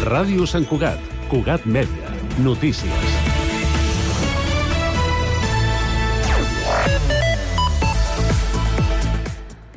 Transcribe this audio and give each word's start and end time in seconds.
Ràdio 0.00 0.46
Sant 0.48 0.64
Cugat, 0.64 0.96
Cugat 1.28 1.66
Mèdia, 1.68 2.08
notícies. 2.40 3.10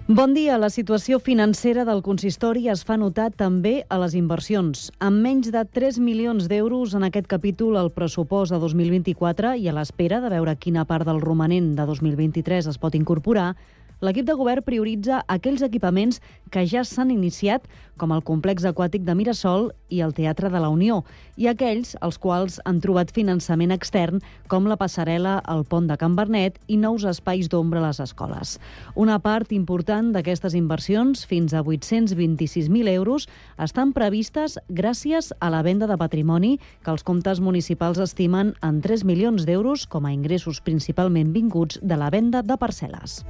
Bon 0.08 0.32
dia. 0.32 0.56
La 0.56 0.70
situació 0.72 1.20
financera 1.20 1.84
del 1.84 2.00
consistori 2.08 2.70
es 2.72 2.86
fa 2.88 2.96
notar 2.96 3.34
també 3.36 3.82
a 3.92 4.00
les 4.00 4.16
inversions. 4.16 4.94
Amb 5.04 5.20
menys 5.28 5.52
de 5.52 5.66
3 5.68 6.00
milions 6.00 6.48
d'euros 6.48 6.96
en 6.96 7.04
aquest 7.04 7.28
capítol 7.28 7.76
al 7.76 7.92
pressupost 7.92 8.56
de 8.56 8.64
2024 8.64 9.58
i 9.60 9.68
a 9.68 9.76
l'espera 9.76 10.24
de 10.24 10.32
veure 10.32 10.56
quina 10.56 10.88
part 10.88 11.04
del 11.04 11.20
romanent 11.20 11.74
de 11.76 11.84
2023 11.92 12.72
es 12.72 12.80
pot 12.80 12.96
incorporar, 12.96 13.58
l'equip 14.04 14.28
de 14.28 14.36
govern 14.36 14.64
prioritza 14.68 15.22
aquells 15.32 15.64
equipaments 15.64 16.20
que 16.52 16.66
ja 16.68 16.84
s'han 16.84 17.12
iniciat, 17.14 17.68
com 17.98 18.12
el 18.16 18.24
complex 18.26 18.66
aquàtic 18.66 19.04
de 19.06 19.16
Mirasol 19.16 19.70
i 19.94 20.02
el 20.02 20.14
Teatre 20.18 20.50
de 20.50 20.60
la 20.62 20.70
Unió, 20.74 21.02
i 21.38 21.48
aquells 21.50 21.94
als 22.02 22.18
quals 22.22 22.60
han 22.66 22.80
trobat 22.84 23.14
finançament 23.14 23.74
extern, 23.74 24.22
com 24.52 24.68
la 24.70 24.78
passarel·la 24.80 25.40
al 25.50 25.64
pont 25.70 25.88
de 25.90 25.98
Can 26.00 26.18
Bernet 26.18 26.60
i 26.68 26.78
nous 26.78 27.06
espais 27.10 27.50
d'ombra 27.50 27.82
a 27.82 27.88
les 27.88 28.02
escoles. 28.04 28.58
Una 28.96 29.20
part 29.24 29.54
important 29.54 30.12
d'aquestes 30.14 30.58
inversions, 30.58 31.26
fins 31.30 31.54
a 31.54 31.64
826.000 31.64 32.94
euros, 32.94 33.28
estan 33.62 33.94
previstes 33.94 34.60
gràcies 34.70 35.32
a 35.40 35.52
la 35.54 35.64
venda 35.64 35.88
de 35.88 35.98
patrimoni 35.98 36.58
que 36.84 36.94
els 36.94 37.06
comptes 37.06 37.42
municipals 37.42 38.02
estimen 38.02 38.56
en 38.62 38.82
3 38.82 39.06
milions 39.06 39.46
d'euros 39.46 39.88
com 39.88 40.06
a 40.06 40.14
ingressos 40.14 40.62
principalment 40.62 41.34
vinguts 41.34 41.80
de 41.82 41.98
la 41.98 42.10
venda 42.14 42.42
de 42.42 42.58
parcel·les. 42.58 43.22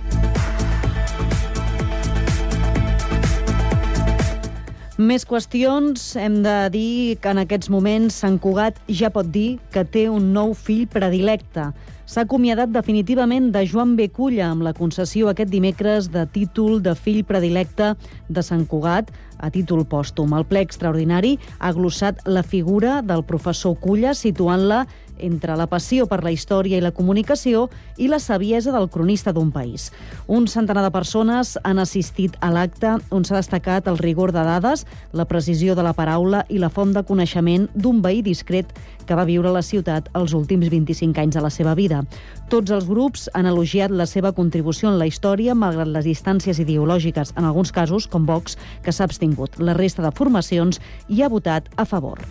Més 5.02 5.23
qüestions. 5.25 6.02
Hem 6.21 6.43
de 6.45 6.70
dir 6.70 7.15
que 7.17 7.31
en 7.33 7.39
aquests 7.41 7.71
moments 7.73 8.13
Sant 8.21 8.35
Cugat 8.38 8.77
ja 8.85 9.09
pot 9.09 9.25
dir 9.33 9.57
que 9.73 9.81
té 9.89 10.03
un 10.05 10.27
nou 10.36 10.53
fill 10.53 10.86
predilecte. 10.86 11.72
S'ha 12.05 12.27
acomiadat 12.27 12.69
definitivament 12.69 13.47
de 13.55 13.64
Joan 13.66 13.95
Beculla 13.97 14.52
amb 14.52 14.61
la 14.61 14.75
concessió 14.77 15.31
aquest 15.31 15.49
dimecres 15.49 16.11
de 16.14 16.27
títol 16.30 16.77
de 16.86 16.94
fill 16.94 17.23
predilecte 17.25 17.95
de 18.30 18.44
Sant 18.45 18.67
Cugat 18.69 19.09
a 19.41 19.49
títol 19.49 19.81
pòstum. 19.89 20.36
El 20.38 20.45
ple 20.45 20.61
extraordinari 20.61 21.39
ha 21.58 21.73
glossat 21.73 22.21
la 22.30 22.44
figura 22.44 23.02
del 23.02 23.25
professor 23.25 23.73
Culla 23.81 24.14
situant-la 24.14 24.83
entre 25.19 25.56
la 25.58 25.67
passió 25.67 26.08
per 26.08 26.23
la 26.23 26.31
història 26.31 26.78
i 26.78 26.83
la 26.83 26.94
comunicació 26.95 27.67
i 27.97 28.08
la 28.08 28.19
saviesa 28.19 28.72
del 28.72 28.89
cronista 28.89 29.33
d'un 29.33 29.52
país. 29.52 29.92
Un 30.28 30.47
centenar 30.47 30.83
de 30.83 30.92
persones 30.92 31.58
han 31.64 31.80
assistit 31.80 32.38
a 32.42 32.52
l'acte 32.52 32.95
on 33.09 33.25
s'ha 33.25 33.39
destacat 33.39 33.88
el 33.88 33.97
rigor 33.97 34.31
de 34.31 34.44
dades, 34.44 34.86
la 35.11 35.25
precisió 35.25 35.75
de 35.75 35.83
la 35.83 35.94
paraula 35.94 36.45
i 36.50 36.59
la 36.59 36.70
font 36.70 36.94
de 36.94 37.03
coneixement 37.03 37.70
d'un 37.75 38.02
veí 38.02 38.22
discret 38.22 38.73
que 39.05 39.16
va 39.16 39.25
viure 39.28 39.50
a 39.50 39.55
la 39.58 39.64
ciutat 39.64 40.09
els 40.17 40.33
últims 40.33 40.70
25 40.72 41.20
anys 41.20 41.36
de 41.36 41.44
la 41.44 41.52
seva 41.53 41.75
vida. 41.75 42.03
Tots 42.50 42.72
els 42.72 42.88
grups 42.88 43.30
han 43.33 43.50
elogiat 43.50 43.92
la 43.92 44.08
seva 44.09 44.33
contribució 44.33 44.92
en 44.92 45.00
la 45.00 45.08
història, 45.09 45.55
malgrat 45.55 45.92
les 45.92 46.08
distàncies 46.08 46.59
ideològiques, 46.64 47.33
en 47.38 47.50
alguns 47.50 47.72
casos, 47.72 48.08
com 48.08 48.25
Vox, 48.25 48.58
que 48.83 48.92
s'ha 48.94 49.09
abstingut. 49.09 49.59
La 49.59 49.75
resta 49.77 50.05
de 50.05 50.14
formacions 50.16 50.81
hi 51.09 51.22
ha 51.22 51.31
votat 51.33 51.70
a 51.75 51.86
favor. 51.86 52.23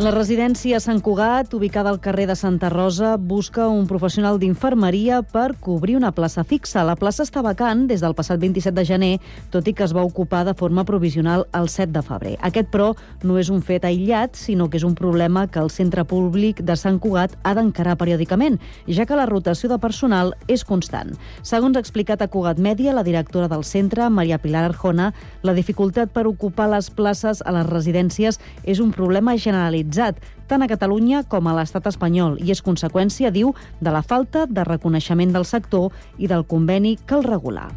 La 0.00 0.14
residència 0.14 0.78
Sant 0.80 1.02
Cugat, 1.04 1.52
ubicada 1.52 1.90
al 1.92 1.98
carrer 2.00 2.24
de 2.30 2.34
Santa 2.34 2.70
Rosa, 2.72 3.18
busca 3.20 3.66
un 3.68 3.84
professional 3.84 4.38
d'infermeria 4.40 5.18
per 5.20 5.58
cobrir 5.60 5.98
una 5.98 6.08
plaça 6.16 6.40
fixa. 6.40 6.86
La 6.88 6.94
plaça 6.96 7.26
està 7.26 7.42
vacant 7.44 7.82
des 7.84 8.00
del 8.00 8.14
passat 8.16 8.40
27 8.40 8.72
de 8.78 8.84
gener, 8.88 9.10
tot 9.52 9.68
i 9.68 9.74
que 9.76 9.84
es 9.84 9.92
va 9.92 10.00
ocupar 10.08 10.46
de 10.48 10.54
forma 10.56 10.86
provisional 10.88 11.44
el 11.52 11.68
7 11.68 11.92
de 11.92 12.02
febrer. 12.06 12.32
Aquest, 12.48 12.70
però, 12.72 12.94
no 13.28 13.36
és 13.36 13.50
un 13.52 13.60
fet 13.60 13.84
aïllat, 13.84 14.40
sinó 14.40 14.70
que 14.70 14.80
és 14.80 14.86
un 14.88 14.94
problema 14.96 15.42
que 15.52 15.60
el 15.60 15.68
centre 15.68 16.06
públic 16.08 16.64
de 16.64 16.78
Sant 16.80 16.96
Cugat 16.96 17.36
ha 17.44 17.52
d'encarar 17.52 17.98
periòdicament, 18.00 18.56
ja 18.88 19.04
que 19.04 19.20
la 19.20 19.28
rotació 19.28 19.68
de 19.68 19.78
personal 19.84 20.32
és 20.48 20.64
constant. 20.64 21.12
Segons 21.42 21.76
ha 21.76 21.84
explicat 21.84 22.24
a 22.24 22.30
Cugat 22.32 22.56
Mèdia, 22.56 22.96
la 22.96 23.04
directora 23.04 23.52
del 23.52 23.68
centre, 23.68 24.08
Maria 24.08 24.40
Pilar 24.40 24.64
Arjona, 24.70 25.12
la 25.44 25.52
dificultat 25.52 26.16
per 26.16 26.24
ocupar 26.24 26.72
les 26.72 26.88
places 26.88 27.44
a 27.44 27.52
les 27.52 27.68
residències 27.68 28.40
és 28.64 28.80
un 28.80 28.96
problema 28.96 29.36
generalitzat 29.36 29.89
generalitzat, 29.90 30.20
tant 30.48 30.62
a 30.62 30.68
Catalunya 30.68 31.24
com 31.28 31.46
a 31.46 31.54
l'estat 31.54 31.86
espanyol, 31.86 32.38
i 32.40 32.50
és 32.50 32.62
conseqüència, 32.62 33.30
diu, 33.30 33.54
de 33.80 33.90
la 33.90 34.02
falta 34.02 34.46
de 34.46 34.64
reconeixement 34.64 35.32
del 35.32 35.44
sector 35.44 35.90
i 36.18 36.26
del 36.26 36.46
conveni 36.46 36.96
que 37.06 37.14
el 37.14 37.24
regula. 37.24 37.68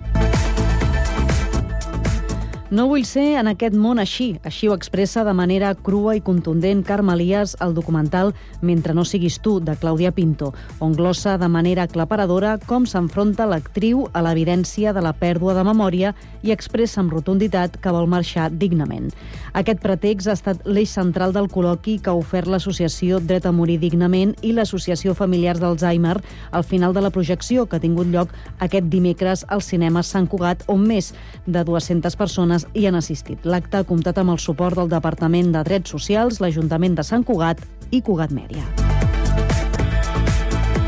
No 2.73 2.87
vull 2.89 3.03
ser 3.05 3.35
en 3.37 3.45
aquest 3.51 3.75
món 3.77 3.99
així. 4.01 4.31
Així 4.49 4.65
ho 4.65 4.73
expressa 4.73 5.21
de 5.21 5.33
manera 5.37 5.75
crua 5.77 6.15
i 6.17 6.23
contundent 6.25 6.79
Carme 6.81 7.13
Elias 7.13 7.51
al 7.61 7.75
documental 7.77 8.33
Mentre 8.65 8.95
no 8.97 9.03
siguis 9.05 9.35
tu, 9.45 9.59
de 9.61 9.75
Clàudia 9.77 10.09
Pinto, 10.11 10.55
on 10.81 10.95
glossa 10.97 11.35
de 11.37 11.49
manera 11.53 11.85
aclaparadora 11.85 12.55
com 12.65 12.87
s'enfronta 12.89 13.45
l'actriu 13.45 14.07
a 14.13 14.23
l'evidència 14.25 14.93
de 14.97 15.03
la 15.05 15.13
pèrdua 15.13 15.53
de 15.53 15.67
memòria 15.67 16.15
i 16.41 16.49
expressa 16.49 17.03
amb 17.03 17.13
rotunditat 17.13 17.77
que 17.77 17.93
vol 17.93 18.09
marxar 18.09 18.49
dignament. 18.49 19.11
Aquest 19.53 19.83
pretext 19.83 20.29
ha 20.29 20.33
estat 20.33 20.63
l'eix 20.65 20.89
central 20.89 21.33
del 21.35 21.45
col·loqui 21.53 21.99
que 22.01 22.09
ha 22.09 22.17
ofert 22.17 22.49
l'associació 22.49 23.19
Dret 23.21 23.45
a 23.45 23.51
morir 23.53 23.75
dignament 23.83 24.33
i 24.41 24.49
l'associació 24.57 25.13
Familiars 25.13 25.61
d'Alzheimer 25.61 26.15
al 26.51 26.65
final 26.65 26.95
de 26.97 27.03
la 27.05 27.11
projecció 27.13 27.67
que 27.69 27.77
ha 27.77 27.83
tingut 27.83 28.09
lloc 28.09 28.33
aquest 28.65 28.89
dimecres 28.89 29.45
al 29.53 29.61
cinema 29.61 30.01
Sant 30.01 30.25
Cugat, 30.27 30.65
on 30.65 30.81
més 30.89 31.13
de 31.45 31.61
200 31.69 32.17
persones 32.17 32.65
hi 32.73 32.87
han 32.89 32.97
assistit. 32.97 33.45
L'acte 33.45 33.77
ha 33.77 33.85
comptat 33.85 34.17
amb 34.17 34.33
el 34.33 34.41
suport 34.41 34.79
del 34.81 34.89
Departament 34.89 35.53
de 35.53 35.61
Drets 35.69 35.93
Socials, 35.93 36.41
l'Ajuntament 36.41 36.97
de 36.97 37.05
Sant 37.05 37.21
Cugat 37.21 37.61
i 37.91 38.01
Cugat 38.01 38.33
Mèdia. 38.33 38.65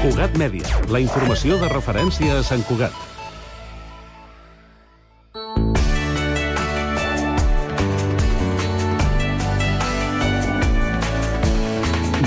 Cugat 0.01 0.37
Mèdia, 0.41 0.65
la 0.89 1.05
informació 1.05 1.61
de 1.61 1.69
referència 1.69 2.39
a 2.39 2.45
Sant 2.45 2.65
Cugat. 2.65 3.14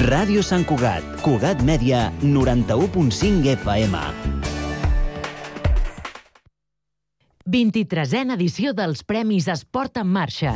Ràdio 0.08 0.40
Sant 0.40 0.62
Cugat, 0.64 1.04
Cugat 1.20 1.60
Mèdia, 1.68 2.06
91.5 2.22 3.50
FM. 3.58 3.98
23a 7.44 8.22
edició 8.38 8.72
dels 8.72 9.04
Premis 9.04 9.50
Esport 9.52 10.00
en 10.00 10.08
Marxa. 10.08 10.54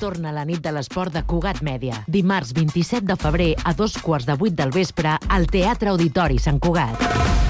Torna 0.00 0.34
la 0.34 0.42
nit 0.48 0.58
de 0.64 0.72
l'esport 0.74 1.14
de 1.14 1.22
Cugat 1.22 1.62
Mèdia. 1.62 2.02
Dimarts 2.10 2.50
27 2.56 3.06
de 3.06 3.18
febrer 3.20 3.52
a 3.62 3.76
dos 3.78 3.94
quarts 4.02 4.26
de 4.26 4.34
vuit 4.34 4.58
del 4.58 4.74
vespre 4.74 5.14
al 5.28 5.46
Teatre 5.46 5.94
Auditori 5.94 6.42
Sant 6.42 6.58
Cugat. 6.58 7.47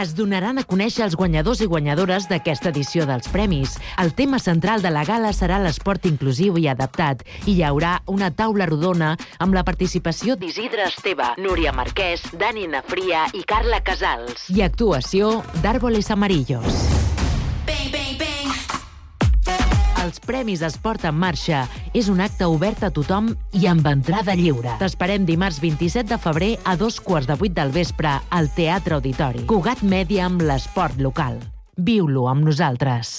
Es 0.00 0.14
donaran 0.16 0.56
a 0.56 0.62
conèixer 0.64 1.02
els 1.04 1.14
guanyadors 1.18 1.60
i 1.60 1.66
guanyadores 1.68 2.24
d'aquesta 2.30 2.70
edició 2.70 3.04
dels 3.04 3.28
premis. 3.28 3.74
El 4.00 4.14
tema 4.16 4.38
central 4.40 4.80
de 4.80 4.88
la 4.94 5.02
gala 5.04 5.34
serà 5.36 5.58
l'esport 5.60 6.06
inclusiu 6.08 6.56
i 6.56 6.64
adaptat 6.72 7.20
i 7.44 7.58
hi 7.58 7.66
haurà 7.68 7.98
una 8.08 8.30
taula 8.32 8.64
rodona 8.70 9.10
amb 9.44 9.52
la 9.58 9.64
participació 9.66 10.38
d'Isidre 10.40 10.88
Esteve, 10.88 11.34
Núria 11.36 11.76
Marquès, 11.76 12.24
Dani 12.32 12.64
Nafria 12.72 13.26
i 13.36 13.44
Carla 13.44 13.82
Casals. 13.84 14.48
I 14.48 14.64
actuació 14.64 15.42
d'Àrboles 15.60 16.08
Amarillos. 16.16 16.80
Els 20.00 20.16
Premis 20.24 20.62
Esport 20.64 21.02
en 21.04 21.16
Marxa 21.20 21.66
és 21.92 22.06
un 22.08 22.22
acte 22.24 22.46
obert 22.48 22.86
a 22.86 22.90
tothom 22.94 23.28
i 23.60 23.66
amb 23.68 23.84
entrada 23.90 24.32
lliure. 24.38 24.72
T'esperem 24.80 25.26
dimarts 25.28 25.60
27 25.60 26.08
de 26.14 26.18
febrer 26.22 26.50
a 26.64 26.76
dos 26.80 26.96
quarts 27.04 27.28
de 27.28 27.36
vuit 27.36 27.52
del 27.52 27.74
vespre 27.74 28.14
al 28.30 28.48
Teatre 28.56 28.96
Auditori. 28.96 29.44
Cugat 29.50 29.84
Mèdia 29.84 30.24
amb 30.30 30.40
l'esport 30.48 30.96
local. 31.04 31.36
Viu-lo 31.76 32.30
amb 32.32 32.48
nosaltres. 32.48 33.18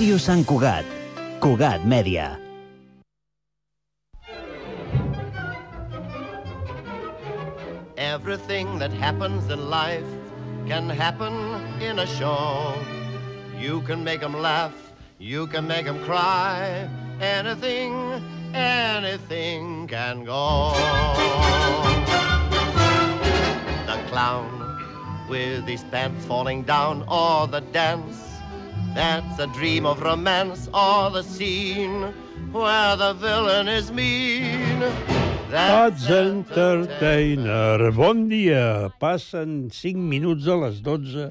Ràdio 0.00 0.16
Sant 0.16 0.46
Cugat. 0.48 0.84
Cugat 1.44 1.84
Mèdia. 1.84 2.40
Everything 7.98 8.78
that 8.78 8.92
happens 8.92 9.50
in 9.50 9.68
life 9.68 10.08
can 10.66 10.88
happen 10.88 11.34
in 11.82 11.98
a 11.98 12.06
show. 12.06 12.72
You 13.60 13.82
can 13.82 14.02
make 14.02 14.20
them 14.20 14.32
laugh, 14.40 14.72
you 15.18 15.46
can 15.48 15.68
make 15.68 15.84
them 15.84 16.02
cry. 16.06 16.88
Anything, 17.20 17.92
anything 18.54 19.86
can 19.86 20.24
go. 20.24 20.72
The 23.84 24.00
clown 24.08 24.48
with 25.28 25.68
his 25.68 25.84
pants 25.92 26.24
falling 26.24 26.62
down, 26.62 27.04
or 27.06 27.46
the 27.46 27.60
dance 27.60 28.29
that's 28.94 29.38
a 29.38 29.46
dream 29.48 29.86
of 29.86 30.00
romance, 30.02 30.68
or 30.74 31.10
the 31.10 31.22
scene 31.22 32.12
where 32.52 32.96
the 32.96 33.12
villain 33.14 33.68
is 33.68 33.90
mean. 33.92 34.82
Tots 35.50 36.08
Entertainer. 36.10 37.90
Bon 37.92 38.28
dia. 38.28 38.90
Passen 39.00 39.70
5 39.70 39.98
minuts 39.98 40.46
a 40.46 40.56
les 40.56 40.80
12. 40.82 41.30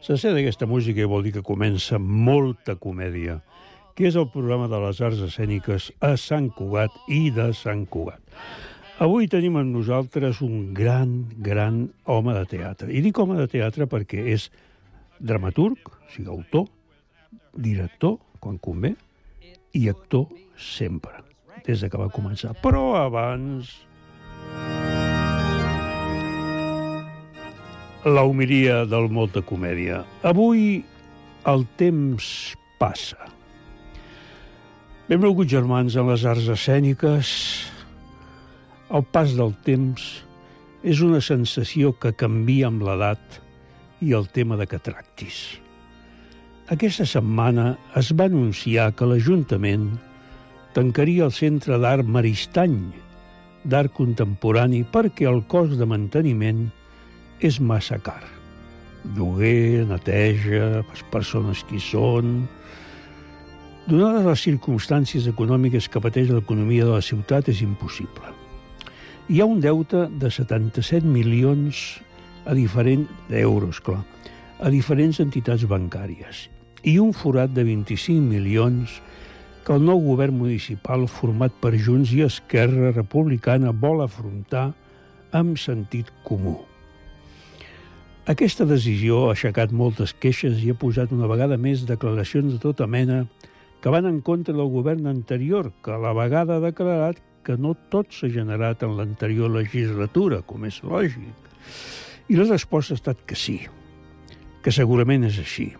Se 0.00 0.16
sent 0.16 0.38
aquesta 0.40 0.64
música 0.64 1.02
i 1.04 1.08
vol 1.08 1.26
dir 1.26 1.34
que 1.34 1.44
comença 1.44 1.98
molta 2.00 2.78
comèdia, 2.80 3.42
que 3.92 4.08
és 4.08 4.16
el 4.16 4.30
programa 4.32 4.68
de 4.68 4.80
les 4.80 5.00
arts 5.04 5.20
escèniques 5.28 5.90
a 6.00 6.14
Sant 6.16 6.48
Cugat 6.56 6.96
i 7.12 7.28
de 7.36 7.50
Sant 7.52 7.84
Cugat. 7.84 8.22
Avui 9.00 9.28
tenim 9.32 9.56
amb 9.60 9.76
nosaltres 9.76 10.40
un 10.44 10.72
gran, 10.76 11.28
gran 11.36 11.86
home 12.04 12.32
de 12.36 12.44
teatre. 12.48 12.88
I 12.92 13.04
dic 13.04 13.16
home 13.20 13.36
de 13.38 13.48
teatre 13.48 13.88
perquè 13.88 14.24
és 14.32 14.48
dramaturg, 15.20 15.84
o 15.84 16.12
sigui, 16.12 16.28
autor, 16.32 16.68
director, 17.54 18.18
quan 18.40 18.58
convé, 18.58 18.94
i 19.76 19.88
actor 19.90 20.26
sempre 20.58 21.22
des 21.66 21.82
que 21.82 22.00
va 22.00 22.10
començar. 22.12 22.54
Però 22.62 22.94
abans... 23.00 23.72
La 28.00 28.22
humilia 28.24 28.86
del 28.88 29.10
molta 29.12 29.42
comèdia. 29.44 30.00
Avui 30.24 30.80
el 31.50 31.66
temps 31.76 32.54
passa. 32.80 33.28
Benvolguts 35.10 35.52
germans 35.52 35.98
en 36.00 36.08
les 36.08 36.24
arts 36.24 36.48
escèniques, 36.54 37.28
el 38.90 39.04
pas 39.04 39.34
del 39.36 39.52
temps 39.66 40.06
és 40.82 41.02
una 41.04 41.20
sensació 41.20 41.92
que 42.00 42.14
canvia 42.16 42.70
amb 42.70 42.86
l'edat 42.86 43.40
i 44.00 44.14
el 44.16 44.30
tema 44.32 44.56
de 44.56 44.66
que 44.70 44.80
tractis. 44.80 45.60
Aquesta 46.70 47.02
setmana 47.02 47.72
es 47.98 48.12
va 48.14 48.28
anunciar 48.28 48.92
que 48.94 49.06
l'Ajuntament 49.10 49.88
tancaria 50.70 51.24
el 51.26 51.32
Centre 51.34 51.80
d'Art 51.82 52.06
Maristany 52.06 52.76
d'Art 53.72 53.90
Contemporani 53.96 54.84
perquè 54.92 55.26
el 55.26 55.40
cost 55.50 55.74
de 55.80 55.88
manteniment 55.90 56.68
és 57.42 57.58
massa 57.58 57.98
car. 57.98 58.22
Lloguer, 59.16 59.82
neteja, 59.90 60.84
les 60.84 61.02
persones 61.10 61.64
que 61.66 61.74
hi 61.80 61.82
són... 61.82 62.36
Donades 63.90 64.28
les 64.28 64.46
circumstàncies 64.46 65.26
econòmiques 65.26 65.90
que 65.90 66.04
pateix 66.04 66.30
l'economia 66.30 66.86
de 66.86 66.94
la 66.94 67.02
ciutat, 67.02 67.50
és 67.50 67.64
impossible. 67.66 68.30
Hi 69.26 69.42
ha 69.42 69.50
un 69.50 69.58
deute 69.58 70.06
de 70.22 70.30
77 70.30 71.02
milions 71.02 71.82
a 72.46 72.54
diferent 72.54 73.08
d'euros, 73.26 73.82
clar, 73.82 74.04
a 74.62 74.70
diferents 74.70 75.18
entitats 75.18 75.66
bancàries 75.66 76.46
i 76.82 76.98
un 76.98 77.12
forat 77.12 77.52
de 77.52 77.64
25 77.66 78.20
milions 78.24 79.00
que 79.66 79.76
el 79.76 79.84
nou 79.84 80.00
govern 80.02 80.38
municipal 80.40 81.06
format 81.10 81.52
per 81.60 81.74
Junts 81.76 82.12
i 82.16 82.24
Esquerra 82.24 82.94
Republicana 82.94 83.74
vol 83.76 84.00
afrontar 84.04 84.70
amb 85.36 85.58
sentit 85.60 86.08
comú. 86.24 86.56
Aquesta 88.30 88.66
decisió 88.68 89.26
ha 89.26 89.34
aixecat 89.34 89.72
moltes 89.72 90.12
queixes 90.12 90.60
i 90.62 90.70
ha 90.70 90.78
posat 90.78 91.12
una 91.12 91.28
vegada 91.30 91.56
més 91.58 91.86
declaracions 91.88 92.52
de 92.54 92.60
tota 92.62 92.86
mena 92.86 93.24
que 93.80 93.92
van 93.92 94.06
en 94.06 94.20
contra 94.20 94.54
del 94.54 94.68
govern 94.70 95.08
anterior, 95.08 95.72
que 95.82 95.92
a 95.94 95.98
la 95.98 96.12
vegada 96.16 96.56
ha 96.56 96.64
declarat 96.64 97.20
que 97.44 97.56
no 97.56 97.72
tot 97.92 98.12
s'ha 98.12 98.28
generat 98.28 98.84
en 98.84 98.96
l'anterior 98.98 99.50
legislatura, 99.50 100.42
com 100.46 100.66
és 100.68 100.82
lògic. 100.84 101.48
I 102.28 102.36
la 102.36 102.48
resposta 102.50 102.94
ha 102.94 103.00
estat 103.00 103.24
que 103.26 103.34
sí, 103.34 103.58
que 104.62 104.72
segurament 104.72 105.24
és 105.26 105.40
així. 105.40 105.70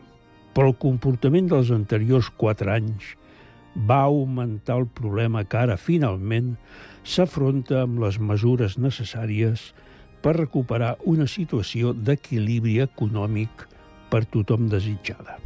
Però 0.54 0.70
el 0.70 0.78
comportament 0.82 1.48
dels 1.50 1.70
anteriors 1.74 2.30
quatre 2.40 2.72
anys 2.74 3.14
va 3.76 4.02
augmentar 4.08 4.80
el 4.80 4.86
problema 4.86 5.44
que 5.44 5.58
ara, 5.60 5.76
finalment, 5.78 6.56
s'afronta 7.04 7.84
amb 7.84 8.00
les 8.02 8.18
mesures 8.18 8.76
necessàries 8.78 9.70
per 10.20 10.36
recuperar 10.36 10.96
una 11.08 11.26
situació 11.30 11.94
d'equilibri 11.94 12.80
econòmic 12.82 13.66
per 14.10 14.26
tothom 14.26 14.68
desitjada. 14.68 15.38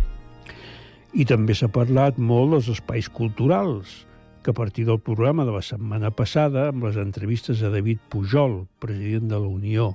I 1.15 1.27
també 1.29 1.55
s'ha 1.55 1.71
parlat 1.71 2.19
molt 2.19 2.57
dels 2.57 2.73
espais 2.73 3.07
culturals, 3.07 4.03
que 4.45 4.51
a 4.51 4.57
partir 4.57 4.85
del 4.85 4.99
programa 5.01 5.45
de 5.49 5.55
la 5.55 5.63
setmana 5.65 6.11
passada, 6.11 6.69
amb 6.69 6.85
les 6.85 6.99
entrevistes 7.01 7.63
a 7.63 7.71
David 7.73 8.03
Pujol, 8.13 8.67
president 8.83 9.31
de 9.31 9.39
la 9.41 9.49
Unió, 9.49 9.95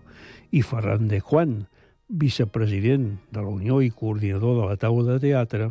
i 0.49 0.63
Ferran 0.65 1.09
de 1.11 1.19
Juan, 1.19 1.67
vicepresident 2.09 3.19
de 3.31 3.41
la 3.41 3.49
Unió 3.53 3.79
i 3.85 3.91
coordinador 3.93 4.57
de 4.59 4.67
la 4.69 4.77
taula 4.81 5.13
de 5.13 5.19
teatre, 5.29 5.69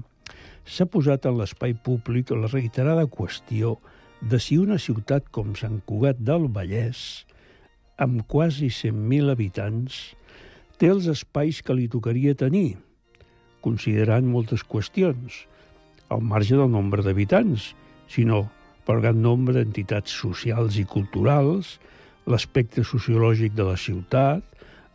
s'ha 0.64 0.86
posat 0.86 1.26
en 1.26 1.38
l'espai 1.38 1.74
públic 1.74 2.30
la 2.30 2.50
reiterada 2.52 3.08
qüestió 3.10 3.76
de 4.20 4.38
si 4.42 4.58
una 4.58 4.78
ciutat 4.78 5.28
com 5.34 5.54
Sant 5.58 5.80
Cugat 5.86 6.20
del 6.22 6.48
Vallès, 6.54 7.24
amb 7.98 8.22
quasi 8.30 8.70
100.000 8.70 9.34
habitants, 9.34 9.98
té 10.78 10.90
els 10.94 11.08
espais 11.10 11.58
que 11.62 11.74
li 11.74 11.88
tocaria 11.90 12.36
tenir, 12.38 12.78
considerant 13.62 14.26
moltes 14.30 14.62
qüestions, 14.62 15.46
al 16.08 16.22
marge 16.22 16.56
del 16.56 16.70
nombre 16.70 17.02
d'habitants, 17.02 17.72
sinó 18.08 18.46
pel 18.86 19.02
gran 19.02 19.18
nombre 19.22 19.58
d'entitats 19.58 20.14
socials 20.14 20.78
i 20.78 20.86
culturals, 20.88 21.76
l'aspecte 22.28 22.84
sociològic 22.86 23.56
de 23.58 23.66
la 23.66 23.76
ciutat, 23.76 24.44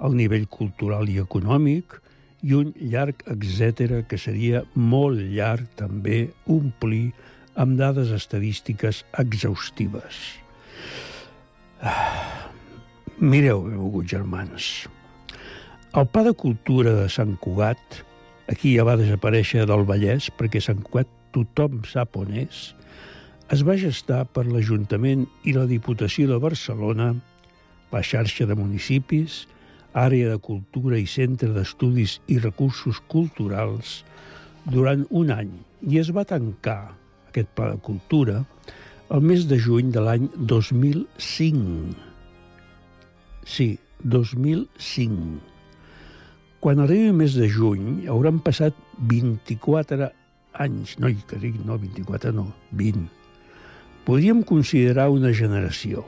el 0.03 0.17
nivell 0.19 0.47
cultural 0.51 1.09
i 1.09 1.19
econòmic, 1.21 1.99
i 2.43 2.55
un 2.57 2.73
llarg 2.91 3.23
etc 3.31 4.01
que 4.07 4.19
seria 4.19 4.63
molt 4.75 5.21
llarg 5.31 5.69
també 5.79 6.25
omplir 6.51 7.13
amb 7.55 7.77
dades 7.79 8.11
estadístiques 8.11 9.03
exhaustives. 9.19 10.19
Ah, 11.83 12.49
mireu, 13.19 13.63
benvolguts 13.67 14.11
germans, 14.11 14.67
el 15.93 16.07
Pla 16.09 16.23
de 16.25 16.33
Cultura 16.33 16.95
de 16.97 17.09
Sant 17.11 17.35
Cugat, 17.37 17.99
aquí 18.49 18.71
ja 18.73 18.85
va 18.87 18.97
desaparèixer 18.97 19.67
del 19.69 19.83
Vallès, 19.85 20.31
perquè 20.33 20.57
Sant 20.63 20.79
Cugat 20.81 21.11
tothom 21.35 21.83
sap 21.85 22.17
on 22.17 22.31
és, 22.33 22.71
es 23.53 23.61
va 23.61 23.75
gestar 23.77 24.23
per 24.33 24.47
l'Ajuntament 24.47 25.27
i 25.45 25.53
la 25.53 25.67
Diputació 25.69 26.25
de 26.31 26.39
Barcelona, 26.41 27.11
la 27.93 28.01
xarxa 28.01 28.47
de 28.49 28.57
municipis, 28.57 29.43
àrea 29.93 30.33
de 30.33 30.39
cultura 30.41 30.97
i 30.99 31.05
centre 31.09 31.51
d'estudis 31.53 32.19
i 32.27 32.39
recursos 32.41 32.99
culturals, 33.07 34.01
durant 34.65 35.05
un 35.11 35.31
any 35.33 35.51
i 35.83 35.99
es 35.99 36.11
va 36.15 36.23
tancar 36.27 36.93
aquest 37.27 37.49
pla 37.57 37.73
de 37.73 37.79
cultura 37.83 38.43
el 39.13 39.21
mes 39.21 39.47
de 39.49 39.59
juny 39.59 39.91
de 39.93 40.01
l'any 40.01 40.29
2005. 40.37 41.95
Sí, 43.45 43.67
2005. 44.03 45.41
Quan 46.63 46.79
arribi 46.79 47.11
el 47.11 47.17
mes 47.19 47.35
de 47.35 47.49
juny 47.51 48.07
hauran 48.09 48.39
passat 48.45 48.77
24 49.11 50.07
anys, 50.63 50.95
no, 51.03 51.11
que 51.27 51.37
dic, 51.41 51.59
no, 51.67 51.77
24 51.77 52.31
no, 52.33 52.47
20. 52.71 53.03
Podríem 54.07 54.41
considerar 54.47 55.09
una 55.11 55.33
generació. 55.35 56.05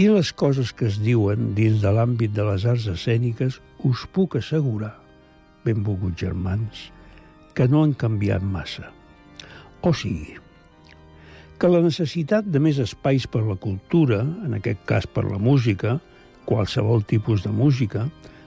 I 0.00 0.06
les 0.08 0.30
coses 0.32 0.70
que 0.72 0.86
es 0.88 0.94
diuen 1.04 1.50
dins 1.52 1.82
de 1.82 1.90
l'àmbit 1.92 2.32
de 2.32 2.44
les 2.46 2.62
arts 2.70 2.86
escèniques 2.88 3.58
us 3.84 4.04
puc 4.16 4.38
assegurar, 4.38 4.94
benvolguts 5.66 6.22
germans, 6.22 6.86
que 7.52 7.66
no 7.68 7.82
han 7.84 7.92
canviat 8.00 8.40
massa. 8.40 8.86
O 9.84 9.92
sigui, 9.92 10.38
que 11.60 11.68
la 11.68 11.82
necessitat 11.84 12.48
de 12.48 12.62
més 12.64 12.80
espais 12.80 13.26
per 13.28 13.42
la 13.44 13.58
cultura, 13.60 14.22
en 14.24 14.56
aquest 14.56 14.80
cas 14.88 15.04
per 15.04 15.26
la 15.26 15.42
música, 15.50 15.98
qualsevol 16.48 17.04
tipus 17.04 17.44
de 17.44 17.52
música, 17.52 18.06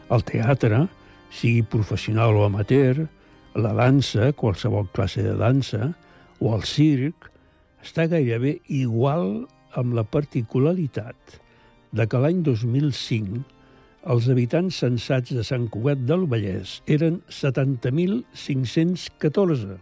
el 0.09 0.25
teatre, 0.25 0.87
sigui 1.29 1.61
professional 1.75 2.33
o 2.33 2.47
amateur, 2.47 3.05
la 3.53 3.75
dansa, 3.77 4.31
qualsevol 4.33 4.89
classe 4.97 5.21
de 5.21 5.37
dansa, 5.37 5.93
o 6.41 6.57
el 6.57 6.65
circ, 6.65 7.29
està 7.85 8.09
gairebé 8.09 8.57
igual 8.81 9.43
amb 9.77 9.93
la 9.93 10.07
particularitat 10.17 11.42
de 11.93 12.07
que 12.09 12.17
l'any 12.19 12.43
2005 12.45 13.43
els 14.13 14.27
habitants 14.27 14.75
censats 14.83 15.31
de 15.31 15.43
Sant 15.47 15.69
Cugat 15.71 15.99
del 16.03 16.27
Vallès 16.27 16.83
eren 16.91 17.23
70.514 17.31 19.79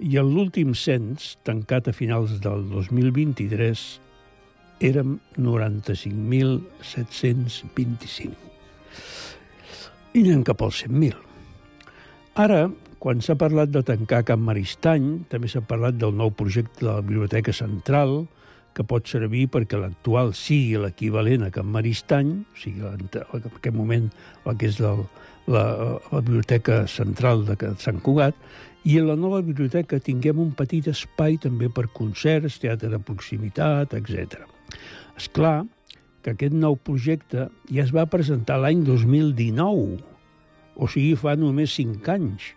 i 0.00 0.16
en 0.16 0.32
l'últim 0.32 0.72
cens, 0.72 1.36
tancat 1.44 1.84
a 1.90 1.92
finals 1.92 2.40
del 2.40 2.64
2023, 2.70 4.00
érem 4.80 5.20
95.725. 5.36 8.32
I 10.16 10.24
anem 10.24 10.40
cap 10.48 10.64
als 10.64 10.80
100.000. 10.86 11.12
Ara, 12.40 12.72
quan 13.00 13.20
s'ha 13.20 13.36
parlat 13.36 13.68
de 13.74 13.82
tancar 13.84 14.24
Can 14.24 14.40
Maristany, 14.46 15.24
també 15.28 15.48
s'ha 15.52 15.60
parlat 15.60 15.94
del 16.00 16.16
nou 16.16 16.30
projecte 16.32 16.80
de 16.80 16.88
la 16.88 17.04
Biblioteca 17.04 17.52
Central, 17.52 18.24
que 18.74 18.86
pot 18.86 19.08
servir 19.10 19.46
perquè 19.52 19.78
l'actual 19.80 20.32
sigui 20.36 20.78
l'equivalent 20.80 21.46
a 21.46 21.50
Can 21.54 21.70
Maristany, 21.74 22.32
o 22.42 22.60
sigui, 22.60 22.84
en 22.86 23.08
aquest 23.10 23.74
moment 23.74 24.10
el 24.46 24.58
que 24.60 24.70
és 24.70 24.78
la, 24.82 24.94
la, 25.50 25.64
la 26.10 26.20
Biblioteca 26.20 26.84
Central 26.90 27.44
de 27.48 27.56
Sant 27.82 28.00
Cugat, 28.04 28.36
i 28.88 28.96
en 28.96 29.10
la 29.10 29.16
nova 29.18 29.42
biblioteca 29.44 29.98
tinguem 30.00 30.38
un 30.40 30.54
petit 30.56 30.86
espai 30.88 31.36
també 31.42 31.68
per 31.68 31.90
concerts, 31.92 32.60
teatre 32.62 32.88
de 32.88 33.00
proximitat, 33.02 33.92
etc. 33.98 34.46
És 35.18 35.28
clar 35.28 35.66
que 36.24 36.32
aquest 36.32 36.56
nou 36.56 36.78
projecte 36.80 37.48
ja 37.68 37.84
es 37.84 37.92
va 37.92 38.06
presentar 38.08 38.60
l'any 38.60 38.84
2019, 38.86 40.00
o 40.80 40.88
sigui, 40.88 41.12
fa 41.18 41.36
només 41.36 41.76
5 41.76 42.08
anys. 42.14 42.54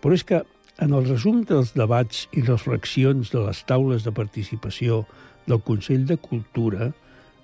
Però 0.00 0.16
és 0.16 0.24
que 0.24 0.40
en 0.80 0.94
el 0.94 1.08
resum 1.08 1.42
dels 1.44 1.74
debats 1.76 2.26
i 2.32 2.44
reflexions 2.46 3.32
de 3.34 3.42
les 3.44 3.60
taules 3.68 4.04
de 4.06 4.12
participació 4.14 5.02
del 5.48 5.62
Consell 5.64 6.04
de 6.06 6.18
Cultura, 6.20 6.92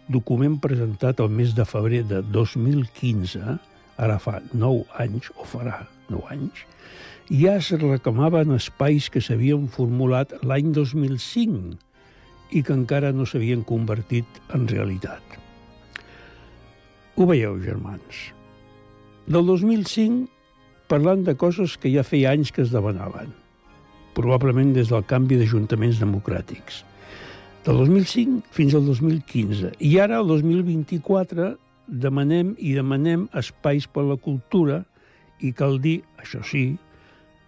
document 0.09 0.59
presentat 0.61 1.23
el 1.25 1.33
mes 1.33 1.55
de 1.57 1.65
febrer 1.65 2.05
de 2.11 2.21
2015, 2.35 3.57
ara 3.97 4.19
fa 4.21 4.41
9 4.53 4.85
anys, 5.01 5.31
o 5.41 5.49
farà 5.49 5.87
9 6.11 6.29
anys, 6.35 6.65
ja 7.33 7.57
es 7.57 7.71
reclamaven 7.81 8.53
espais 8.53 9.09
que 9.09 9.23
s'havien 9.25 9.65
formulat 9.73 10.37
l'any 10.45 10.75
2005 10.77 11.79
i 12.53 12.63
que 12.63 12.77
encara 12.77 13.15
no 13.17 13.25
s'havien 13.25 13.65
convertit 13.65 14.29
en 14.55 14.69
realitat. 14.69 15.23
Ho 17.17 17.27
veieu, 17.31 17.57
germans. 17.63 18.29
Del 19.25 19.47
2005, 19.49 20.29
parlant 20.91 21.25
de 21.25 21.33
coses 21.41 21.79
que 21.81 21.89
ja 21.95 22.05
feia 22.05 22.35
anys 22.37 22.53
que 22.53 22.61
es 22.67 22.75
demanaven, 22.75 23.33
probablement 24.15 24.75
des 24.77 24.91
del 24.93 25.07
canvi 25.09 25.39
d'ajuntaments 25.41 26.03
democràtics. 26.03 26.85
Del 27.65 27.79
2005 27.81 28.43
fins 28.53 28.75
al 28.77 28.85
2015. 28.85 29.71
I 29.81 29.95
ara, 29.97 30.19
el 30.21 30.29
2024, 30.29 31.55
demanem 31.89 32.51
i 32.61 32.75
demanem 32.77 33.23
espais 33.41 33.87
per 33.89 34.05
la 34.05 34.19
cultura 34.21 34.83
i 35.41 35.55
cal 35.57 35.79
dir, 35.81 36.03
això 36.21 36.43
sí, 36.45 36.75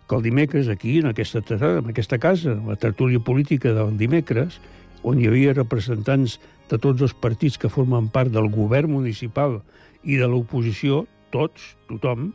que 0.08 0.16
el 0.16 0.24
dimecres 0.24 0.70
aquí, 0.72 0.94
en 1.02 1.10
aquesta, 1.10 1.42
en 1.68 1.90
aquesta 1.92 2.16
casa, 2.16 2.54
la 2.64 2.78
tertúlia 2.80 3.20
política 3.20 3.74
del 3.76 3.92
dimecres, 4.00 4.56
on 5.04 5.20
hi 5.20 5.28
havia 5.28 5.52
representants 5.52 6.38
de 6.70 6.80
tots 6.80 7.04
els 7.04 7.12
partits 7.12 7.60
que 7.60 7.68
formen 7.68 8.08
part 8.08 8.32
del 8.32 8.48
govern 8.48 8.94
municipal 8.96 9.60
i 10.00 10.16
de 10.16 10.30
l'oposició, 10.32 11.04
tots, 11.28 11.74
tothom, 11.90 12.30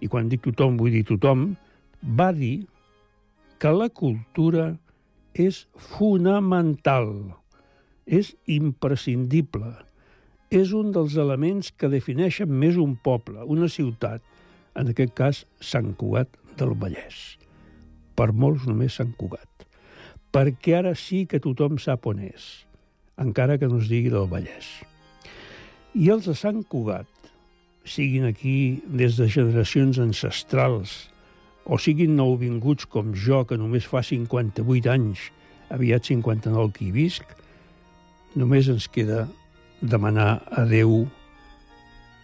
i 0.00 0.08
quan 0.08 0.32
dic 0.32 0.40
tothom 0.48 0.80
vull 0.80 0.96
dir 0.96 1.04
tothom, 1.04 1.50
va 2.00 2.32
dir 2.32 2.64
que 3.60 3.76
la 3.76 3.92
cultura 3.92 4.70
és 5.36 5.66
fonamental, 5.76 7.10
és 8.06 8.32
imprescindible, 8.48 9.74
és 10.48 10.72
un 10.72 10.92
dels 10.94 11.16
elements 11.20 11.72
que 11.76 11.90
defineixen 11.92 12.48
més 12.48 12.78
un 12.80 12.94
poble, 12.96 13.44
una 13.44 13.68
ciutat, 13.68 14.22
en 14.76 14.92
aquest 14.92 15.12
cas 15.16 15.42
Sant 15.60 15.92
Cugat 15.98 16.30
del 16.56 16.72
Vallès. 16.80 17.36
Per 18.16 18.30
molts 18.32 18.64
només 18.68 18.96
Sant 18.96 19.12
Cugat. 19.18 19.66
Perquè 20.32 20.78
ara 20.78 20.94
sí 20.96 21.24
que 21.28 21.40
tothom 21.42 21.80
sap 21.80 22.06
on 22.08 22.20
és, 22.24 22.66
encara 23.20 23.58
que 23.60 23.68
no 23.68 23.80
es 23.82 23.90
digui 23.92 24.12
del 24.12 24.28
Vallès. 24.30 24.68
I 25.96 26.10
els 26.12 26.28
de 26.28 26.36
Sant 26.36 26.62
Cugat, 26.68 27.08
siguin 27.86 28.26
aquí 28.28 28.82
des 28.86 29.16
de 29.20 29.28
generacions 29.32 30.00
ancestrals, 30.02 31.06
o 31.66 31.78
siguin 31.82 32.14
nouvinguts 32.16 32.86
com 32.86 33.12
jo, 33.14 33.42
que 33.44 33.58
només 33.58 33.88
fa 33.90 34.04
58 34.06 34.92
anys, 34.92 35.28
aviat 35.74 36.06
59 36.12 36.72
que 36.76 36.86
hi 36.86 36.94
visc, 36.94 37.36
només 38.38 38.70
ens 38.70 38.86
queda 38.92 39.26
demanar 39.82 40.40
a 40.46 40.64
Déu 40.70 41.04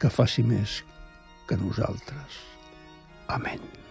que 0.01 0.11
faci 0.11 0.47
més 0.47 0.81
que 1.49 1.59
nosaltres. 1.59 2.43
Amén. 3.29 3.82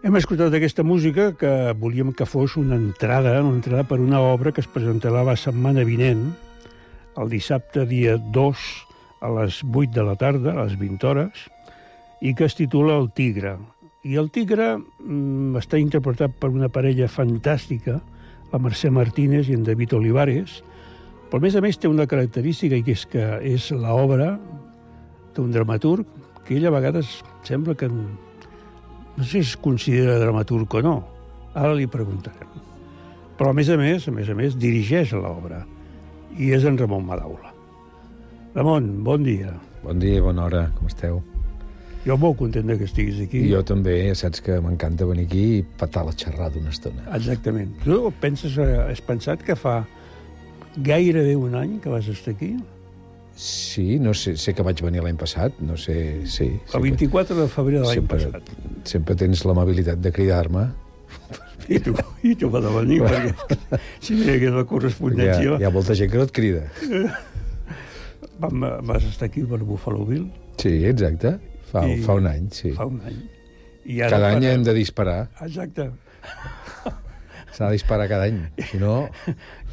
Hem 0.00 0.14
escoltat 0.16 0.54
aquesta 0.56 0.80
música 0.80 1.26
que 1.36 1.48
volíem 1.76 2.14
que 2.16 2.24
fos 2.24 2.54
una 2.56 2.78
entrada, 2.80 3.34
una 3.44 3.58
entrada 3.58 3.82
per 3.84 3.98
una 4.00 4.22
obra 4.24 4.48
que 4.48 4.62
es 4.64 4.68
presentarà 4.72 5.20
la 5.26 5.34
setmana 5.36 5.82
vinent, 5.84 6.22
el 7.20 7.28
dissabte 7.28 7.84
dia 7.84 8.14
2 8.16 8.62
a 9.20 9.32
les 9.36 9.58
8 9.60 9.90
de 9.92 10.04
la 10.06 10.14
tarda, 10.16 10.54
a 10.54 10.64
les 10.64 10.78
20 10.80 11.04
hores, 11.04 11.42
i 12.24 12.32
que 12.32 12.48
es 12.48 12.56
titula 12.56 12.96
El 12.96 13.10
Tigre. 13.12 13.58
I 14.08 14.16
el 14.16 14.30
Tigre 14.32 14.70
mm, 14.78 15.60
està 15.60 15.76
interpretat 15.76 16.32
per 16.40 16.48
una 16.48 16.72
parella 16.72 17.10
fantàstica, 17.12 17.98
la 18.54 18.62
Mercè 18.64 18.88
Martínez 18.88 19.52
i 19.52 19.58
en 19.58 19.68
David 19.68 19.92
Olivares, 20.00 20.62
però 21.28 21.42
a 21.42 21.44
més 21.44 21.60
a 21.60 21.60
més 21.60 21.76
té 21.76 21.92
una 21.92 22.08
característica 22.08 22.80
i 22.80 22.86
que 22.88 22.96
és 22.96 23.04
que 23.04 23.28
és 23.52 23.68
l'obra 23.76 24.32
d'un 25.36 25.52
dramaturg 25.52 26.08
que 26.48 26.56
ell 26.56 26.72
a 26.72 26.76
vegades 26.80 27.18
sembla 27.44 27.76
que 27.76 27.92
no 29.16 29.24
sé 29.24 29.30
si 29.30 29.38
es 29.50 29.56
considera 29.56 30.18
dramaturg 30.18 30.74
o 30.74 30.82
no. 30.82 30.96
Ara 31.54 31.74
li 31.74 31.86
preguntarem. 31.90 32.48
Però, 33.38 33.50
a 33.50 33.56
més 33.56 33.70
a 33.72 33.76
més, 33.80 34.06
a 34.06 34.12
més 34.12 34.28
a 34.28 34.36
més, 34.36 34.56
dirigeix 34.60 35.14
l'obra. 35.16 35.64
I 36.38 36.52
és 36.54 36.64
en 36.68 36.78
Ramon 36.78 37.06
Madaula. 37.08 37.54
Ramon, 38.54 38.92
bon 39.04 39.24
dia. 39.24 39.54
Bon 39.82 39.98
dia, 39.98 40.20
bona 40.22 40.44
hora, 40.44 40.64
com 40.76 40.90
esteu? 40.90 41.22
Jo 42.04 42.16
molt 42.16 42.38
content 42.40 42.70
que 42.78 42.86
estiguis 42.88 43.20
aquí. 43.20 43.42
Jo 43.50 43.60
també, 43.66 43.98
ja 44.08 44.16
saps 44.16 44.40
que 44.44 44.56
m'encanta 44.64 45.08
venir 45.08 45.26
aquí 45.28 45.42
i 45.58 45.62
patar 45.80 46.06
la 46.06 46.14
xerrada 46.16 46.60
una 46.60 46.72
estona. 46.72 47.04
Exactament. 47.16 47.74
Tu 47.84 47.98
penses, 48.20 48.56
eh, 48.56 48.84
has 48.88 49.02
pensat 49.04 49.42
que 49.44 49.56
fa 49.56 49.82
gairebé 50.76 51.36
un 51.36 51.56
any 51.58 51.78
que 51.80 51.92
vas 51.92 52.08
estar 52.08 52.32
aquí? 52.32 52.54
Sí, 53.40 53.98
no 53.98 54.12
sé, 54.12 54.34
sé 54.36 54.52
que 54.52 54.64
vaig 54.66 54.82
venir 54.84 55.00
l'any 55.00 55.16
passat, 55.16 55.54
no 55.64 55.78
sé, 55.80 55.94
sí. 56.28 56.50
El 56.76 56.82
24 56.84 57.38
de 57.38 57.46
febrer 57.48 57.78
de 57.80 57.86
l'any 57.88 58.08
passat. 58.10 58.50
Sempre 58.90 59.16
tens 59.16 59.46
l'amabilitat 59.48 60.02
de 60.04 60.12
cridar-me. 60.12 60.66
I 61.70 61.78
tu, 61.80 61.94
i 62.26 62.34
tu 62.36 62.50
va 62.52 62.60
de 62.60 62.72
venir, 62.74 62.98
perquè 63.06 63.78
si 64.02 64.18
no 64.18 64.26
hi 64.26 64.34
hagués 64.34 64.52
la 64.58 64.66
correspondència... 64.68 65.40
Hi 65.40 65.54
ha, 65.54 65.58
hi 65.62 65.68
ha 65.68 65.72
molta 65.72 65.96
gent 65.96 66.12
que 66.12 66.20
no 66.20 66.26
et 66.28 66.34
crida. 66.36 66.66
Vam, 68.44 68.68
vas 68.90 69.08
estar 69.08 69.30
aquí 69.30 69.46
per 69.48 69.62
Buffalo 69.64 70.04
Bill? 70.04 70.26
Sí, 70.60 70.74
exacte. 70.90 71.38
Fa, 71.70 71.86
I, 71.88 71.96
fa 72.04 72.20
un 72.20 72.28
any, 72.28 72.48
sí. 72.52 72.74
Fa 72.76 72.90
un 72.90 73.00
any. 73.08 73.18
I 73.88 74.02
ara 74.04 74.18
cada 74.18 74.34
any 74.36 74.50
hem 74.50 74.68
de 74.68 74.76
disparar. 74.76 75.20
Exacte. 75.46 75.88
S'ha 77.50 77.68
de 77.68 77.76
disparar 77.78 78.08
cada 78.10 78.28
any, 78.30 78.42
si 78.70 78.80
no... 78.82 78.94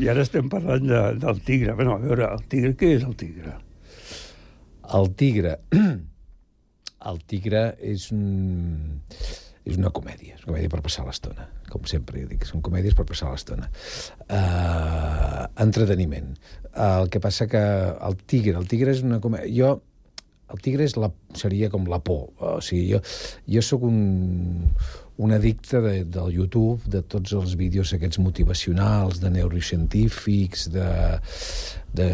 I 0.01 0.09
ara 0.11 0.25
estem 0.25 0.49
parlant 0.51 0.85
de, 0.89 1.01
del 1.21 1.41
tigre. 1.45 1.75
Bueno, 1.77 1.97
a 1.97 2.03
veure, 2.03 2.29
el 2.33 2.45
tigre, 2.49 2.73
què 2.79 2.93
és 2.97 3.07
el 3.07 3.17
tigre? 3.19 3.57
El 4.97 5.11
tigre... 5.19 5.57
El 7.07 7.19
tigre 7.29 7.59
és 7.87 8.07
un 8.11 8.25
és 9.67 9.75
una 9.77 9.91
comèdia, 9.95 10.37
és 10.37 10.45
una 10.45 10.53
comèdia 10.53 10.71
per 10.71 10.79
passar 10.83 11.03
l'estona, 11.05 11.45
com 11.71 11.85
sempre 11.89 12.23
dic, 12.29 12.45
són 12.47 12.63
comèdies 12.65 12.95
per 12.97 13.05
passar 13.07 13.31
l'estona. 13.31 13.67
Uh, 14.27 15.43
entreteniment. 15.63 16.33
Uh, 16.71 17.03
el 17.03 17.11
que 17.13 17.21
passa 17.23 17.49
que 17.51 17.61
el 18.07 18.17
tigre, 18.25 18.55
el 18.59 18.67
tigre 18.71 18.95
és 18.95 19.03
una 19.05 19.21
comèdia... 19.23 19.53
Jo 19.59 19.75
el 20.47 20.61
tigre 20.63 20.85
és 20.87 20.93
la, 20.95 21.09
seria 21.35 21.67
com 21.67 21.89
la 21.91 21.99
por. 21.99 22.29
O 22.39 22.53
sigui, 22.63 22.93
jo, 22.93 23.01
jo 23.51 23.63
sóc 23.65 23.81
un, 23.83 23.97
un 25.17 25.31
addicte 25.33 25.81
de, 25.81 26.03
del 26.05 26.31
YouTube, 26.31 26.83
de 26.85 27.01
tots 27.01 27.33
els 27.33 27.55
vídeos 27.57 27.93
aquests 27.95 28.19
motivacionals, 28.21 29.17
de 29.21 29.31
neurocientífics, 29.33 30.67
de, 30.73 30.89
de 31.97 32.09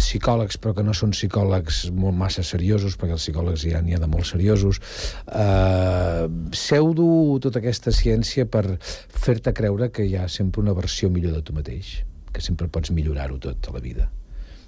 psicòlegs, 0.00 0.58
però 0.58 0.74
que 0.74 0.84
no 0.86 0.94
són 0.96 1.14
psicòlegs 1.14 1.84
molt 1.94 2.18
massa 2.18 2.42
seriosos, 2.46 2.96
perquè 2.98 3.14
els 3.14 3.26
psicòlegs 3.28 3.66
ja 3.70 3.82
n'hi 3.84 3.94
ha 3.94 4.02
de 4.02 4.10
molt 4.10 4.26
seriosos. 4.26 4.82
Uh, 5.26 6.26
pseudo 6.50 7.38
tota 7.42 7.62
aquesta 7.62 7.94
ciència 7.94 8.48
per 8.50 8.64
fer-te 8.82 9.54
creure 9.54 9.92
que 9.94 10.08
hi 10.08 10.18
ha 10.18 10.26
sempre 10.28 10.64
una 10.64 10.74
versió 10.74 11.12
millor 11.14 11.38
de 11.38 11.44
tu 11.46 11.54
mateix, 11.54 12.00
que 12.34 12.42
sempre 12.42 12.66
pots 12.66 12.90
millorar-ho 12.90 13.38
tot 13.38 13.70
a 13.70 13.76
la 13.78 13.84
vida. 13.84 14.10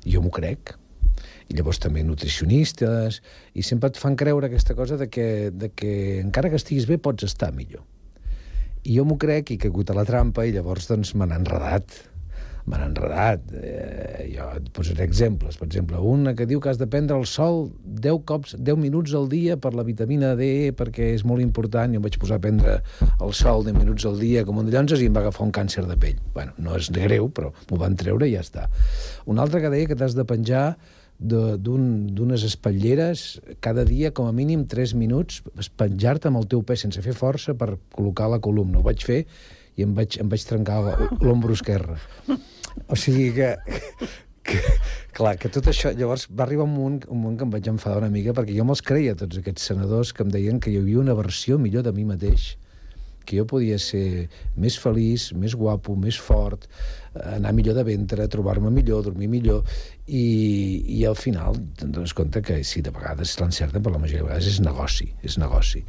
Jo 0.06 0.22
m'ho 0.22 0.30
crec, 0.34 0.76
i 1.48 1.56
llavors 1.56 1.80
també 1.82 2.04
nutricionistes, 2.06 3.22
i 3.54 3.64
sempre 3.66 3.90
et 3.92 3.98
fan 4.00 4.16
creure 4.16 4.50
aquesta 4.50 4.76
cosa 4.78 4.98
de 5.00 5.08
que, 5.12 5.50
de 5.50 5.72
que 5.74 6.20
encara 6.20 6.50
que 6.52 6.60
estiguis 6.60 6.86
bé 6.90 7.00
pots 7.02 7.26
estar 7.28 7.52
millor. 7.56 7.84
I 8.82 8.96
jo 8.96 9.04
m'ho 9.06 9.18
crec 9.20 9.52
i 9.54 9.60
hagut 9.62 9.92
a 9.92 9.94
la 9.94 10.06
trampa 10.06 10.46
i 10.46 10.54
llavors 10.54 10.88
doncs 10.90 11.14
me 11.14 11.28
n'han 11.28 11.44
enredat. 11.44 12.00
Me 12.66 12.78
n'han 12.78 12.90
enredat. 12.90 13.52
Eh, 13.54 14.24
jo 14.32 14.48
et 14.58 14.66
posaré 14.74 15.04
exemples. 15.06 15.58
Per 15.58 15.68
exemple, 15.68 15.98
una 15.98 16.34
que 16.38 16.46
diu 16.50 16.60
que 16.62 16.70
has 16.70 16.80
de 16.80 16.88
prendre 16.90 17.14
el 17.18 17.26
sol 17.30 17.68
10 17.84 18.24
cops, 18.26 18.56
10 18.58 18.80
minuts 18.82 19.14
al 19.18 19.28
dia 19.30 19.56
per 19.58 19.72
la 19.78 19.84
vitamina 19.86 20.32
D 20.38 20.72
perquè 20.78 21.12
és 21.14 21.22
molt 21.26 21.42
important 21.42 21.94
i 21.94 22.00
em 22.00 22.02
vaig 22.02 22.18
posar 22.22 22.40
a 22.40 22.42
prendre 22.42 22.80
el 23.22 23.34
sol 23.38 23.62
10 23.66 23.78
minuts 23.78 24.06
al 24.10 24.18
dia 24.18 24.42
com 24.46 24.58
un 24.58 24.66
de 24.66 24.74
llonzes 24.74 25.02
i 25.02 25.10
em 25.10 25.14
va 25.14 25.22
agafar 25.22 25.46
un 25.46 25.54
càncer 25.54 25.86
de 25.86 25.98
pell. 25.98 26.18
Bueno, 26.34 26.54
no 26.58 26.74
és 26.78 26.90
greu, 26.90 27.30
però 27.30 27.52
m'ho 27.70 27.78
van 27.82 27.98
treure 27.98 28.26
i 28.26 28.34
ja 28.34 28.42
està. 28.42 28.66
Un 29.30 29.38
altre 29.42 29.62
que 29.62 29.70
deia 29.70 29.90
que 29.90 29.98
t'has 29.98 30.18
de 30.18 30.26
penjar 30.26 30.72
d'unes 31.22 32.44
espatlleres 32.46 33.40
cada 33.62 33.84
dia, 33.86 34.10
com 34.10 34.26
a 34.26 34.34
mínim 34.34 34.64
3 34.68 34.94
minuts, 34.98 35.42
penjar-te 35.78 36.30
amb 36.30 36.40
el 36.42 36.48
teu 36.50 36.64
pes 36.66 36.82
sense 36.84 37.02
fer 37.04 37.14
força 37.14 37.54
per 37.58 37.76
col·locar 37.94 38.28
la 38.32 38.40
columna. 38.42 38.80
Ho 38.80 38.86
vaig 38.86 39.04
fer 39.06 39.22
i 39.76 39.86
em 39.86 39.94
vaig, 39.96 40.18
em 40.20 40.28
vaig 40.28 40.44
trencar 40.48 40.80
l'ombro 41.22 41.54
esquerre. 41.56 41.98
O 42.88 42.96
sigui 42.98 43.30
que, 43.36 43.52
que, 44.48 44.60
clar, 45.16 45.36
que 45.40 45.50
tot 45.52 45.70
això... 45.70 45.92
Llavors 45.96 46.26
va 46.30 46.46
arribar 46.46 46.66
un 46.66 46.74
moment, 46.74 46.98
un 47.08 47.22
moment 47.22 47.38
que 47.38 47.46
em 47.48 47.54
vaig 47.54 47.70
enfadar 47.72 48.02
una 48.02 48.12
mica 48.12 48.34
perquè 48.36 48.56
jo 48.56 48.66
me'ls 48.68 48.84
creia, 48.84 49.16
tots 49.18 49.40
aquests 49.40 49.70
senadors 49.72 50.12
que 50.16 50.26
em 50.26 50.34
deien 50.34 50.60
que 50.60 50.72
hi 50.72 50.80
havia 50.80 51.00
una 51.04 51.16
versió 51.18 51.60
millor 51.60 51.86
de 51.86 51.94
mi 51.96 52.08
mateix 52.08 52.52
que 53.22 53.38
jo 53.38 53.44
podia 53.46 53.78
ser 53.78 54.28
més 54.58 54.76
feliç, 54.82 55.30
més 55.38 55.54
guapo, 55.54 55.94
més 55.94 56.18
fort, 56.18 56.66
anar 57.14 57.52
millor 57.52 57.76
de 57.76 57.84
ventre, 57.84 58.26
trobar-me 58.32 58.70
millor, 58.72 59.02
dormir 59.04 59.28
millor, 59.28 59.62
i, 60.06 60.24
i 60.96 61.04
al 61.06 61.16
final 61.16 61.56
dones 61.78 62.14
compte 62.16 62.42
que 62.42 62.58
sí, 62.66 62.82
de 62.82 62.92
vegades 62.94 63.34
l'encerten, 63.40 63.82
però 63.82 63.94
la 63.96 64.02
majoria 64.02 64.22
de 64.22 64.28
vegades 64.30 64.48
és 64.54 64.60
negoci, 64.64 65.08
és 65.22 65.38
negoci. 65.40 65.84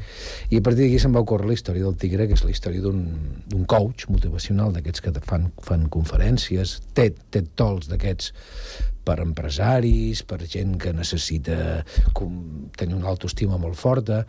I 0.52 0.60
a 0.60 0.66
partir 0.66 0.86
d'aquí 0.86 1.02
se'm 1.02 1.16
va 1.16 1.24
ocórrer 1.24 1.50
la 1.50 1.58
història 1.58 1.88
del 1.88 1.98
tigre, 2.00 2.28
que 2.28 2.38
és 2.38 2.46
la 2.46 2.54
història 2.54 2.84
d'un 2.84 3.68
coach 3.70 4.08
motivacional 4.12 4.76
d'aquests 4.76 5.04
que 5.04 5.16
fan, 5.26 5.52
fan 5.64 5.88
conferències, 5.94 6.80
TED, 6.98 7.24
TED 7.34 7.54
Talks 7.60 7.90
d'aquests, 7.92 8.34
per 9.04 9.20
empresaris, 9.20 10.24
per 10.24 10.40
gent 10.48 10.78
que 10.80 10.94
necessita 10.96 11.84
tenir 12.78 12.96
una 12.96 13.12
autoestima 13.12 13.60
molt 13.60 13.76
forta, 13.80 14.24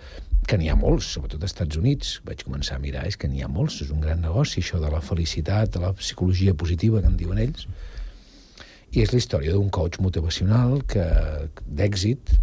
que 0.48 0.58
n'hi 0.60 0.70
ha 0.70 0.76
molts, 0.78 1.08
sobretot 1.16 1.42
als 1.42 1.52
Estats 1.52 1.78
Units. 1.80 2.14
Vaig 2.26 2.44
començar 2.46 2.78
a 2.78 2.82
mirar, 2.82 3.04
és 3.08 3.18
que 3.20 3.28
n'hi 3.30 3.42
ha 3.44 3.50
molts, 3.50 3.80
és 3.84 3.90
un 3.94 4.00
gran 4.04 4.22
negoci, 4.24 4.62
això 4.62 4.80
de 4.82 4.90
la 4.92 5.02
felicitat, 5.04 5.74
de 5.74 5.82
la 5.82 5.92
psicologia 5.98 6.54
positiva, 6.54 7.02
que 7.02 7.10
en 7.10 7.18
diuen 7.20 7.40
ells. 7.42 7.66
I 8.94 9.02
és 9.02 9.12
la 9.12 9.20
història 9.20 9.54
d'un 9.54 9.70
coach 9.74 9.98
motivacional 10.04 10.78
que 10.90 11.04
d'èxit, 11.66 12.34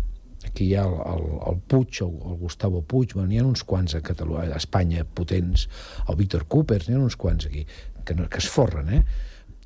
aquí 0.50 0.68
hi 0.68 0.76
ha 0.76 0.84
el, 0.90 0.98
el, 1.14 1.26
el 1.52 1.60
Puig, 1.72 2.02
el, 2.04 2.14
el 2.28 2.38
Gustavo 2.42 2.82
Puig, 2.82 3.16
bueno, 3.16 3.30
n'hi 3.32 3.40
ha 3.40 3.48
uns 3.48 3.64
quants 3.68 3.96
a 3.96 4.04
Catalunya, 4.04 4.50
a 4.52 4.60
Espanya, 4.60 5.06
potents, 5.06 5.68
el 6.08 6.20
Víctor 6.20 6.48
Coopers, 6.52 6.90
n'hi 6.90 6.98
ha 6.98 7.02
uns 7.02 7.18
quants 7.20 7.48
aquí, 7.48 7.66
que, 8.04 8.18
no, 8.18 8.28
que 8.28 8.42
es 8.44 8.50
forren, 8.52 8.92
eh? 8.98 9.04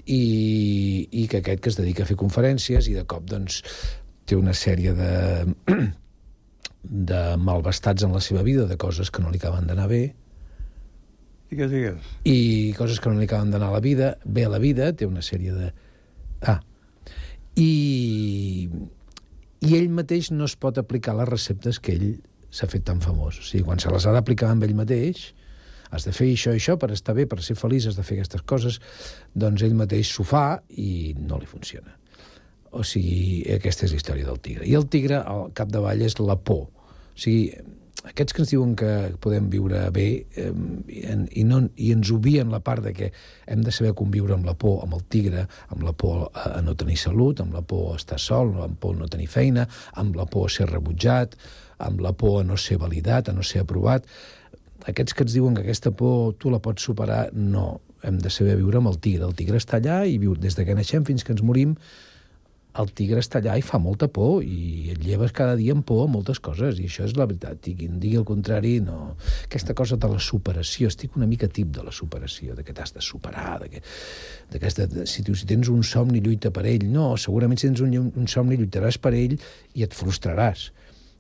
I, 0.06 0.24
i 1.18 1.26
que 1.32 1.40
aquest 1.42 1.64
que 1.64 1.72
es 1.72 1.80
dedica 1.80 2.04
a 2.06 2.10
fer 2.10 2.18
conferències 2.20 2.92
i 2.92 2.94
de 2.94 3.08
cop, 3.10 3.26
doncs, 3.26 3.64
té 4.26 4.38
una 4.38 4.54
sèrie 4.58 4.94
de 4.98 5.14
de 6.90 7.22
malvestats 7.42 8.06
en 8.06 8.14
la 8.16 8.22
seva 8.22 8.44
vida, 8.46 8.66
de 8.70 8.78
coses 8.78 9.12
que 9.12 9.24
no 9.24 9.32
li 9.34 9.42
acaben 9.42 9.68
d'anar 9.68 9.88
bé, 9.92 10.04
Digues, 11.50 11.70
digues. 11.72 12.06
i 12.26 12.74
coses 12.78 13.00
que 13.00 13.12
no 13.12 13.20
li 13.20 13.28
acaben 13.30 13.52
d'anar 13.54 13.70
a 13.70 13.78
la 13.78 13.84
vida, 13.84 14.16
bé 14.26 14.46
a 14.46 14.50
la 14.50 14.60
vida, 14.60 14.92
té 14.94 15.06
una 15.06 15.22
sèrie 15.26 15.54
de... 15.54 15.72
Ah, 16.42 16.60
i, 17.56 18.68
i 19.64 19.76
ell 19.78 19.90
mateix 19.94 20.32
no 20.34 20.50
es 20.50 20.56
pot 20.60 20.78
aplicar 20.82 21.16
les 21.16 21.30
receptes 21.30 21.80
que 21.80 21.94
ell 21.96 22.10
s'ha 22.52 22.68
fet 22.72 22.86
tan 22.88 23.02
famós. 23.04 23.40
O 23.40 23.46
sigui, 23.46 23.64
quan 23.68 23.80
se 23.80 23.92
les 23.94 24.06
ha 24.08 24.14
d'aplicar 24.16 24.50
amb 24.52 24.66
ell 24.68 24.76
mateix, 24.76 25.30
has 25.92 26.08
de 26.08 26.12
fer 26.16 26.28
això 26.34 26.52
i 26.56 26.60
això 26.60 26.76
per 26.82 26.90
estar 26.96 27.16
bé, 27.16 27.28
per 27.30 27.42
ser 27.46 27.56
feliç, 27.60 27.88
has 27.88 28.00
de 28.00 28.04
fer 28.04 28.18
aquestes 28.18 28.44
coses, 28.48 28.82
doncs 29.38 29.64
ell 29.64 29.78
mateix 29.78 30.12
s'ho 30.12 30.26
fa 30.28 30.60
i 30.70 31.14
no 31.20 31.40
li 31.40 31.48
funciona. 31.50 31.94
O 32.76 32.84
sigui, 32.84 33.46
aquesta 33.56 33.86
és 33.88 33.94
la 33.94 34.02
història 34.02 34.28
del 34.28 34.42
tigre. 34.44 34.66
I 34.68 34.76
el 34.76 34.90
tigre, 34.92 35.22
al 35.22 35.52
capdavall, 35.56 36.02
és 36.04 36.18
la 36.20 36.36
por. 36.36 36.66
O 37.16 37.20
sigui, 37.24 37.50
aquests 38.06 38.36
que 38.36 38.44
ens 38.44 38.52
diuen 38.54 38.76
que 38.78 38.92
podem 39.22 39.48
viure 39.50 39.80
bé 39.94 40.06
eh, 40.38 40.52
i, 40.52 41.44
no, 41.48 41.62
i 41.82 41.92
ens 41.96 42.12
obvien 42.14 42.52
la 42.54 42.62
part 42.66 42.84
de 42.86 42.94
que 42.94 43.12
hem 43.50 43.64
de 43.66 43.74
saber 43.74 43.96
conviure 43.98 44.36
amb 44.36 44.46
la 44.46 44.54
por, 44.60 44.82
amb 44.86 44.98
el 44.98 45.06
tigre, 45.10 45.46
amb 45.74 45.86
la 45.88 45.94
por 45.98 46.28
a, 46.28 46.60
a 46.60 46.62
no 46.66 46.76
tenir 46.78 47.00
salut, 47.02 47.42
amb 47.42 47.56
la 47.56 47.64
por 47.66 47.94
a 47.94 48.00
estar 48.00 48.20
sol, 48.22 48.54
amb 48.62 48.78
por 48.82 48.96
a 48.96 49.02
no 49.02 49.10
tenir 49.12 49.30
feina, 49.32 49.66
amb 49.98 50.18
la 50.20 50.28
por 50.30 50.50
a 50.50 50.54
ser 50.54 50.70
rebutjat, 50.70 51.38
amb 51.86 52.04
la 52.06 52.14
por 52.14 52.42
a 52.42 52.48
no 52.48 52.60
ser 52.62 52.78
validat, 52.82 53.30
a 53.30 53.36
no 53.36 53.44
ser 53.44 53.64
aprovat. 53.66 54.06
Aquests 54.86 55.16
que 55.16 55.26
ens 55.26 55.34
diuen 55.34 55.56
que 55.58 55.66
aquesta 55.66 55.92
por 55.96 56.36
tu 56.38 56.54
la 56.54 56.62
pots 56.62 56.86
superar, 56.86 57.30
no. 57.34 57.80
Hem 58.06 58.20
de 58.22 58.30
saber 58.30 58.60
viure 58.60 58.78
amb 58.78 58.92
el 58.92 59.00
tigre. 59.02 59.26
El 59.26 59.34
tigre 59.34 59.58
està 59.58 59.80
allà 59.80 60.04
i 60.06 60.20
viu 60.22 60.36
des 60.38 60.54
de 60.54 60.66
que 60.68 60.76
naixem 60.78 61.08
fins 61.08 61.26
que 61.26 61.34
ens 61.34 61.42
morim 61.42 61.74
el 62.82 62.92
tigre 62.98 63.22
està 63.24 63.40
allà 63.40 63.56
i 63.60 63.64
fa 63.66 63.80
molta 63.82 64.08
por 64.12 64.44
i 64.44 64.92
et 64.94 65.02
lleves 65.04 65.34
cada 65.36 65.56
dia 65.60 65.76
amb 65.76 65.86
por 65.88 66.04
a 66.06 66.10
moltes 66.12 66.42
coses 66.44 66.80
i 66.82 66.88
això 66.90 67.06
és 67.08 67.16
la 67.18 67.28
veritat, 67.30 67.70
i 67.72 67.76
qui 67.78 67.90
em 67.90 68.00
digui 68.02 68.20
el 68.20 68.28
contrari 68.28 68.78
no... 68.84 69.16
aquesta 69.46 69.76
cosa 69.78 69.98
de 70.02 70.10
la 70.12 70.20
superació 70.20 70.92
estic 70.92 71.16
una 71.20 71.30
mica 71.30 71.48
tip 71.48 71.72
de 71.76 71.86
la 71.86 71.94
superació 71.96 72.56
de 72.58 72.66
que 72.68 72.76
t'has 72.76 72.96
de 72.96 73.04
superar 73.06 73.60
de 73.64 73.70
que, 73.76 73.84
de 74.52 74.62
que 74.62 74.74
de, 74.82 75.06
si, 75.08 75.24
tu, 75.24 75.36
si 75.36 75.48
tens 75.50 75.72
un 75.72 75.84
somni 75.84 76.24
lluita 76.24 76.52
per 76.52 76.66
ell 76.70 76.88
no, 76.92 77.14
segurament 77.22 77.62
si 77.62 77.70
tens 77.70 77.86
un, 77.86 78.12
un 78.12 78.28
somni 78.32 78.60
lluitaràs 78.60 79.00
per 79.00 79.16
ell 79.16 79.38
i 79.76 79.88
et 79.88 79.96
frustraràs 79.96 80.72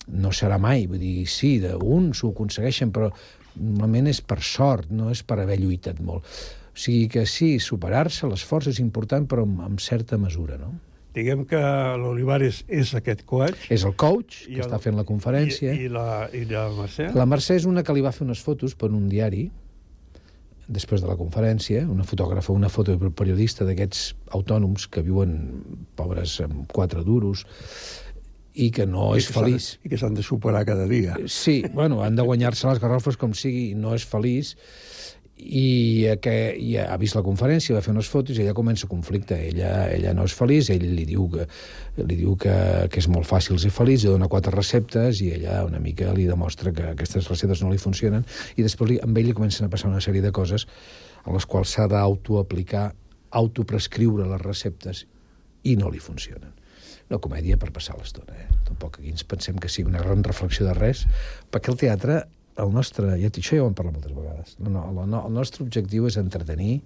no 0.07 0.29
serà 0.35 0.59
mai, 0.61 0.85
vull 0.85 1.01
dir, 1.01 1.25
sí, 1.29 1.55
d'un 1.63 2.11
s'ho 2.13 2.29
aconsegueixen, 2.33 2.91
però 2.93 3.09
normalment 3.55 4.11
és 4.11 4.21
per 4.21 4.41
sort, 4.43 4.91
no 4.91 5.09
és 5.09 5.23
per 5.25 5.39
haver 5.41 5.57
lluitat 5.61 6.01
molt. 6.03 6.25
O 6.75 6.77
sigui 6.77 7.07
que 7.09 7.23
sí, 7.29 7.55
superar-se, 7.63 8.27
l'esforç 8.29 8.69
és 8.73 8.81
important, 8.83 9.25
però 9.31 9.45
amb, 9.47 9.63
amb 9.69 9.81
certa 9.81 10.19
mesura, 10.21 10.59
no? 10.61 10.73
Diguem 11.15 11.45
que 11.47 11.59
l'Olivares 12.01 12.63
és 12.67 12.91
aquest 12.97 13.23
coach. 13.25 13.69
És 13.71 13.85
el 13.87 13.95
coach 13.95 14.45
que 14.49 14.57
el- 14.59 14.65
està 14.65 14.79
fent 14.83 14.97
la 14.99 15.05
conferència. 15.07 15.73
I, 15.73 15.85
i, 15.85 15.91
la, 15.91 16.27
i 16.35 16.43
la 16.49 16.65
Mercè? 16.75 17.09
La 17.15 17.25
Mercè 17.25 17.55
és 17.55 17.65
una 17.69 17.83
que 17.87 17.93
li 17.95 18.03
va 18.03 18.11
fer 18.11 18.25
unes 18.27 18.41
fotos 18.43 18.75
per 18.75 18.89
un 18.91 19.07
diari, 19.09 19.45
després 20.67 21.01
de 21.03 21.07
la 21.07 21.15
conferència, 21.15 21.83
una 21.87 22.03
fotògrafa, 22.03 22.51
una 22.53 22.69
fotoperiodista 22.73 23.65
d'aquests 23.67 24.15
autònoms 24.33 24.87
que 24.89 25.03
viuen 25.05 25.35
pobres 25.95 26.39
amb 26.41 26.65
quatre 26.73 27.03
duros 27.05 27.43
i 28.55 28.71
que 28.71 28.87
no 28.87 29.11
I 29.13 29.19
és 29.19 29.27
que 29.27 29.33
de- 29.33 29.39
feliç. 29.39 29.67
I 29.85 29.89
que 29.91 29.97
s'han 30.01 30.15
de 30.17 30.23
superar 30.23 30.63
cada 30.65 30.87
dia. 30.89 31.17
Sí, 31.27 31.61
bueno, 31.73 32.01
han 32.03 32.15
de 32.15 32.23
guanyar-se 32.25 32.67
les 32.67 32.79
garrofes 32.81 33.17
com 33.17 33.33
sigui, 33.37 33.71
i 33.71 33.75
no 33.75 33.93
és 33.93 34.05
feliç, 34.09 34.55
i, 35.37 36.07
que, 36.23 36.33
i 36.55 36.75
ha 36.79 36.95
vist 36.99 37.17
la 37.17 37.23
conferència, 37.25 37.75
va 37.75 37.83
fer 37.83 37.91
unes 37.91 38.07
fotos 38.07 38.37
i 38.37 38.43
ella 38.45 38.55
comença 38.55 38.87
conflicte. 38.87 39.37
Ella, 39.49 39.89
ella 39.91 40.13
no 40.15 40.23
és 40.27 40.35
feliç, 40.35 40.69
ell 40.71 40.85
li 40.95 41.05
diu, 41.07 41.27
que, 41.33 41.47
li 42.01 42.17
diu 42.21 42.37
que, 42.39 42.55
que 42.91 43.01
és 43.01 43.09
molt 43.11 43.27
fàcil 43.27 43.59
ser 43.61 43.73
feliç, 43.75 44.05
li 44.05 44.13
dona 44.13 44.31
quatre 44.31 44.53
receptes 44.55 45.19
i 45.25 45.33
ella 45.35 45.63
una 45.67 45.81
mica 45.83 46.13
li 46.15 46.27
demostra 46.29 46.71
que 46.75 46.91
aquestes 46.93 47.27
receptes 47.31 47.63
no 47.65 47.73
li 47.73 47.81
funcionen 47.81 48.23
i 48.55 48.63
després 48.63 48.93
li, 48.93 48.99
amb 49.03 49.17
ell 49.19 49.27
li 49.29 49.35
comencen 49.35 49.67
a 49.67 49.71
passar 49.73 49.91
una 49.91 50.03
sèrie 50.03 50.23
de 50.23 50.31
coses 50.35 50.67
a 51.25 51.33
les 51.33 51.47
quals 51.49 51.73
s'ha 51.75 51.89
d'autoaplicar, 51.91 52.91
autoprescriure 53.35 54.27
les 54.29 54.41
receptes 54.41 55.03
i 55.65 55.75
no 55.75 55.89
li 55.91 55.99
funcionen. 55.99 56.53
Una 57.09 57.19
comèdia 57.21 57.57
per 57.61 57.73
passar 57.73 57.97
l'estona, 57.99 58.33
eh? 58.39 58.47
Tampoc 58.65 59.01
aquí 59.01 59.11
ens 59.11 59.25
pensem 59.27 59.59
que 59.61 59.69
sigui 59.69 59.91
una 59.91 60.01
gran 60.01 60.23
reflexió 60.25 60.65
de 60.65 60.73
res, 60.77 61.03
perquè 61.53 61.73
el 61.73 61.77
teatre, 61.81 62.23
el 62.61 62.71
nostre, 62.73 63.15
ja 63.19 63.29
això 63.29 63.59
ja 63.59 63.65
ho 63.65 63.69
hem 63.69 63.77
parlat 63.77 63.97
moltes 63.97 64.15
vegades, 64.15 64.55
no, 64.59 64.71
no, 64.71 64.87
el, 64.91 65.15
el 65.19 65.33
nostre 65.35 65.65
objectiu 65.65 66.07
és 66.09 66.17
entretenir 66.21 66.79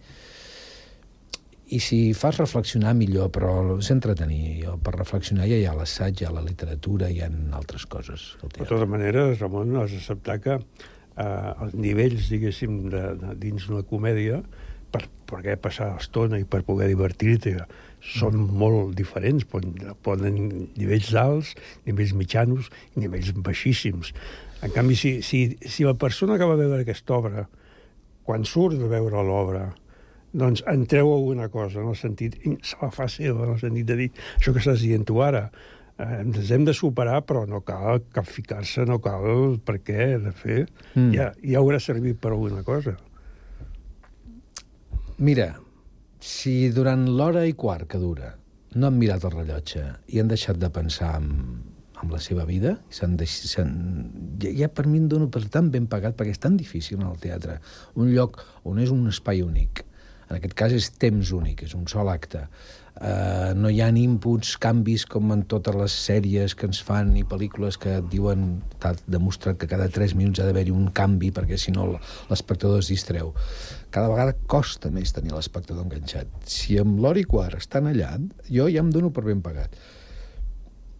i 1.70 1.80
si 1.84 2.00
fas 2.18 2.40
reflexionar 2.40 2.96
millor, 2.98 3.30
però 3.34 3.52
és 3.76 3.92
entretenir. 3.94 4.64
Jo, 4.64 4.78
per 4.82 4.96
reflexionar 4.96 5.46
ja 5.50 5.60
hi 5.60 5.68
ha 5.70 5.76
l'assaig, 5.78 6.22
hi 6.22 6.26
ha 6.26 6.32
la 6.34 6.42
literatura, 6.42 7.12
hi 7.14 7.22
ha 7.22 7.30
altres 7.60 7.86
coses. 7.86 8.32
De 8.42 8.66
totes 8.66 8.90
maneres, 8.90 9.38
Ramon, 9.38 9.76
has 9.84 9.94
d'acceptar 9.94 10.40
que 10.42 10.56
eh, 10.58 11.52
els 11.66 11.78
nivells, 11.78 12.32
diguéssim, 12.34 12.82
de, 12.90 13.04
de, 13.22 13.38
dins 13.44 13.70
una 13.70 13.84
comèdia, 13.86 14.42
per, 14.90 15.06
què 15.46 15.56
passar 15.62 15.92
l'estona 15.94 16.40
i 16.42 16.48
per 16.50 16.64
poder 16.66 16.90
divertir-te. 16.90 17.54
Són 18.02 18.34
mm. 18.34 18.60
molt 18.64 18.96
diferents, 18.98 19.46
poden, 19.46 19.76
poden 20.06 20.40
nivells 20.74 21.14
alts, 21.22 21.54
nivells 21.86 22.16
mitjanos 22.18 22.72
i 22.96 23.06
nivells 23.06 23.34
baixíssims. 23.46 24.14
En 24.62 24.74
canvi, 24.76 24.96
si, 25.00 25.12
si, 25.24 25.44
si 25.64 25.86
la 25.88 25.96
persona 25.96 26.38
que 26.38 26.48
va 26.48 26.58
veure 26.60 26.84
aquesta 26.84 27.16
obra, 27.16 27.46
quan 28.28 28.44
surt 28.46 28.76
de 28.80 28.90
veure 28.92 29.24
l'obra, 29.24 29.70
doncs 30.32 30.62
en 30.70 30.86
treu 30.90 31.10
alguna 31.14 31.48
cosa, 31.50 31.80
en 31.82 31.90
el 31.90 31.98
sentit, 31.98 32.36
se 32.62 32.78
la 32.82 32.92
fa 32.94 33.08
seva, 33.10 33.46
en 33.46 33.56
el 33.56 33.62
sentit 33.62 33.88
de 33.88 33.98
dir, 34.04 34.10
això 34.38 34.54
que 34.54 34.62
estàs 34.62 34.84
dient 34.84 35.08
tu 35.08 35.22
ara, 35.26 35.48
eh, 35.96 36.20
ens 36.20 36.52
hem 36.52 36.68
de 36.68 36.76
superar, 36.76 37.22
però 37.26 37.46
no 37.50 37.64
cal 37.66 38.04
capficar-se, 38.14 38.86
no 38.90 39.00
cal 39.04 39.58
per 39.66 39.80
què, 39.80 40.12
de 40.22 40.36
fer, 40.36 40.60
mm. 40.94 41.10
ja, 41.16 41.32
ja 41.40 41.64
haurà 41.64 41.80
servit 41.82 42.20
per 42.22 42.36
alguna 42.36 42.62
cosa. 42.68 42.98
Mira, 45.20 45.54
si 46.20 46.70
durant 46.76 47.08
l'hora 47.08 47.46
i 47.48 47.56
quart 47.56 47.88
que 47.92 48.00
dura 48.00 48.36
no 48.76 48.88
han 48.88 48.98
mirat 49.00 49.24
el 49.26 49.34
rellotge 49.34 49.82
i 50.14 50.20
han 50.22 50.30
deixat 50.30 50.60
de 50.62 50.70
pensar 50.72 51.16
en, 51.18 51.30
en 52.04 52.14
la 52.14 52.22
seva 52.24 52.46
vida, 52.48 52.78
s'han 52.94 53.18
ja, 53.20 54.52
ja 54.64 54.70
per 54.72 54.88
mi 54.88 55.02
em 55.02 55.08
dono 55.12 55.30
per 55.32 55.44
tan 55.52 55.72
ben 55.74 55.88
pagat 55.92 56.16
perquè 56.16 56.36
és 56.36 56.42
tan 56.42 56.58
difícil 56.58 57.00
en 57.00 57.08
el 57.12 57.20
teatre. 57.20 57.60
Un 57.96 58.14
lloc 58.14 58.42
on 58.64 58.80
és 58.80 58.94
un 58.94 59.08
espai 59.12 59.44
únic. 59.44 59.86
En 60.30 60.38
aquest 60.38 60.54
cas 60.54 60.76
és 60.76 60.92
temps 61.02 61.32
únic, 61.34 61.64
és 61.66 61.74
un 61.74 61.88
sol 61.90 62.10
acte 62.12 62.46
eh, 63.02 63.54
no 63.56 63.72
hi 63.72 63.80
ha 63.82 63.90
inputs, 63.90 64.56
canvis 64.62 65.06
com 65.10 65.32
en 65.36 65.44
totes 65.50 65.76
les 65.76 65.96
sèries 66.08 66.56
que 66.58 66.68
ens 66.70 66.82
fan 66.86 67.16
i 67.18 67.26
pel·lícules 67.28 67.80
que 67.82 67.98
et 68.00 68.10
diuen, 68.12 68.48
t'ha 68.82 68.94
demostrat 69.08 69.60
que 69.60 69.70
cada 69.72 69.90
3 69.96 70.16
minuts 70.20 70.42
ha 70.42 70.48
d'haver-hi 70.48 70.74
un 70.76 70.90
canvi 70.96 71.32
perquè 71.36 71.60
si 71.60 71.74
no 71.76 71.88
l'espectador 72.30 72.84
es 72.84 72.92
distreu. 72.92 73.34
Cada 73.94 74.12
vegada 74.12 74.36
costa 74.48 74.92
més 74.94 75.14
tenir 75.16 75.34
l'espectador 75.36 75.88
enganxat. 75.88 76.30
Si 76.46 76.78
amb 76.82 77.00
l'hora 77.00 77.22
i 77.22 77.28
quart 77.28 77.60
estan 77.60 77.90
allà, 77.90 78.16
jo 78.50 78.68
ja 78.70 78.84
em 78.84 78.92
dono 78.94 79.14
per 79.16 79.26
ben 79.28 79.42
pagat. 79.46 79.76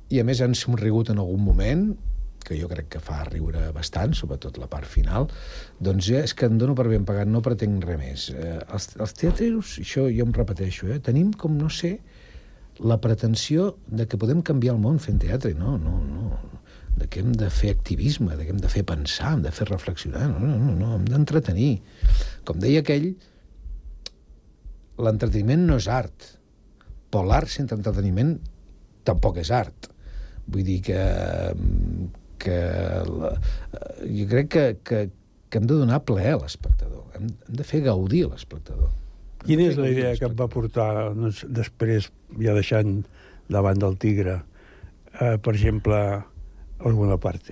I 0.10 0.22
a 0.22 0.26
més 0.26 0.42
han 0.42 0.56
somrigut 0.58 1.12
en 1.14 1.20
algun 1.22 1.44
moment, 1.46 1.90
que 2.46 2.58
jo 2.58 2.70
crec 2.72 2.88
que 2.96 3.02
fa 3.04 3.20
riure 3.28 3.68
bastant, 3.76 4.16
sobretot 4.18 4.58
la 4.58 4.70
part 4.72 4.88
final, 4.90 5.28
doncs 5.84 6.08
ja 6.10 6.24
és 6.26 6.34
que 6.34 6.48
em 6.50 6.58
dono 6.58 6.74
per 6.78 6.88
ben 6.90 7.06
pagat, 7.06 7.30
no 7.30 7.44
pretenc 7.46 7.86
res 7.86 8.00
més. 8.00 8.30
Eh, 8.34 8.56
els, 8.74 8.90
els 8.98 9.14
teatreros, 9.20 9.76
això 9.84 10.08
jo 10.10 10.26
em 10.26 10.34
repeteixo, 10.36 10.90
eh, 10.90 11.00
tenim 11.04 11.34
com, 11.38 11.58
no 11.60 11.70
sé, 11.70 11.98
la 12.80 12.98
pretensió 13.04 13.74
de 13.88 14.08
que 14.08 14.18
podem 14.18 14.42
canviar 14.46 14.76
el 14.78 14.82
món 14.82 15.00
fent 15.04 15.20
teatre. 15.22 15.54
No, 15.58 15.76
no, 15.78 15.98
no. 16.00 16.40
De 17.00 17.08
que 17.12 17.22
hem 17.24 17.34
de 17.36 17.50
fer 17.54 17.74
activisme, 17.76 18.36
de 18.40 18.46
que 18.48 18.56
hem 18.56 18.62
de 18.64 18.72
fer 18.72 18.86
pensar, 18.88 19.34
hem 19.36 19.44
de 19.44 19.52
fer 19.56 19.68
reflexionar. 19.70 20.28
No, 20.32 20.40
no, 20.40 20.56
no, 20.58 20.76
no 20.80 20.94
hem 20.96 21.06
d'entretenir. 21.08 21.74
Com 22.48 22.60
deia 22.64 22.82
aquell, 22.84 23.12
l'entreteniment 25.00 25.68
no 25.68 25.78
és 25.80 25.88
art, 25.92 26.34
però 27.12 27.26
l'art 27.28 27.52
sense 27.52 27.76
entreteniment 27.76 28.38
tampoc 29.08 29.40
és 29.44 29.52
art. 29.56 29.89
Vull 30.50 30.66
dir 30.66 30.80
que 30.86 31.04
que 32.40 32.58
la, 33.06 33.34
jo 34.08 34.26
crec 34.32 34.50
que, 34.54 34.66
que, 34.88 35.00
que 35.52 35.60
hem 35.60 35.68
de 35.68 35.78
donar 35.82 36.02
plaer 36.08 36.38
a 36.38 36.42
l'espectador, 36.46 37.06
hem, 37.18 37.28
hem 37.48 37.58
de 37.60 37.66
fer 37.68 37.84
gaudir 37.86 38.26
a 38.26 38.34
l'espectador. 38.34 38.94
Quina 39.44 39.70
és 39.70 39.80
la 39.80 39.90
idea 39.92 40.14
que 40.20 40.28
et 40.28 40.36
va 40.40 40.50
portar 40.52 40.90
doncs, 41.16 41.46
després, 41.56 42.10
ja 42.40 42.56
deixant 42.58 43.02
davant 43.52 43.80
del 43.80 43.98
Tigre, 44.02 44.40
eh, 45.20 45.36
per 45.44 45.56
exemple, 45.56 46.00
alguna 46.80 47.20
part? 47.22 47.52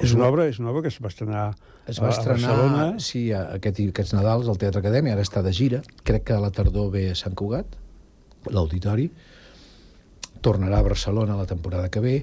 És 0.00 0.14
una 0.16 0.28
obra, 0.28 0.48
és 0.48 0.58
una 0.60 0.72
obra 0.72 0.84
que 0.84 0.92
es 0.92 1.00
va 1.00 1.12
estrenar 1.12 1.52
es 1.90 1.98
va 1.98 2.12
estrenar, 2.12 2.36
a 2.36 2.56
Barcelona. 2.56 2.84
Sí, 3.02 3.24
aquest, 3.34 3.80
aquests 3.90 4.14
Nadals 4.14 4.48
al 4.48 4.60
Teatre 4.60 4.80
Acadèmia, 4.84 5.16
ara 5.16 5.24
està 5.24 5.42
de 5.44 5.52
gira. 5.56 5.82
Crec 6.06 6.28
que 6.28 6.36
a 6.36 6.40
la 6.40 6.52
tardor 6.54 6.92
ve 6.94 7.08
a 7.10 7.16
Sant 7.18 7.34
Cugat, 7.38 7.74
l'auditori 8.52 9.08
tornarà 10.44 10.80
a 10.80 10.86
Barcelona 10.86 11.38
la 11.38 11.46
temporada 11.46 11.90
que 11.92 12.02
ve. 12.04 12.16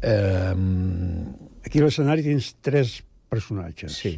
Eh... 0.00 0.54
Aquí 1.66 1.82
a 1.82 1.86
l'escenari 1.86 2.24
tens 2.26 2.54
tres 2.64 3.00
personatges. 3.32 3.96
Sí. 3.98 4.16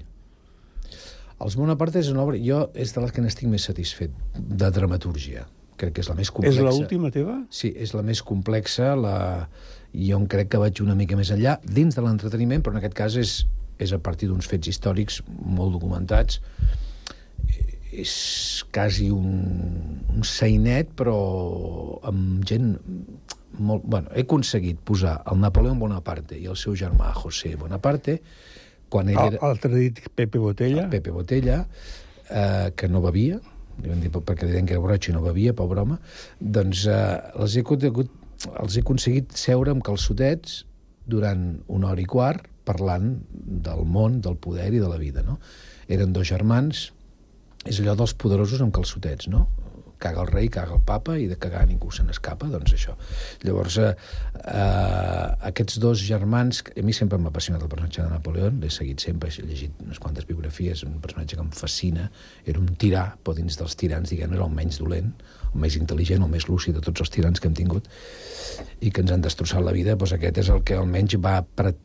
Els 1.39 1.55
Bonaparte 1.59 2.01
és 2.03 2.11
una 2.11 2.25
obra... 2.25 2.39
Jo 2.43 2.67
és 2.75 2.93
de 2.95 3.05
les 3.05 3.15
que 3.15 3.23
n'estic 3.23 3.49
més 3.51 3.69
satisfet, 3.69 4.15
de 4.35 4.71
dramatúrgia. 4.75 5.47
Crec 5.79 5.95
que 5.95 6.03
és 6.03 6.11
la 6.11 6.17
més 6.19 6.33
complexa. 6.35 6.59
És 6.59 6.81
l'última 6.81 7.13
teva? 7.15 7.37
Sí, 7.55 7.71
és 7.79 7.95
la 7.95 8.03
més 8.07 8.23
complexa. 8.27 8.95
La... 8.99 9.19
Jo 9.95 10.19
crec 10.29 10.51
que 10.53 10.61
vaig 10.61 10.83
una 10.85 10.97
mica 10.99 11.17
més 11.17 11.31
enllà, 11.33 11.57
dins 11.65 11.95
de 11.97 12.03
l'entreteniment, 12.05 12.65
però 12.65 12.75
en 12.75 12.83
aquest 12.83 12.97
cas 12.99 13.17
és, 13.21 13.39
és 13.81 13.95
a 13.95 14.01
partir 14.03 14.29
d'uns 14.29 14.51
fets 14.51 14.69
històrics 14.75 15.23
molt 15.29 15.79
documentats. 15.79 16.43
És 17.89 18.13
quasi 18.75 19.09
un, 19.15 19.31
un 20.13 20.27
sainet, 20.27 20.91
però 20.99 21.17
amb 22.11 22.43
gent 22.51 22.75
molt... 23.57 23.85
Bueno, 23.85 24.13
he 24.15 24.25
aconseguit 24.27 24.81
posar 24.85 25.19
el 25.31 25.41
Napoleó 25.41 25.75
Bonaparte 25.79 26.39
i 26.39 26.47
el 26.51 26.57
seu 26.57 26.77
germà 26.79 27.13
José 27.17 27.55
Bonaparte 27.57 28.19
quan 28.89 29.11
ell 29.13 29.21
era... 29.21 29.41
Altre 29.45 29.73
dit 29.75 30.01
Pepe 30.17 30.41
Botella. 30.41 30.89
Pepe 30.93 31.13
Botella, 31.13 31.63
eh, 32.29 32.69
que 32.77 32.89
no 32.89 33.03
bevia, 33.05 33.41
li 33.83 33.91
van 33.91 34.01
dir 34.03 34.11
perquè 34.13 34.47
li 34.47 34.55
deien 34.55 34.69
que 34.69 34.75
era 34.77 34.83
borratxo 34.83 35.13
i 35.13 35.17
no 35.17 35.25
bevia, 35.25 35.55
pobre 35.57 35.85
home, 35.85 35.99
doncs 36.41 36.87
eh, 36.91 37.01
els, 37.39 37.57
he 37.57 37.65
conegut, 37.67 38.11
els 38.59 38.77
he 38.77 38.85
aconseguit 38.85 39.37
seure 39.39 39.75
amb 39.75 39.85
calçotets 39.87 40.63
durant 41.09 41.51
una 41.73 41.93
hora 41.93 42.05
i 42.05 42.09
quart 42.09 42.49
parlant 42.69 43.15
del 43.33 43.87
món, 43.89 44.21
del 44.25 44.37
poder 44.37 44.69
i 44.75 44.81
de 44.83 44.89
la 44.91 44.99
vida, 45.01 45.23
no? 45.25 45.39
Eren 45.89 46.13
dos 46.13 46.29
germans, 46.29 46.89
és 47.65 47.79
allò 47.81 47.95
dels 47.97 48.13
poderosos 48.19 48.61
amb 48.65 48.75
calçotets, 48.77 49.31
no? 49.33 49.47
Caga 49.99 50.23
el 50.23 50.31
rei, 50.31 50.49
caga 50.49 50.77
el 50.77 50.83
papa, 50.87 51.17
i 51.19 51.27
de 51.31 51.37
cagar 51.41 51.65
ningú 51.69 51.91
se 51.95 52.05
n'escapa, 52.07 52.49
doncs 52.53 52.75
això. 52.77 52.95
Llavors, 53.45 53.79
eh, 53.83 53.95
eh, 54.45 55.27
aquests 55.51 55.79
dos 55.83 56.03
germans, 56.07 56.63
a 56.71 56.85
mi 56.87 56.95
sempre 56.97 57.19
m'ha 57.19 57.33
apassionat 57.33 57.63
el 57.63 57.73
personatge 57.73 58.03
de 58.03 58.11
Napoleó, 58.13 58.51
l'he 58.51 58.71
seguit 58.71 59.01
sempre, 59.01 59.31
he 59.31 59.47
llegit 59.47 59.83
unes 59.85 59.99
quantes 59.99 60.27
biografies, 60.27 60.85
un 60.85 61.01
personatge 61.01 61.37
que 61.37 61.43
em 61.43 61.51
fascina, 61.51 62.11
era 62.47 62.63
un 62.63 62.71
tirà, 62.79 63.05
però 63.23 63.37
dins 63.37 63.59
dels 63.59 63.77
tirans, 63.77 64.11
diguem 64.11 64.33
era 64.35 64.47
el 64.47 64.55
menys 64.55 64.81
dolent, 64.83 65.13
el 65.49 65.61
més 65.61 65.77
intel·ligent, 65.81 66.23
el 66.23 66.31
més 66.31 66.49
lúcid 66.49 66.77
de 66.77 66.85
tots 66.85 67.05
els 67.05 67.11
tirans 67.11 67.41
que 67.41 67.49
hem 67.51 67.57
tingut, 67.57 67.89
i 68.81 68.93
que 68.95 69.03
ens 69.03 69.13
han 69.15 69.23
destrossat 69.25 69.65
la 69.65 69.75
vida, 69.75 69.97
doncs 69.99 70.15
aquest 70.15 70.43
és 70.45 70.51
el 70.55 70.63
que 70.67 70.77
almenys 70.79 71.17
va 71.23 71.41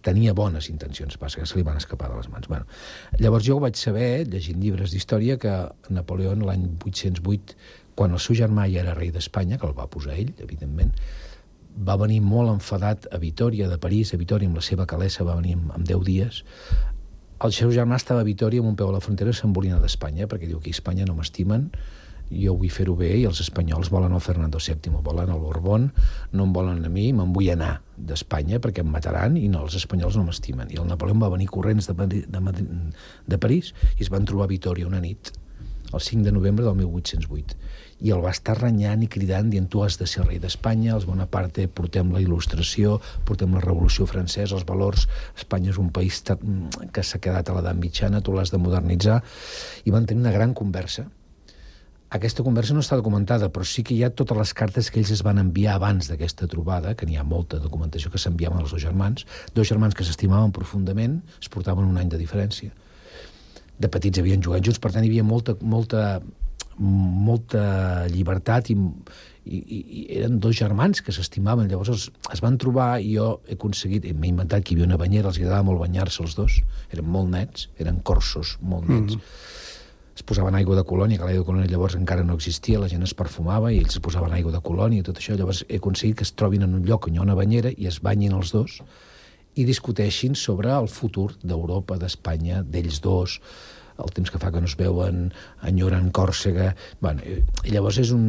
tenia 0.06 0.34
bones 0.38 0.70
intencions, 0.70 1.18
passa 1.18 1.42
que 1.42 1.48
se 1.50 1.58
li 1.58 1.66
van 1.66 1.80
escapar 1.80 2.12
de 2.12 2.20
les 2.20 2.30
mans. 2.30 2.50
Bueno, 2.52 2.68
llavors 3.20 3.46
jo 3.48 3.58
ho 3.58 3.64
vaig 3.64 3.80
saber, 3.80 4.28
llegint 4.30 4.62
llibres 4.62 4.94
d'història, 4.94 5.40
que 5.42 5.54
Napoleó 5.94 6.36
l'any 6.38 6.68
808 6.86 7.58
quan 7.96 8.14
el 8.14 8.22
seu 8.24 8.38
germà 8.38 8.68
ja 8.72 8.82
era 8.82 8.96
rei 8.98 9.12
d'Espanya, 9.14 9.60
que 9.62 9.68
el 9.70 9.76
va 9.78 9.90
posar 9.92 10.18
ell, 10.18 10.34
evidentment, 10.44 10.94
va 11.74 11.98
venir 11.98 12.22
molt 12.22 12.52
enfadat 12.52 13.08
a 13.14 13.18
Vitoria, 13.18 13.68
de 13.70 13.80
París, 13.82 14.14
a 14.14 14.22
Vitoria, 14.22 14.50
amb 14.50 14.60
la 14.60 14.66
seva 14.66 14.86
calessa, 14.90 15.26
va 15.26 15.38
venir 15.40 15.58
amb, 15.58 15.74
amb 15.74 15.88
10 15.88 16.06
dies. 16.06 16.44
El 17.44 17.54
seu 17.54 17.74
germà 17.74 17.98
estava 18.00 18.22
a 18.22 18.28
Vitoria, 18.28 18.62
amb 18.62 18.74
un 18.74 18.78
peu 18.80 18.90
a 18.90 18.96
la 18.96 19.02
frontera, 19.04 19.34
s'embolina 19.34 19.82
d'Espanya, 19.82 20.30
perquè 20.32 20.48
diu 20.48 20.62
que 20.62 20.72
a 20.72 20.78
Espanya 20.78 21.08
no 21.10 21.18
m'estimen, 21.18 21.70
jo 22.34 22.54
vull 22.58 22.72
fer-ho 22.72 22.96
bé 22.98 23.10
i 23.20 23.26
els 23.30 23.42
espanyols 23.44 23.92
volen 23.94 24.14
el 24.16 24.22
Fernando 24.24 24.58
VII, 24.58 24.94
volen 25.06 25.30
el 25.30 25.42
Borbón, 25.42 25.90
no 26.32 26.48
em 26.48 26.54
volen 26.56 26.86
a 26.86 26.90
mi, 26.90 27.12
me'n 27.14 27.34
vull 27.36 27.52
anar 27.54 27.76
d'Espanya 27.98 28.62
perquè 28.64 28.82
em 28.82 28.90
mataran 28.90 29.38
i 29.38 29.50
no, 29.52 29.66
els 29.68 29.76
espanyols 29.78 30.18
no 30.18 30.26
m'estimen. 30.30 30.72
I 30.72 30.80
el 30.82 30.88
Napoleó 30.90 31.20
va 31.20 31.30
venir 31.34 31.52
corrents 31.52 31.90
de, 31.92 32.08
de, 32.08 32.42
de 33.28 33.38
París 33.38 33.74
i 33.98 34.08
es 34.08 34.10
van 34.14 34.26
trobar 34.26 34.48
a 34.48 34.54
Vitoria 34.54 34.88
una 34.90 35.04
nit, 35.04 35.34
el 35.94 36.02
5 36.02 36.26
de 36.26 36.32
novembre 36.34 36.66
del 36.66 36.80
1808 36.80 37.73
i 38.04 38.12
el 38.12 38.22
va 38.24 38.34
estar 38.36 38.58
renyant 38.60 39.06
i 39.06 39.10
cridant 39.12 39.50
dient 39.50 39.70
tu 39.72 39.82
has 39.84 39.96
de 40.00 40.08
ser 40.10 40.26
rei 40.28 40.40
d'Espanya, 40.44 40.92
els 40.98 41.08
Bonaparte 41.08 41.70
portem 41.72 42.12
la 42.12 42.22
il·lustració, 42.24 42.98
portem 43.26 43.56
la 43.56 43.64
revolució 43.64 44.06
francesa, 44.10 44.58
els 44.58 44.68
valors, 44.68 45.08
Espanya 45.40 45.72
és 45.72 45.80
un 45.80 45.90
país 45.96 46.20
que 46.92 47.04
s'ha 47.04 47.24
quedat 47.24 47.50
a 47.50 47.58
l'edat 47.58 47.80
mitjana, 47.80 48.22
tu 48.22 48.36
l'has 48.36 48.52
de 48.52 48.60
modernitzar, 48.60 49.22
i 49.88 49.96
van 49.96 50.06
tenir 50.10 50.26
una 50.26 50.36
gran 50.36 50.54
conversa. 50.54 51.08
Aquesta 52.14 52.44
conversa 52.46 52.76
no 52.76 52.84
està 52.84 53.00
documentada, 53.00 53.48
però 53.50 53.66
sí 53.66 53.82
que 53.82 53.96
hi 53.96 54.04
ha 54.06 54.12
totes 54.14 54.38
les 54.38 54.52
cartes 54.54 54.92
que 54.92 55.00
ells 55.02 55.16
es 55.16 55.24
van 55.26 55.40
enviar 55.42 55.80
abans 55.80 56.12
d'aquesta 56.12 56.46
trobada, 56.52 56.94
que 56.94 57.08
n'hi 57.10 57.18
ha 57.18 57.24
molta 57.26 57.58
documentació 57.64 58.12
que 58.14 58.22
s'enviaven 58.22 58.60
als 58.60 58.76
dos 58.76 58.84
germans, 58.84 59.26
dos 59.56 59.72
germans 59.72 59.98
que 59.98 60.06
s'estimaven 60.06 60.54
profundament, 60.54 61.22
es 61.42 61.50
portaven 61.50 61.88
un 61.90 61.98
any 61.98 62.12
de 62.12 62.20
diferència. 62.22 62.70
De 63.80 63.90
petits 63.90 64.22
havien 64.22 64.44
jugat 64.46 64.62
junts, 64.62 64.78
per 64.78 64.92
tant 64.94 65.08
hi 65.08 65.10
havia 65.10 65.26
molta, 65.26 65.58
molta 65.66 66.22
molta 66.80 68.08
llibertat 68.12 68.70
i, 68.74 68.78
i, 69.46 69.60
i 69.82 70.04
eren 70.20 70.40
dos 70.44 70.56
germans 70.58 71.02
que 71.04 71.14
s'estimaven. 71.16 71.70
Llavors 71.72 71.94
es, 71.94 72.06
es 72.34 72.44
van 72.44 72.58
trobar 72.62 72.98
i 73.02 73.16
jo 73.18 73.40
he 73.48 73.58
aconseguit, 73.58 74.08
m'he 74.14 74.32
inventat 74.32 74.64
que 74.64 74.74
hi 74.74 74.80
havia 74.80 74.90
una 74.92 75.02
banyera, 75.02 75.30
els 75.30 75.42
agradava 75.42 75.68
molt 75.72 75.84
banyar-se 75.84 76.24
els 76.24 76.38
dos, 76.40 76.62
eren 76.92 77.10
molt 77.10 77.32
nets, 77.34 77.70
eren 77.82 78.02
corsos 78.02 78.58
molt 78.62 78.90
nets. 78.90 79.16
Mm 79.16 79.20
-hmm. 79.20 79.62
Es 80.14 80.22
posaven 80.22 80.54
aigua 80.56 80.76
de 80.76 80.84
colònia, 80.86 81.18
que 81.18 81.26
l'aigua 81.26 81.42
de 81.42 81.48
colònia 81.48 81.70
llavors 81.72 81.96
encara 81.96 82.24
no 82.24 82.36
existia, 82.36 82.80
la 82.80 82.88
gent 82.88 83.02
es 83.04 83.16
perfumava 83.18 83.72
i 83.74 83.80
ells 83.80 83.96
es 83.96 84.00
posaven 84.00 84.32
aigua 84.32 84.52
de 84.52 84.62
colònia 84.62 85.00
i 85.00 85.04
tot 85.04 85.18
això. 85.18 85.36
Llavors 85.36 85.66
he 85.68 85.78
aconseguit 85.78 86.18
que 86.18 86.24
es 86.24 86.34
trobin 86.34 86.62
en 86.62 86.76
un 86.76 86.86
lloc 86.86 87.08
on 87.08 87.16
hi 87.16 87.18
ha 87.18 87.22
una 87.22 87.36
banyera 87.36 87.72
i 87.76 87.88
es 87.88 88.00
banyin 88.00 88.34
els 88.34 88.52
dos 88.52 88.82
i 89.56 89.66
discuteixin 89.66 90.36
sobre 90.36 90.70
el 90.70 90.88
futur 90.88 91.32
d'Europa, 91.44 91.98
d'Espanya, 91.98 92.64
d'ells 92.64 93.02
dos, 93.02 93.40
el 94.04 94.12
temps 94.16 94.32
que 94.32 94.40
fa 94.42 94.52
que 94.52 94.60
no 94.62 94.68
es 94.70 94.76
veuen, 94.80 95.32
enyoren 95.64 96.10
Còrsega... 96.12 96.74
Bueno, 97.02 97.24
i 97.64 97.72
llavors 97.72 97.98
és 98.04 98.12
un... 98.16 98.26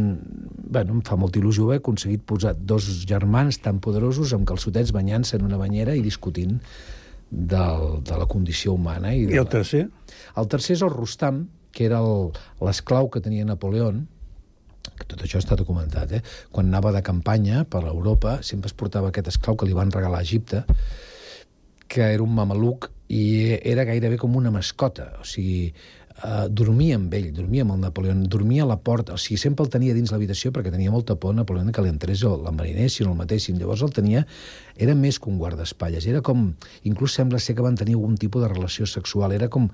Bueno, 0.65 0.95
em 0.99 1.03
fa 1.07 1.17
molta 1.21 1.41
il·lusió 1.41 1.67
haver 1.69 1.81
aconseguit 1.83 2.23
posar 2.27 2.55
dos 2.59 2.87
germans 3.09 3.59
tan 3.65 3.81
poderosos 3.85 4.33
amb 4.37 4.47
calçotets 4.49 4.95
banyant-se 4.95 5.37
en 5.39 5.45
una 5.49 5.59
banyera 5.61 5.97
i 5.99 6.03
discutint 6.05 6.61
del, 7.31 8.01
de 8.07 8.17
la 8.21 8.27
condició 8.31 8.75
humana. 8.79 9.15
I, 9.15 9.27
I 9.35 9.39
el 9.43 9.49
tercer? 9.51 9.89
El 10.39 10.49
tercer 10.51 10.77
és 10.79 10.83
el 10.87 10.93
Rustam, 10.95 11.45
que 11.75 11.87
era 11.89 11.99
el- 12.05 12.31
l'esclau 12.63 13.11
que 13.11 13.21
tenia 13.25 13.45
Napoleón, 13.49 14.05
que 14.95 15.07
tot 15.11 15.25
això 15.27 15.41
està 15.41 15.57
documentat, 15.59 16.13
eh? 16.13 16.21
Quan 16.55 16.69
anava 16.71 16.93
de 16.95 17.01
campanya 17.03 17.65
per 17.67 17.83
Europa, 17.89 18.37
sempre 18.47 18.71
es 18.71 18.77
portava 18.79 19.09
aquest 19.11 19.33
esclau 19.33 19.57
que 19.59 19.67
li 19.67 19.75
van 19.75 19.91
regalar 19.91 20.21
a 20.21 20.27
Egipte, 20.27 20.63
que 21.89 22.13
era 22.15 22.23
un 22.23 22.35
mameluc 22.35 22.91
i 23.09 23.59
era 23.63 23.85
gairebé 23.85 24.19
com 24.21 24.37
una 24.37 24.53
mascota. 24.55 25.11
O 25.21 25.27
sigui, 25.29 25.73
eh, 26.23 26.47
dormia 26.51 26.97
amb 26.97 27.13
ell, 27.15 27.31
dormia 27.35 27.65
amb 27.65 27.75
el 27.75 27.83
Napoleón, 27.85 28.25
dormia 28.31 28.65
a 28.65 28.69
la 28.71 28.79
porta, 28.81 29.15
o 29.15 29.19
sigui, 29.19 29.39
sempre 29.41 29.65
el 29.67 29.71
tenia 29.73 29.95
dins 29.97 30.13
l'habitació 30.15 30.53
perquè 30.55 30.73
tenia 30.73 30.93
molta 30.95 31.17
por 31.17 31.35
Napoleón 31.35 31.73
que 31.73 31.85
li 31.85 31.93
entrés 31.93 32.25
o 32.25 32.37
l'enverinessin 32.41 33.09
o 33.09 33.13
el 33.13 33.21
matessin. 33.21 33.59
Llavors 33.61 33.85
el 33.87 33.93
tenia, 33.97 34.27
era 34.77 34.95
més 34.95 35.19
que 35.19 35.31
un 35.31 35.39
guardaespatlles, 35.43 36.07
era 36.11 36.23
com, 36.23 36.53
inclús 36.85 37.15
sembla 37.15 37.43
ser 37.43 37.57
que 37.59 37.67
van 37.67 37.77
tenir 37.77 37.99
algun 37.99 38.17
tipus 38.17 38.43
de 38.43 38.53
relació 38.55 38.87
sexual, 38.87 39.33
era 39.33 39.49
com, 39.49 39.71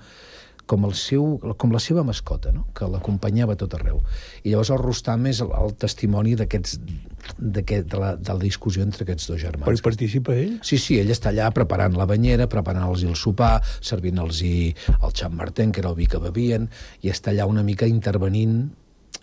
com, 0.71 0.85
el 0.87 0.93
seu, 0.95 1.35
com 1.59 1.73
la 1.75 1.81
seva 1.83 2.03
mascota, 2.07 2.53
no? 2.55 2.65
que 2.77 2.87
l'acompanyava 2.87 3.57
tot 3.59 3.73
arreu. 3.75 3.99
I 4.45 4.53
llavors 4.53 4.71
el 4.71 4.79
Rustam 4.79 5.25
és 5.31 5.41
el, 5.43 5.51
el 5.57 5.75
testimoni 5.81 6.37
d'aquests 6.39 6.77
d'aquest- 7.37 7.89
de, 7.91 7.99
la, 8.01 8.13
de 8.17 8.33
la 8.33 8.39
discussió 8.41 8.83
entre 8.85 9.03
aquests 9.05 9.27
dos 9.29 9.41
germans. 9.41 9.67
Però 9.67 9.77
hi 9.77 9.83
participa 9.85 10.35
ell? 10.37 10.55
Sí, 10.65 10.79
sí, 10.81 10.97
ell 11.01 11.11
està 11.13 11.29
allà 11.33 11.49
preparant 11.53 11.97
la 11.99 12.07
banyera, 12.09 12.47
preparant-los 12.51 13.03
el 13.05 13.17
sopar, 13.19 13.57
servint-los 13.81 14.41
el 14.47 15.11
xap 15.13 15.35
martén, 15.37 15.71
que 15.75 15.83
era 15.83 15.91
el 15.91 15.99
vi 15.99 16.07
que 16.09 16.21
bevien, 16.23 16.69
i 17.03 17.11
està 17.13 17.33
allà 17.35 17.45
una 17.51 17.63
mica 17.67 17.85
intervenint. 17.89 18.71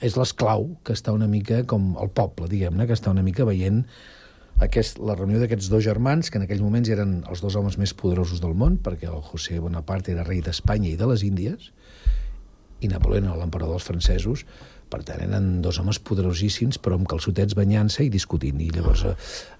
És 0.04 0.14
l'esclau 0.20 0.68
que 0.86 0.94
està 0.94 1.10
una 1.16 1.26
mica 1.26 1.64
com 1.66 1.94
el 1.98 2.12
poble, 2.14 2.46
diguem-ne, 2.52 2.86
que 2.86 2.94
està 2.94 3.10
una 3.10 3.24
mica 3.26 3.46
veient 3.48 3.80
aquest, 4.64 4.98
la 4.98 5.14
reunió 5.14 5.40
d'aquests 5.42 5.68
dos 5.70 5.84
germans, 5.84 6.30
que 6.30 6.40
en 6.40 6.46
aquells 6.46 6.62
moments 6.64 6.90
eren 6.90 7.18
els 7.30 7.42
dos 7.44 7.56
homes 7.58 7.78
més 7.78 7.94
poderosos 7.94 8.42
del 8.42 8.56
món, 8.58 8.78
perquè 8.82 9.10
el 9.10 9.22
José 9.22 9.60
Bonaparte 9.62 10.14
era 10.14 10.26
rei 10.26 10.42
d'Espanya 10.42 10.90
i 10.90 10.96
de 10.98 11.06
les 11.10 11.22
Índies, 11.26 11.70
i 12.80 12.90
Napoleó 12.90 13.22
era 13.22 13.38
l'emperador 13.38 13.78
dels 13.78 13.86
francesos, 13.86 14.44
per 14.88 15.02
tant, 15.04 15.20
eren 15.20 15.48
dos 15.64 15.78
homes 15.82 15.98
poderosíssims, 16.00 16.78
però 16.80 16.96
amb 16.96 17.08
calçotets 17.10 17.56
banyant-se 17.58 18.06
i 18.06 18.12
discutint. 18.12 18.62
I 18.64 18.70
llavors 18.72 19.04
eh, 19.10 19.14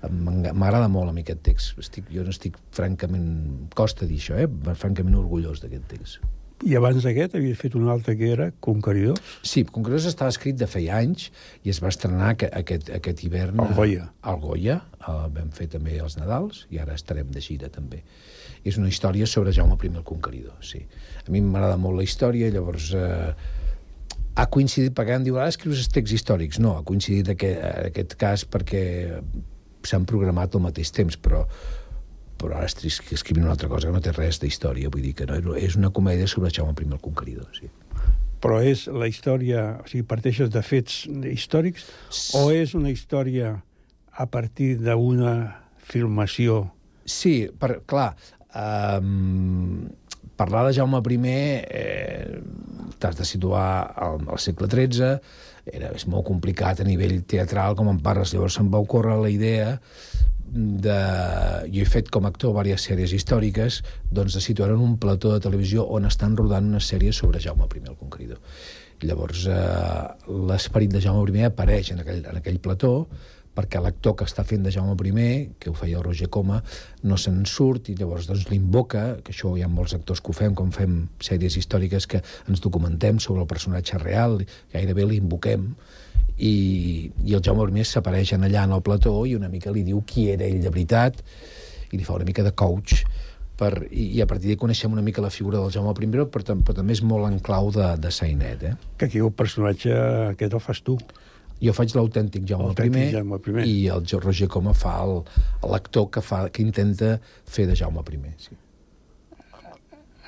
m'agrada 0.09 0.89
molt 0.89 1.13
a 1.13 1.15
mi 1.17 1.27
aquest 1.27 1.45
text. 1.51 1.77
Estic, 1.83 2.09
jo 2.15 2.25
n'estic 2.25 2.57
francament... 2.73 3.29
Costa 3.77 4.09
dir 4.09 4.23
això, 4.23 4.41
eh? 4.41 4.49
Francament 4.73 5.21
orgullós 5.21 5.61
d'aquest 5.65 5.89
text. 5.93 6.38
I 6.67 6.75
abans 6.75 7.05
d'aquest 7.05 7.37
havia 7.39 7.55
fet 7.55 7.77
un 7.79 7.87
altre 7.93 8.17
que 8.19 8.33
era 8.35 8.49
Conqueridors. 8.65 9.21
Sí, 9.47 9.63
Conquerors 9.71 10.09
estava 10.11 10.33
escrit 10.33 10.57
de 10.59 10.67
feia 10.67 10.97
anys 10.99 11.29
i 11.63 11.71
es 11.71 11.79
va 11.83 11.93
estrenar 11.93 12.33
aqu- 12.35 12.51
aquest, 12.61 12.91
aquest 12.97 13.23
hivern... 13.23 13.61
Al 13.63 13.75
Goya. 13.77 14.09
Al 14.27 14.41
Goya, 14.43 14.81
el 15.07 15.21
vam 15.37 15.53
fer 15.55 15.69
també 15.71 15.95
els 16.03 16.17
Nadals 16.19 16.65
i 16.75 16.81
ara 16.83 16.97
estarem 16.99 17.31
de 17.31 17.41
gira 17.45 17.71
també. 17.71 18.03
És 18.67 18.77
una 18.77 18.91
història 18.91 19.27
sobre 19.31 19.53
Jaume 19.55 19.79
I 19.79 19.93
el 19.95 20.03
Conqueridor, 20.03 20.57
sí. 20.67 20.83
A 21.27 21.31
mi 21.31 21.41
m'agrada 21.41 21.77
molt 21.79 21.97
la 22.01 22.09
història, 22.09 22.51
llavors... 22.51 22.91
Eh, 22.95 23.33
ha 24.39 24.47
coincidit, 24.47 24.93
perquè 24.95 25.17
em 25.19 25.25
diu, 25.27 25.35
ara 25.39 25.51
escrius 25.51 25.79
els 25.83 25.89
texts 25.91 26.15
històrics. 26.15 26.59
No, 26.63 26.77
ha 26.79 26.85
coincidit 26.87 27.33
aquest, 27.33 27.59
aquest 27.89 28.13
cas 28.21 28.45
perquè 28.47 28.83
s'han 29.87 30.05
programat 30.07 30.55
al 30.55 30.63
mateix 30.63 30.91
temps, 30.95 31.17
però 31.19 31.41
però 32.39 32.59
ara 32.59 32.69
estic 32.69 33.13
escrivint 33.15 33.47
una 33.47 33.55
altra 33.57 33.69
cosa 33.71 33.89
que 33.89 33.97
no 33.97 34.03
té 34.05 34.15
res 34.15 34.41
d'història, 34.43 34.91
vull 34.93 35.05
dir 35.05 35.15
que 35.19 35.27
no, 35.29 35.55
és 35.59 35.77
una 35.79 35.91
comèdia 35.95 36.29
sobre 36.31 36.53
Jaume 36.55 36.75
I 36.79 36.89
el 36.89 37.03
Conqueridor, 37.03 37.51
sí. 37.57 37.71
Però 38.39 38.61
és 38.63 38.87
la 38.87 39.09
història... 39.11 39.81
O 39.83 39.89
sigui, 39.91 40.05
parteixes 40.07 40.51
de 40.55 40.63
fets 40.63 41.07
històrics 41.09 41.89
o 42.39 42.49
és 42.55 42.75
una 42.79 42.93
història 42.95 43.57
a 44.15 44.27
partir 44.31 44.77
d'una 44.79 45.35
filmació? 45.83 46.69
Sí, 47.09 47.49
per, 47.59 47.81
clar, 47.89 48.13
um, 48.55 49.89
parlar 50.39 50.69
de 50.69 50.77
Jaume 50.77 51.03
I 51.03 51.19
eh, 51.27 52.39
t'has 52.99 53.17
de 53.19 53.27
situar 53.27 53.93
al, 53.97 54.23
al 54.29 54.39
segle 54.39 54.69
XIII, 54.71 55.19
era, 55.69 55.91
és 55.93 56.07
molt 56.07 56.27
complicat 56.27 56.81
a 56.81 56.87
nivell 56.87 57.23
teatral, 57.29 57.75
com 57.77 57.91
en 57.91 57.99
parles. 58.01 58.33
Llavors 58.33 58.57
se'm 58.57 58.71
va 58.73 58.81
ocórrer 58.81 59.19
la 59.19 59.31
idea 59.31 59.79
de... 60.53 60.99
Jo 61.73 61.85
he 61.85 61.89
fet 61.89 62.11
com 62.15 62.27
a 62.27 62.33
actor 62.33 62.53
diverses 62.55 62.89
sèries 62.89 63.15
històriques, 63.17 63.81
doncs 64.11 64.37
de 64.39 64.43
situar 64.45 64.71
en 64.75 64.83
un 64.85 64.99
plató 65.01 65.33
de 65.35 65.43
televisió 65.45 65.87
on 65.87 66.09
estan 66.09 66.37
rodant 66.37 66.69
una 66.69 66.83
sèrie 66.83 67.13
sobre 67.13 67.41
Jaume 67.41 67.69
I 67.69 67.85
el 67.87 67.97
Conqueridor. 67.97 68.39
Llavors, 69.03 69.47
eh, 69.47 70.31
l'esperit 70.51 70.93
de 70.93 71.03
Jaume 71.05 71.31
I 71.37 71.49
apareix 71.49 71.93
en 71.93 72.01
aquell, 72.03 72.25
en 72.27 72.41
aquell 72.41 72.59
plató, 72.59 73.09
perquè 73.59 73.81
l'actor 73.83 74.15
que 74.19 74.27
està 74.29 74.45
fent 74.47 74.63
de 74.63 74.71
Jaume 74.75 74.95
I, 74.95 75.51
que 75.59 75.71
ho 75.71 75.75
feia 75.75 75.99
el 75.99 76.05
Roger 76.07 76.29
Coma, 76.31 76.63
no 77.03 77.17
se'n 77.19 77.45
surt 77.47 77.91
i 77.91 77.97
llavors 77.99 78.29
doncs, 78.31 78.47
l'invoca, 78.51 79.19
que 79.23 79.35
això 79.35 79.57
hi 79.57 79.65
ha 79.67 79.69
molts 79.69 79.95
actors 79.95 80.23
que 80.23 80.31
ho 80.31 80.37
fem, 80.37 80.55
quan 80.55 80.71
fem 80.75 81.09
sèries 81.19 81.59
històriques 81.59 82.07
que 82.07 82.23
ens 82.49 82.63
documentem 82.63 83.19
sobre 83.19 83.43
el 83.43 83.51
personatge 83.51 83.99
real, 83.99 84.39
gairebé 84.75 85.07
l'invoquem, 85.07 85.73
i, 86.39 87.11
i 87.27 87.35
el 87.35 87.43
Jaume 87.45 87.67
I 87.81 87.85
s'apareix 87.85 88.35
en 88.37 88.47
allà 88.47 88.65
en 88.65 88.75
el 88.77 88.83
plató 88.83 89.15
i 89.27 89.35
una 89.35 89.49
mica 89.49 89.73
li 89.75 89.85
diu 89.87 90.03
qui 90.07 90.29
era 90.31 90.47
ell 90.47 90.61
de 90.63 90.71
veritat 90.71 91.23
i 91.91 91.97
li 91.97 92.05
fa 92.05 92.15
una 92.15 92.29
mica 92.29 92.45
de 92.47 92.53
coach 92.53 93.03
per, 93.59 93.73
i, 93.91 94.13
i 94.17 94.21
a 94.23 94.27
partir 94.31 94.49
d'ahí 94.49 94.59
coneixem 94.61 94.93
una 94.95 95.03
mica 95.03 95.25
la 95.25 95.33
figura 95.35 95.59
del 95.59 95.73
Jaume 95.75 95.91
I, 95.91 96.11
però, 96.13 96.29
però, 96.31 96.55
però 96.63 96.77
també 96.77 96.95
és 96.95 97.03
molt 97.03 97.27
en 97.27 97.41
clau 97.43 97.73
de, 97.75 97.89
de 97.99 98.13
Sainet. 98.15 98.63
Eh? 98.63 98.75
Que 98.99 99.09
aquí 99.09 99.19
el 99.19 99.33
personatge 99.35 99.97
aquest 100.29 100.55
el 100.55 100.63
fas 100.63 100.83
tu. 100.87 100.99
Jo 101.59 101.75
faig 101.75 101.91
l'autèntic 101.97 102.47
Jaume, 102.47 102.71
I, 102.71 103.09
Jaume 103.17 103.41
I. 103.65 103.67
i 103.67 103.89
el 103.91 104.07
Roger 104.23 104.47
Coma 104.47 104.77
fa 104.79 104.95
l'actor 105.67 106.07
que, 106.15 106.23
fa, 106.23 106.45
que 106.55 106.63
intenta 106.63 107.17
fer 107.51 107.67
de 107.67 107.75
Jaume 107.75 108.05
I. 108.15 108.35
Sí. 108.39 108.55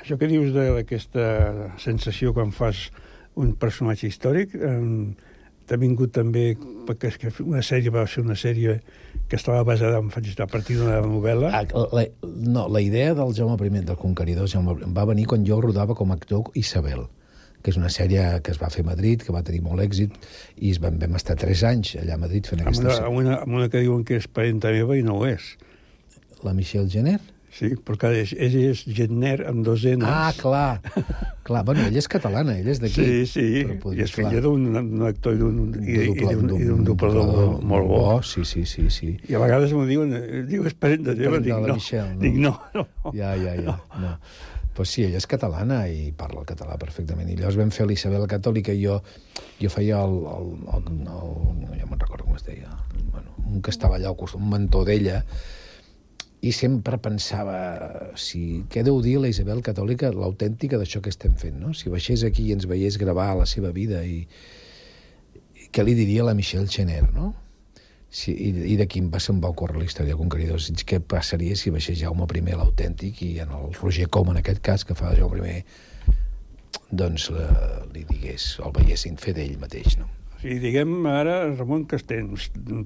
Això 0.01 0.17
que 0.19 0.27
dius 0.27 0.51
d'aquesta 0.57 1.77
sensació 1.79 2.35
quan 2.35 2.51
fas 2.51 2.89
un 3.39 3.55
personatge 3.55 4.09
històric, 4.11 4.57
eh, 4.59 5.30
t'ha 5.71 5.79
vingut 5.79 6.11
també 6.17 6.57
perquè 6.89 7.13
és 7.13 7.19
que 7.23 7.31
una 7.45 7.63
sèrie 7.63 7.93
va 7.95 8.03
ser 8.11 8.25
una 8.25 8.35
sèrie 8.39 8.81
que 9.31 9.39
estava 9.39 9.63
basada 9.63 10.01
en, 10.03 10.11
a 10.11 10.49
partir 10.51 10.81
d'una 10.81 10.99
novel·la. 11.07 11.53
Ah, 11.55 11.87
La, 11.95 12.05
no, 12.27 12.67
la 12.69 12.83
idea 12.83 13.15
del 13.15 13.31
Jaume 13.37 13.55
I, 13.55 13.85
del 13.87 13.97
Conqueridor, 13.97 14.49
Jaume, 14.51 14.75
I, 14.75 14.91
va 14.97 15.07
venir 15.07 15.29
quan 15.31 15.47
jo 15.47 15.61
rodava 15.63 15.95
com 15.95 16.11
a 16.11 16.19
actor 16.19 16.51
Isabel, 16.59 17.07
que 17.63 17.71
és 17.71 17.79
una 17.79 17.93
sèrie 17.93 18.41
que 18.43 18.51
es 18.51 18.59
va 18.59 18.73
fer 18.75 18.83
a 18.83 18.89
Madrid, 18.91 19.23
que 19.23 19.35
va 19.37 19.45
tenir 19.47 19.63
molt 19.63 19.85
èxit, 19.85 20.17
i 20.59 20.73
es 20.75 20.81
van, 20.83 20.99
vam 20.99 21.15
estar 21.21 21.39
tres 21.39 21.63
anys 21.63 21.95
allà 22.03 22.19
a 22.19 22.25
Madrid 22.25 22.51
fent 22.51 22.65
amb, 22.65 22.73
aquesta 22.73 22.89
una, 22.89 22.97
sèrie. 22.97 23.11
amb, 23.13 23.23
una, 23.23 23.37
amb 23.45 23.61
una 23.61 23.69
que 23.71 23.85
diuen 23.87 24.03
que 24.09 24.19
és 24.19 24.27
parenta 24.27 24.75
meva 24.75 24.99
i 24.99 25.07
no 25.07 25.21
ho 25.21 25.29
és. 25.31 25.55
La 26.43 26.57
Michelle 26.57 26.91
Jenner? 26.91 27.21
Sí, 27.51 27.73
perquè 27.75 28.13
és, 28.23 28.31
ell 28.39 28.55
és 28.63 28.85
Genner 28.95 29.41
amb 29.51 29.65
dos 29.67 29.83
N's. 29.83 30.07
Ah, 30.07 30.31
clar. 30.39 30.81
clar. 31.43 31.65
Bueno, 31.67 31.83
ella 31.89 31.99
és 31.99 32.07
catalana, 32.09 32.55
ella 32.61 32.71
és 32.71 32.79
d'aquí. 32.81 32.95
Sí, 32.95 33.27
sí, 33.27 33.47
Però 33.65 33.75
i 33.75 33.79
podria- 33.83 34.07
és 34.07 34.13
filla 34.15 34.41
d'un 34.45 35.03
actor 35.09 35.35
i 35.35 35.41
d'un 35.43 35.73
d'un 35.75 36.85
doblador 36.87 37.27
molt, 37.27 37.65
molt 37.73 37.89
bo. 37.91 38.05
Sí, 38.23 38.45
sí, 38.47 38.63
sí, 38.71 38.87
sí. 38.95 39.17
I 39.29 39.35
a 39.35 39.43
vegades 39.43 39.75
m'ho 39.75 39.83
diuen, 39.89 40.15
diu, 40.47 40.63
és 40.71 40.75
parenta 40.79 41.11
teva, 41.19 41.37
Parenta 41.41 41.49
dic 41.49 41.67
de 41.67 41.69
no. 41.69 41.75
Michelle, 41.75 42.15
no. 42.15 42.21
Dic 42.23 42.39
no, 42.39 42.55
no. 42.79 42.87
Ja, 43.19 43.35
ja, 43.37 43.57
ja. 43.59 43.77
No. 43.99 44.15
Pues 44.73 44.89
sí, 44.95 45.03
ella 45.05 45.19
és 45.19 45.27
catalana 45.27 45.83
i 45.91 46.13
parla 46.17 46.41
el 46.41 46.47
català 46.47 46.79
perfectament. 46.79 47.29
I 47.29 47.35
llavors 47.37 47.59
vam 47.59 47.73
fer 47.75 47.85
l'Isabel 47.91 48.29
Catòlica 48.31 48.73
i 48.73 48.85
jo, 48.87 49.01
jo 49.61 49.69
feia 49.75 49.99
el... 50.07 50.15
el, 50.37 50.53
el, 50.71 50.87
el, 51.03 51.67
el 51.67 51.81
ja 51.83 51.89
me'n 51.91 51.99
recordo 52.01 52.25
com 52.31 52.39
es 52.39 52.47
deia. 52.47 52.71
Bueno, 53.11 53.35
un 53.45 53.59
que 53.61 53.75
estava 53.75 53.99
allà 53.99 54.09
al 54.15 54.17
costat, 54.17 54.39
un 54.41 54.49
mentor 54.55 54.87
d'ella, 54.87 55.25
i 56.41 56.53
sempre 56.57 56.97
pensava 57.03 57.59
si, 58.17 58.63
què 58.73 58.85
deu 58.87 59.03
dir 59.05 59.19
la 59.21 59.29
Isabel 59.29 59.61
Catòlica 59.65 60.09
l'autèntica 60.15 60.79
d'això 60.81 61.03
que 61.05 61.13
estem 61.13 61.35
fent, 61.37 61.59
no? 61.61 61.75
Si 61.77 61.93
baixés 61.93 62.25
aquí 62.25 62.47
i 62.49 62.55
ens 62.57 62.65
veiés 62.71 62.97
gravar 63.01 63.35
la 63.37 63.47
seva 63.49 63.75
vida 63.77 64.01
i, 64.09 64.23
i 65.61 65.69
què 65.69 65.85
li 65.85 65.97
diria 65.99 66.25
la 66.25 66.37
Michelle 66.39 66.71
Chener, 66.71 67.05
no? 67.13 67.35
Sí, 68.11 68.33
i, 68.33 68.51
i 68.73 68.77
d'aquí 68.81 69.03
em 69.05 69.11
va, 69.13 69.21
se'm 69.23 69.39
va 69.43 69.53
ocórrer 69.53 69.79
la 69.79 69.87
història 69.87 70.17
de 70.17 70.19
Conqueridors. 70.19 70.71
Què 70.83 70.99
passaria 71.13 71.55
si 71.57 71.71
baixés 71.71 72.01
Jaume 72.01 72.27
I 72.27 72.57
l'autèntic 72.57 73.23
i 73.23 73.39
en 73.45 73.53
el 73.55 73.75
Roger 73.77 74.09
Com, 74.09 74.33
en 74.33 74.41
aquest 74.41 74.63
cas, 74.63 74.85
que 74.85 74.97
fa 74.99 75.13
de 75.13 75.21
Jaume 75.21 75.45
I, 75.47 75.61
doncs 76.91 77.31
la, 77.31 77.47
li 77.93 78.03
digués, 78.09 78.57
el 78.65 78.73
veiessin 78.75 79.17
fer 79.17 79.37
d'ell 79.37 79.61
mateix, 79.61 79.99
no? 80.01 80.09
Sigui, 80.41 80.59
diguem 80.63 81.05
ara, 81.07 81.43
Ramon, 81.55 81.85
que 81.87 81.97
estem 82.01 82.31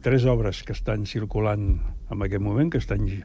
tres 0.02 0.24
obres 0.26 0.62
que 0.66 0.72
estan 0.74 1.04
circulant 1.06 1.76
en 2.10 2.22
aquest 2.26 2.42
moment, 2.42 2.70
que 2.72 2.80
estan 2.82 3.04
gi- 3.06 3.20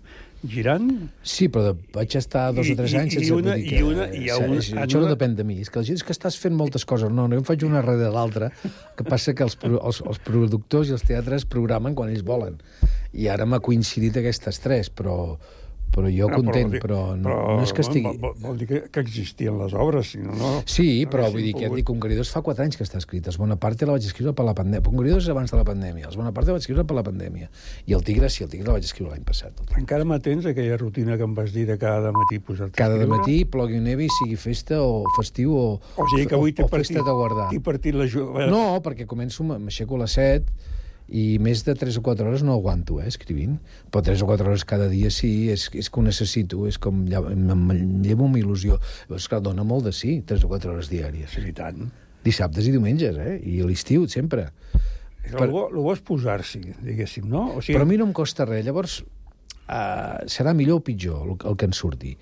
girant. 0.47 0.85
Sí, 1.25 1.47
però 1.49 1.63
de, 1.71 1.73
vaig 1.95 2.13
estar 2.15 2.53
dos 2.53 2.67
I- 2.69 2.73
o 2.75 2.77
tres 2.77 2.93
i- 2.93 2.97
anys 3.01 3.15
i 3.15 3.17
sense 3.23 3.33
una- 3.33 3.55
dir 3.57 3.65
i 3.65 3.69
que... 3.71 3.83
una- 3.83 4.05
i 4.13 4.29
a 4.29 4.35
és- 4.37 4.69
una- 4.69 4.81
en 4.83 4.87
això 4.87 5.01
no 5.01 5.09
depèn 5.09 5.33
de 5.35 5.43
mi. 5.43 5.57
És 5.61 5.69
que 5.73 5.79
la 5.81 5.85
gent 5.89 5.97
és 5.97 6.03
que 6.05 6.13
estàs 6.13 6.37
fent 6.37 6.53
moltes 6.55 6.85
coses. 6.85 7.09
No, 7.09 7.25
no, 7.27 7.33
jo 7.35 7.39
en 7.41 7.45
faig 7.49 7.65
una 7.65 7.81
darrere 7.81 8.11
l'altra. 8.13 8.51
que 8.95 9.03
passa 9.03 9.33
que 9.33 9.43
els, 9.43 9.57
els, 9.65 10.01
els 10.05 10.19
productors 10.19 10.89
i 10.89 10.91
els 10.93 11.03
teatres 11.03 11.45
programen 11.45 11.95
quan 11.95 12.09
ells 12.13 12.23
volen. 12.23 12.61
I 13.13 13.27
ara 13.27 13.45
m'ha 13.49 13.59
coincidit 13.59 14.15
aquestes 14.21 14.59
tres, 14.61 14.89
però 14.93 15.37
però 15.93 16.07
jo 16.13 16.27
Ah, 16.29 16.35
content, 16.35 16.69
dir- 16.71 16.81
però, 16.83 17.15
no, 17.17 17.33
no 17.57 17.63
és 17.65 17.73
que 17.73 17.81
estigui... 17.81 18.11
Vol, 18.21 18.33
vol 18.39 18.57
dir 18.61 18.67
que, 18.69 18.79
que 18.93 18.99
existien 19.01 19.57
les 19.59 19.73
obres, 19.73 20.11
si 20.13 20.19
no... 20.21 20.35
no 20.37 20.49
Sí, 20.69 21.03
no 21.05 21.09
però 21.11 21.29
vull 21.33 21.41
dir 21.43 21.53
que 21.57 21.65
ja 21.67 21.71
dic, 21.73 21.85
Conqueridors 21.89 22.29
fa 22.33 22.41
4 22.45 22.63
anys 22.65 22.77
que 22.77 22.85
està 22.85 22.99
escrit. 23.01 23.25
Els 23.27 23.37
Bonaparte 23.41 23.87
la 23.89 23.95
vaig 23.97 24.05
escriure 24.05 24.33
per 24.37 24.45
la 24.47 24.53
pandèmia. 24.57 24.83
Conqueridors 24.85 25.25
és 25.25 25.31
abans 25.33 25.51
de 25.51 25.57
la 25.59 25.65
pandèmia. 25.67 26.05
Els 26.11 26.17
Bonaparte 26.19 26.51
la 26.53 26.57
vaig 26.59 26.65
escriure 26.67 26.85
per 26.85 26.95
la 26.99 27.03
pandèmia. 27.07 27.49
I 27.89 27.97
el 27.97 28.03
Tigre, 28.07 28.29
sí, 28.29 28.43
el 28.45 28.49
Tigre 28.53 28.67
la 28.69 28.77
vaig 28.77 28.85
escriure 28.87 29.11
l'any 29.15 29.25
passat. 29.27 29.59
Encara 29.77 30.05
mantens 30.05 30.45
aquella 30.49 30.77
rutina 30.77 31.17
que 31.17 31.25
em 31.27 31.33
vas 31.37 31.51
dir 31.53 31.65
de 31.67 31.77
cada 31.81 32.11
matí 32.15 32.39
posar-te 32.39 32.77
Cada 32.77 33.05
matí, 33.09 33.43
plogui 33.45 33.77
o 33.79 33.83
nevi, 33.83 34.07
sigui 34.19 34.37
festa 34.39 34.79
o 34.83 35.03
festiu 35.17 35.55
o, 35.57 35.67
O 35.97 36.07
sigui 36.13 36.27
que 36.29 36.35
avui 36.37 36.53
o, 36.57 36.65
o 36.65 36.67
festa 36.69 36.99
partit, 37.01 37.05
de 37.05 37.11
guardar. 37.21 37.49
t'he 37.49 37.59
partit 37.59 37.95
la... 37.97 38.05
ju- 38.07 38.29
No, 38.49 38.79
perquè 38.85 39.05
començo, 39.09 39.43
m'aixeco 39.43 39.95
a 39.97 40.05
les 40.05 40.11
7 40.19 40.77
i 41.11 41.37
més 41.41 41.63
de 41.65 41.73
3 41.75 41.97
o 41.97 42.01
4 42.05 42.27
hores 42.27 42.43
no 42.45 42.53
aguanto, 42.53 42.99
eh, 43.01 43.07
escrivint. 43.09 43.57
Però 43.91 44.01
3 44.05 44.21
o 44.21 44.27
4 44.29 44.49
hores 44.51 44.65
cada 44.65 44.87
dia 44.91 45.09
sí, 45.11 45.49
és, 45.49 45.67
és 45.73 45.89
que 45.89 45.99
ho 45.99 46.03
necessito, 46.05 46.65
és 46.69 46.77
com... 46.77 47.05
lla- 47.09 47.25
Em, 47.31 48.01
llevo 48.05 48.25
amb 48.29 48.37
il·lusió. 48.37 48.77
Llavors, 49.07 49.27
clar, 49.31 49.41
dona 49.45 49.63
molt 49.65 49.85
de 49.89 49.93
sí, 49.95 50.19
3 50.25 50.43
o 50.45 50.51
4 50.51 50.71
hores 50.75 50.89
diàries. 50.91 51.31
Sí, 51.33 51.45
i 51.49 51.53
tant. 51.57 51.87
Dissabtes 52.23 52.67
i 52.67 52.73
diumenges, 52.75 53.17
eh? 53.17 53.37
I 53.43 53.61
a 53.63 53.69
l'estiu, 53.69 54.05
sempre. 54.11 54.49
Però... 55.29 55.47
Bo, 55.51 55.63
el 55.69 55.79
bo 55.83 55.93
és 55.93 56.01
posar-s'hi, 56.05 56.61
diguéssim, 56.83 57.25
no? 57.29 57.47
O 57.57 57.61
sigui, 57.61 57.77
Però 57.77 57.85
a 57.85 57.89
mi 57.89 57.97
no 57.99 58.05
em 58.09 58.13
costa 58.17 58.45
res. 58.49 58.63
Llavors, 58.65 58.99
uh, 59.69 60.19
serà 60.29 60.53
millor 60.57 60.81
o 60.81 60.85
pitjor 60.85 61.25
el, 61.27 61.35
el 61.49 61.57
que 61.59 61.67
en 61.69 61.75
surti. 61.77 62.15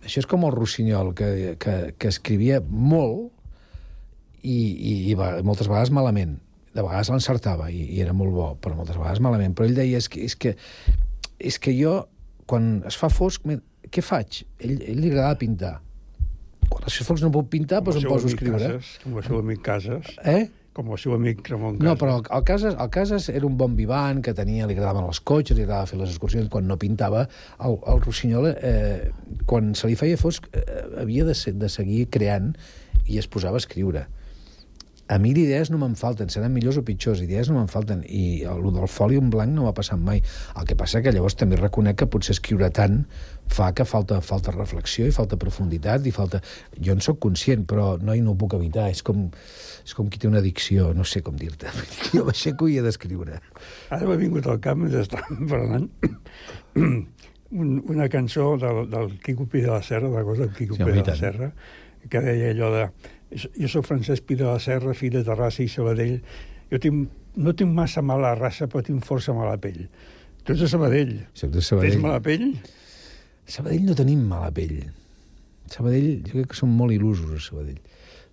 Això 0.00 0.22
és 0.22 0.28
com 0.30 0.46
el 0.48 0.54
Rossinyol, 0.56 1.10
que, 1.14 1.56
que, 1.60 1.74
que 2.00 2.08
escrivia 2.08 2.62
molt 2.64 3.28
i, 4.42 4.54
i, 4.56 4.92
i 5.10 5.16
va, 5.18 5.34
moltes 5.44 5.68
vegades 5.68 5.90
malament. 5.92 6.38
De 6.74 6.84
vegades 6.84 7.10
l'encertava 7.10 7.70
i, 7.74 7.82
i 7.96 8.00
era 8.04 8.14
molt 8.14 8.34
bo, 8.34 8.48
però 8.62 8.76
moltes 8.78 8.98
vegades 9.00 9.20
malament. 9.24 9.56
Però 9.58 9.66
ell 9.66 9.74
deia, 9.78 9.98
és 9.98 10.08
que, 10.08 10.22
és 10.28 10.36
que, 10.38 10.54
és 11.50 11.58
que 11.58 11.74
jo, 11.74 11.96
quan 12.50 12.80
es 12.86 12.98
fa 13.00 13.10
fosc, 13.10 13.46
què 13.90 14.04
faig? 14.04 14.44
Ell, 14.62 14.78
ell 14.78 15.02
li 15.02 15.10
agradava 15.10 15.38
pintar. 15.40 15.74
Quan 16.70 16.86
es 16.86 17.00
fa 17.00 17.08
fosc 17.08 17.26
no 17.26 17.32
puc 17.34 17.50
pintar, 17.50 17.82
com 17.82 17.90
doncs 17.90 18.06
em 18.06 18.12
poso 18.12 18.30
a 18.30 18.32
escriure. 18.34 18.62
Casas, 18.62 18.96
com 19.02 19.18
el 19.18 19.26
seu 19.26 19.42
amic 19.42 19.62
Casas, 19.66 20.16
Eh? 20.22 20.48
com 20.72 20.86
el 20.94 20.98
seu 21.02 21.12
amic 21.16 21.42
Ramon 21.50 21.74
Casas. 21.74 21.86
No, 21.88 21.96
però 21.98 22.12
el, 22.20 22.22
el, 22.30 22.44
Casas, 22.46 22.76
el 22.78 22.90
Casas 22.94 23.26
era 23.28 23.46
un 23.48 23.56
bon 23.58 23.74
vivant, 23.76 24.20
que 24.22 24.32
tenia, 24.38 24.68
li 24.70 24.76
agradaven 24.76 25.08
els 25.08 25.18
cotxes, 25.26 25.58
li 25.58 25.64
agradava 25.66 25.88
fer 25.90 25.98
les 25.98 26.12
excursions, 26.14 26.46
quan 26.52 26.68
no 26.70 26.78
pintava, 26.78 27.24
el, 27.66 27.74
el 27.90 28.00
Rossinyol, 28.04 28.46
eh, 28.54 29.10
quan 29.50 29.74
se 29.74 29.90
li 29.90 29.98
feia 29.98 30.20
fosc, 30.20 30.46
eh, 30.54 30.62
havia 31.02 31.26
de, 31.26 31.34
se, 31.34 31.52
de 31.58 31.68
seguir 31.68 32.04
creant 32.14 32.52
i 33.10 33.18
es 33.18 33.26
posava 33.26 33.58
a 33.58 33.64
escriure. 33.64 34.06
A 35.10 35.18
mi 35.18 35.32
d'idees 35.34 35.72
no 35.72 35.78
me'n 35.80 35.96
falten, 35.98 36.30
seran 36.30 36.52
millors 36.54 36.78
o 36.78 36.84
pitjors, 36.86 37.18
idees 37.24 37.48
no 37.50 37.56
me'n 37.56 37.70
falten, 37.70 38.04
i 38.06 38.44
el 38.46 38.62
del 38.70 38.86
foli 38.86 39.18
en 39.18 39.30
blanc 39.32 39.50
no 39.56 39.64
m'ha 39.66 39.74
passat 39.74 39.98
mai. 39.98 40.22
El 40.60 40.68
que 40.68 40.76
passa 40.78 41.02
que 41.02 41.10
llavors 41.14 41.34
també 41.38 41.58
reconec 41.58 41.98
que 41.98 42.08
potser 42.10 42.36
escriure 42.36 42.70
tant 42.74 43.00
fa 43.50 43.72
que 43.74 43.84
falta, 43.84 44.20
falta 44.22 44.54
reflexió 44.54 45.08
i 45.08 45.14
falta 45.14 45.38
profunditat 45.40 46.06
i 46.06 46.14
falta... 46.14 46.38
Jo 46.78 46.94
en 46.94 47.02
sóc 47.04 47.18
conscient, 47.24 47.66
però 47.68 47.96
no, 47.98 48.14
i 48.14 48.22
no 48.22 48.36
ho 48.36 48.38
puc 48.38 48.54
evitar. 48.60 48.86
És 48.94 49.02
com, 49.06 49.26
és 49.82 49.96
com 49.98 50.08
qui 50.10 50.22
té 50.22 50.30
una 50.30 50.38
addicció, 50.38 50.92
no 50.94 51.04
sé 51.04 51.24
com 51.26 51.38
dir-te. 51.38 51.74
Jo 52.14 52.24
m'aixeco 52.28 52.70
i 52.70 52.78
he 52.78 52.86
d'escriure. 52.86 53.42
Ara 53.90 54.06
m'ha 54.06 54.18
vingut 54.20 54.46
al 54.46 54.62
cap 54.62 54.78
mentre 54.78 55.02
estàvem 55.04 55.46
parlant 55.50 55.90
un, 57.50 57.84
una 57.90 58.08
cançó 58.08 58.56
del, 58.62 58.84
del 58.90 59.16
Quico 59.24 59.46
Pi 59.50 59.66
de 59.66 59.74
la 59.74 59.82
Serra, 59.82 60.08
de 60.08 60.16
la 60.16 60.24
cosa 60.24 60.46
del 60.46 60.54
Quico 60.54 60.78
Sí, 60.78 60.84
Pi 60.84 61.00
de 61.00 61.06
la. 61.06 61.16
Serra, 61.16 61.50
que 62.08 62.22
deia 62.30 62.52
allò 62.54 62.70
de... 62.76 62.90
Jo 63.30 63.68
sóc 63.70 63.86
Francesc 63.86 64.24
Pi 64.26 64.34
de 64.40 64.46
la 64.48 64.58
Serra, 64.62 64.94
fill 64.96 65.12
de 65.14 65.22
Terrassa 65.26 65.62
i 65.62 65.68
Sabadell. 65.70 66.16
Jo 66.70 66.78
tinc, 66.82 67.10
no 67.38 67.54
tinc 67.54 67.70
massa 67.74 68.02
mala 68.02 68.34
raça, 68.38 68.66
però 68.70 68.82
tinc 68.86 69.04
força 69.06 69.34
mala 69.36 69.56
pell. 69.62 69.84
Tu 70.42 70.54
ets 70.54 70.64
de 70.64 70.68
Sabadell. 70.70 71.12
Soc 71.34 71.50
de 71.50 71.60
Tens 71.60 71.68
Sabadell. 71.70 72.00
mala 72.02 72.20
pell? 72.24 72.48
Sabadell 73.46 73.86
no 73.86 73.94
tenim 73.98 74.24
mala 74.26 74.50
pell. 74.54 74.80
Sabadell, 75.70 76.10
jo 76.26 76.34
crec 76.40 76.50
que 76.50 76.58
som 76.58 76.72
molt 76.74 76.94
il·lusos 76.96 77.36
a 77.36 77.42
Sabadell. 77.44 77.78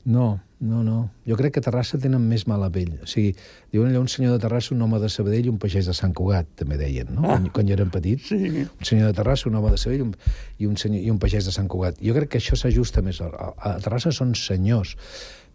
No, 0.07 0.39
no, 0.63 0.83
no. 0.87 1.09
Jo 1.27 1.35
crec 1.35 1.57
que 1.57 1.61
Terrassa 1.61 1.97
tenen 1.99 2.23
més 2.29 2.45
mala 2.47 2.69
pell. 2.71 2.93
O 3.03 3.07
sigui, 3.11 3.33
diuen 3.73 3.89
allò 3.91 3.99
un 4.05 4.07
senyor 4.07 4.37
de 4.37 4.41
Terrassa, 4.45 4.71
un 4.73 4.85
home 4.85 5.01
de 5.03 5.09
Sabadell 5.11 5.49
i 5.49 5.51
un 5.51 5.57
pagès 5.59 5.89
de 5.89 5.95
Sant 5.97 6.13
Cugat, 6.15 6.47
també 6.61 6.77
deien, 6.79 7.11
no? 7.11 7.25
Quan, 7.25 7.49
quan 7.51 7.67
jo 7.67 7.75
érem 7.75 7.91
petits. 7.91 8.29
Sí. 8.31 8.63
Un 8.63 8.87
senyor 8.87 9.11
de 9.11 9.17
Terrassa, 9.19 9.49
un 9.51 9.57
home 9.59 9.73
de 9.73 9.81
Sabadell 9.81 10.05
un, 10.05 10.13
i, 10.55 10.69
un 10.69 10.79
senyor, 10.79 11.03
i 11.03 11.11
un 11.11 11.19
pagès 11.19 11.49
de 11.49 11.53
Sant 11.55 11.67
Cugat. 11.67 11.99
Jo 11.99 12.15
crec 12.15 12.31
que 12.31 12.39
això 12.39 12.55
s'ajusta 12.55 13.03
més. 13.03 13.19
A, 13.19 13.51
a 13.51 13.73
Terrassa 13.83 14.15
són 14.15 14.31
senyors. 14.39 14.95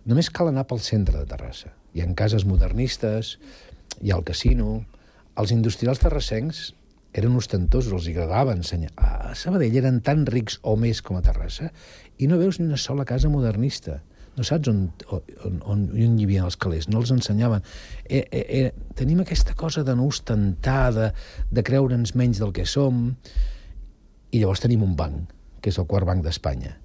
Només 0.04 0.28
cal 0.34 0.52
anar 0.52 0.66
pel 0.68 0.84
centre 0.84 1.16
de 1.16 1.24
Terrassa. 1.32 1.72
Hi 1.96 2.04
ha 2.04 2.10
cases 2.18 2.44
modernistes, 2.48 3.38
hi 4.00 4.12
ha 4.12 4.20
el 4.20 4.28
casino... 4.28 4.82
Els 5.32 5.48
industrials 5.48 5.96
terrassencs 5.96 6.58
eren 7.16 7.38
ostentosos, 7.40 7.94
els 7.96 8.08
agradava 8.10 8.52
ensenyar. 8.52 8.90
A 9.00 9.30
Sabadell 9.32 9.78
eren 9.80 10.02
tan 10.04 10.26
rics 10.28 10.58
o 10.60 10.74
més 10.76 11.00
com 11.00 11.16
a 11.16 11.22
Terrassa 11.24 11.70
i 12.20 12.28
no 12.28 12.36
veus 12.36 12.58
ni 12.60 12.66
una 12.68 12.76
sola 12.76 13.06
casa 13.08 13.30
modernista. 13.32 14.02
No 14.36 14.44
saps 14.48 14.68
on, 14.70 14.78
on, 15.12 15.22
on, 15.44 15.80
on 15.92 16.14
hi 16.18 16.24
havia 16.24 16.44
els 16.46 16.56
calés, 16.56 16.86
no 16.88 17.02
els 17.02 17.10
ensenyaven. 17.12 17.60
Eh, 18.08 18.22
eh, 18.32 18.44
eh, 18.62 18.72
tenim 18.96 19.20
aquesta 19.20 19.52
cosa 19.54 19.82
de 19.84 19.92
no 19.98 20.06
ostentar, 20.08 20.92
de, 20.96 21.10
de 21.52 21.62
creure'ns 21.66 22.14
menys 22.16 22.40
del 22.40 22.52
que 22.56 22.64
som, 22.64 23.10
i 24.32 24.40
llavors 24.40 24.62
tenim 24.64 24.82
un 24.86 24.94
banc, 24.96 25.28
que 25.60 25.68
és 25.68 25.78
el 25.78 25.84
quart 25.90 26.08
banc 26.08 26.24
d'Espanya. 26.24 26.78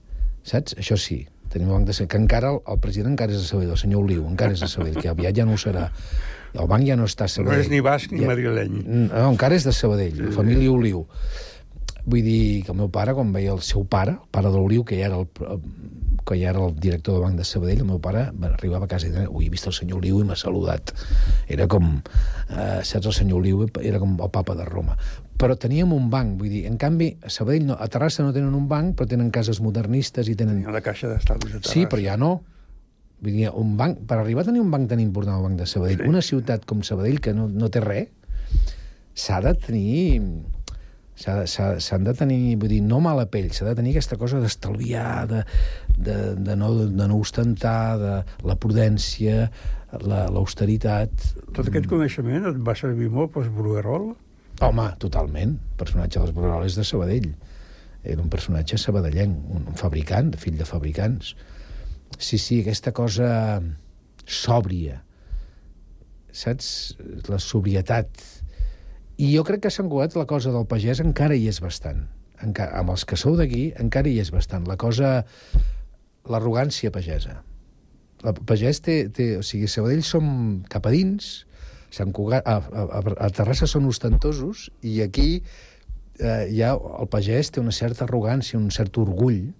Saps? 0.47 0.75
Això 0.79 0.97
sí, 0.99 1.21
tenim 1.51 1.69
un 1.71 1.77
banc 1.79 1.87
de 1.87 1.95
Sabadell, 1.95 2.11
que 2.11 2.19
encara 2.25 2.51
el, 2.51 2.59
el 2.67 2.81
president 2.83 3.13
encara 3.15 3.31
és 3.31 3.39
de 3.39 3.47
Sabadell, 3.47 3.71
el 3.77 3.79
senyor 3.79 4.03
Oliu 4.03 4.25
encara 4.27 4.51
és 4.57 4.63
de 4.65 4.67
Sabadell, 4.71 4.99
que 4.99 5.11
aviat 5.13 5.39
ja 5.39 5.45
no 5.47 5.55
ho 5.55 5.61
serà. 5.61 5.87
El 6.57 6.67
banc 6.67 6.83
ja 6.87 6.95
no 6.99 7.07
està 7.07 7.27
a 7.27 7.31
No 7.31 7.35
Sabadell. 7.37 7.63
és 7.63 7.71
ni 7.71 7.79
basc 7.85 8.11
ni 8.11 8.21
Ja- 8.25 8.27
madrileny. 8.33 8.81
no, 9.07 9.23
encara 9.31 9.55
és 9.55 9.63
de 9.67 9.71
Sabadell, 9.75 10.19
la 10.27 10.31
família 10.35 10.71
Oliu. 10.71 11.05
Vull 12.07 12.23
dir 12.23 12.63
que 12.63 12.71
el 12.71 12.77
meu 12.79 12.87
pare, 12.93 13.11
quan 13.13 13.33
veia 13.35 13.51
el 13.51 13.59
seu 13.67 13.83
pare, 13.83 14.13
el 14.15 14.29
pare 14.31 14.47
de 14.47 14.55
l'Oliu, 14.55 14.85
que 14.87 14.95
ja 14.95 15.09
era 15.09 15.17
el, 15.19 15.27
que 16.27 16.37
ja 16.39 16.53
era 16.53 16.61
el 16.65 16.75
director 16.79 17.17
del 17.17 17.23
Banc 17.25 17.35
de 17.39 17.43
Sabadell, 17.47 17.81
el 17.83 17.89
meu 17.89 17.99
pare 18.03 18.29
va- 18.31 18.53
arribava 18.53 18.87
a 18.87 18.91
casa 18.91 19.09
i 19.09 19.11
deia, 19.11 19.27
ui, 19.29 19.47
he 19.47 19.51
vist 19.51 19.67
el 19.67 19.75
senyor 19.75 19.99
Oliu 19.99 20.21
i 20.21 20.27
m'ha 20.27 20.37
saludat. 20.39 20.93
Era 21.51 21.67
com, 21.67 21.97
eh, 22.49 22.79
saps, 22.87 23.05
el 23.11 23.15
senyor 23.17 23.41
Oliu 23.41 23.65
era 23.83 23.99
com 23.99 24.15
el 24.15 24.31
papa 24.31 24.55
de 24.55 24.65
Roma. 24.65 24.95
Però 25.37 25.55
teníem 25.59 25.91
un 25.93 26.09
banc, 26.09 26.37
vull 26.39 26.49
dir, 26.49 26.63
en 26.65 26.77
canvi, 26.81 27.11
a 27.21 27.29
Sabadell, 27.29 27.67
no, 27.67 27.75
a 27.79 27.87
Terrassa 27.91 28.23
no 28.23 28.31
tenen 28.33 28.55
un 28.55 28.67
banc, 28.71 28.95
però 28.95 29.07
tenen 29.07 29.29
cases 29.29 29.59
modernistes 29.61 30.29
i 30.31 30.35
tenen... 30.35 30.61
Tenia 30.63 30.73
la 30.79 30.81
caixa 30.81 31.11
d'estalvis 31.11 31.51
de 31.53 31.59
Terrassa. 31.59 31.73
Sí, 31.75 31.85
però 31.91 32.01
ja 32.01 32.15
no. 32.17 32.31
Vull 33.19 33.33
dir, 33.35 33.49
un 33.51 33.75
banc, 33.77 33.99
per 34.07 34.17
arribar 34.21 34.43
a 34.45 34.49
tenir 34.49 34.61
un 34.63 34.71
banc 34.71 34.87
tan 34.89 34.99
important, 35.03 35.37
el 35.37 35.43
Banc 35.43 35.59
de 35.59 35.67
Sabadell, 35.67 36.01
sí. 36.05 36.07
una 36.09 36.21
ciutat 36.23 36.63
com 36.65 36.81
Sabadell, 36.87 37.19
que 37.19 37.33
no, 37.35 37.47
no 37.51 37.69
té 37.69 37.83
res, 37.83 38.07
s'ha 39.13 39.41
de 39.43 39.53
tenir... 39.59 40.21
s'ha- 41.17 41.45
s'ha- 41.49 41.79
S'han 41.81 42.05
de 42.05 42.13
tenir, 42.13 42.55
vull 42.61 42.69
dir, 42.71 42.81
no 42.85 42.99
mala 43.03 43.25
pell, 43.33 43.49
s'ha 43.51 43.65
de 43.65 43.73
tenir 43.79 43.95
aquesta 43.95 44.17
cosa 44.21 44.39
d'estalviar, 44.43 45.25
de, 45.31 45.41
de, 45.97 46.17
de, 46.37 46.55
no, 46.55 46.69
de 46.85 47.07
no 47.09 47.17
ostentar, 47.17 47.97
de 47.99 48.13
la 48.47 48.55
prudència, 48.61 49.49
la- 50.05 50.27
l'austeritat... 50.29 51.11
Tot 51.57 51.67
aquest 51.71 51.89
coneixement 51.89 52.45
et 52.51 52.61
va 52.63 52.75
servir 52.77 53.09
molt 53.09 53.33
pels 53.35 53.49
Bruguerol? 53.53 54.11
Home, 54.61 54.87
totalment. 55.01 55.57
El 55.57 55.77
personatge 55.81 56.19
dels 56.21 56.33
Brugueroles 56.33 56.77
de 56.79 56.85
Sabadell. 56.87 57.27
Era 58.07 58.21
un 58.23 58.29
personatge 58.31 58.77
sabadellenc, 58.79 59.35
un 59.51 59.75
fabricant, 59.75 60.29
fill 60.39 60.55
de 60.57 60.65
fabricants. 60.65 61.33
Sí, 62.17 62.37
sí, 62.39 62.61
aquesta 62.61 62.93
cosa 62.95 63.27
sòbria. 64.25 65.01
Saps? 66.31 66.69
La 67.27 67.39
sobrietat. 67.41 68.09
I 69.17 69.31
jo 69.33 69.43
crec 69.47 69.63
que 69.65 69.71
a 69.71 69.73
Sant 69.73 69.89
Cugat 69.89 70.15
la 70.17 70.27
cosa 70.29 70.51
del 70.53 70.67
pagès 70.69 71.01
encara 71.01 71.35
hi 71.37 71.47
és 71.49 71.59
bastant. 71.63 72.03
Enca 72.45 72.67
amb 72.77 72.93
els 72.93 73.05
que 73.09 73.17
sou 73.17 73.37
d'aquí 73.39 73.71
encara 73.81 74.09
hi 74.11 74.19
és 74.21 74.31
bastant. 74.33 74.67
La 74.69 74.77
cosa... 74.77 75.23
L'arrogància 76.27 76.91
pagesa. 76.91 77.37
El 78.27 78.35
pagès 78.49 78.81
té, 78.83 78.97
té... 79.15 79.37
O 79.39 79.43
sigui, 79.47 79.69
Sabadell 79.71 80.03
som 80.03 80.27
cap 80.69 80.85
a 80.89 80.91
dins, 80.91 81.45
Sant 81.93 82.11
Cugat, 82.11 82.43
a, 82.43 82.57
a, 82.59 83.01
a 83.23 83.29
Terrassa 83.31 83.69
són 83.71 83.87
ostentosos 83.87 84.65
i 84.83 84.97
aquí 85.05 85.29
eh, 86.19 86.49
ja 86.51 86.73
el 86.75 87.07
pagès 87.13 87.53
té 87.55 87.63
una 87.63 87.71
certa 87.71 88.03
arrogància, 88.03 88.59
un 88.59 88.67
cert 88.75 88.99
orgull. 88.99 89.53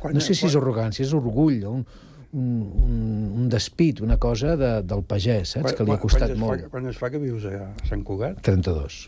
Quan- 0.00 0.16
no 0.16 0.24
sé 0.24 0.34
si 0.38 0.48
és 0.48 0.56
arrogància, 0.56 1.04
és 1.04 1.12
orgull, 1.16 1.60
un, 1.68 1.84
un, 2.32 2.46
un, 2.82 2.96
un 3.42 3.48
despit, 3.52 4.00
una 4.04 4.16
cosa 4.18 4.56
de, 4.56 4.70
del 4.82 5.02
pagès, 5.08 5.56
saps? 5.56 5.74
que 5.76 5.84
li 5.86 5.92
ha 5.94 5.98
costat 6.02 6.32
quan 6.32 6.40
molt. 6.40 6.64
Fa, 6.66 6.72
quan 6.76 6.88
es 6.90 6.96
fa 7.00 7.10
que 7.12 7.20
vius 7.22 7.44
a 7.50 7.68
Sant 7.88 8.02
Cugat? 8.06 8.40
32. 8.46 9.06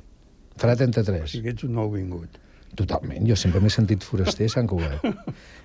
Farà 0.58 0.74
O 0.74 0.80
33. 0.82 1.24
sigui, 1.30 1.52
ets 1.54 1.64
un 1.66 1.74
nou 1.78 1.90
vingut. 1.92 2.38
Totalment. 2.78 3.24
Jo 3.26 3.34
sempre 3.38 3.60
m'he 3.64 3.70
sentit 3.72 4.04
foraster 4.04 4.46
a 4.46 4.52
Sant 4.52 4.68
Cugat. 4.70 5.02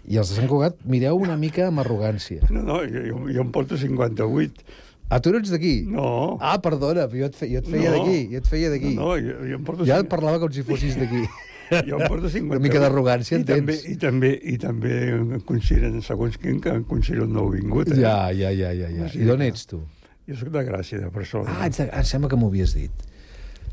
I 0.07 0.17
els 0.21 0.31
de 0.31 0.37
Sant 0.39 0.47
Cugat 0.49 0.79
mireu 0.89 1.19
una 1.19 1.35
mica 1.37 1.67
amb 1.67 1.83
arrogància. 1.83 2.47
No, 2.49 2.63
no, 2.63 2.79
jo, 2.87 3.03
jo, 3.09 3.41
em 3.43 3.51
porto 3.53 3.77
58. 3.77 4.63
Ah, 5.11 5.19
tu 5.21 5.33
no 5.33 5.37
ets 5.43 5.51
d'aquí? 5.53 5.83
No. 5.85 6.37
Ah, 6.41 6.55
perdona, 6.63 7.03
jo 7.11 7.27
et, 7.27 7.35
fe, 7.37 7.49
jo 7.51 7.59
et 7.59 7.67
feia 7.69 7.91
No. 7.91 7.97
d'aquí, 7.99 8.19
jo 8.31 8.39
et 8.39 8.47
feia 8.49 8.69
d'aquí. 8.71 8.93
No, 8.95 9.11
no, 9.13 9.17
jo, 9.21 9.35
jo 9.51 9.57
em 9.59 9.65
porto... 9.67 9.85
Ja 9.85 9.99
et 10.01 10.07
parlava 10.09 10.39
com 10.41 10.49
si 10.55 10.63
fossis 10.65 10.95
d'aquí. 10.97 11.25
Jo 11.89 11.99
em 11.99 12.07
porto 12.07 12.29
58. 12.29 12.49
Una 12.49 12.61
mica 12.63 12.81
d'arrogància 12.83 13.37
I 13.37 13.41
en 13.41 13.47
també, 13.47 13.77
tens. 13.77 13.89
I 13.89 13.97
també, 14.01 14.31
i 14.53 14.57
també 14.61 14.99
em 15.15 15.41
consideren, 15.47 16.01
segons 16.05 16.37
quin, 16.41 16.59
que 16.63 16.75
em 16.75 16.83
considero 16.89 17.27
un 17.29 17.33
nou 17.37 17.49
vingut. 17.53 17.91
Eh? 17.93 18.01
Ja, 18.03 18.31
ja, 18.35 18.51
ja, 18.55 18.73
ja, 18.75 18.91
ja. 18.91 19.09
Sí, 19.13 19.23
I 19.23 19.29
d'on 19.29 19.43
ets, 19.45 19.65
tu? 19.69 19.81
Jo 20.29 20.37
sóc 20.39 20.53
de 20.53 20.61
Gràcia, 20.67 21.01
de 21.03 21.09
persona. 21.11 21.51
Ah, 21.51 21.67
ets 21.67 21.81
de... 21.81 21.89
ah, 21.91 22.03
sembla 22.07 22.29
que 22.31 22.39
m'ho 22.39 22.51
havies 22.51 22.75
dit. 22.77 23.09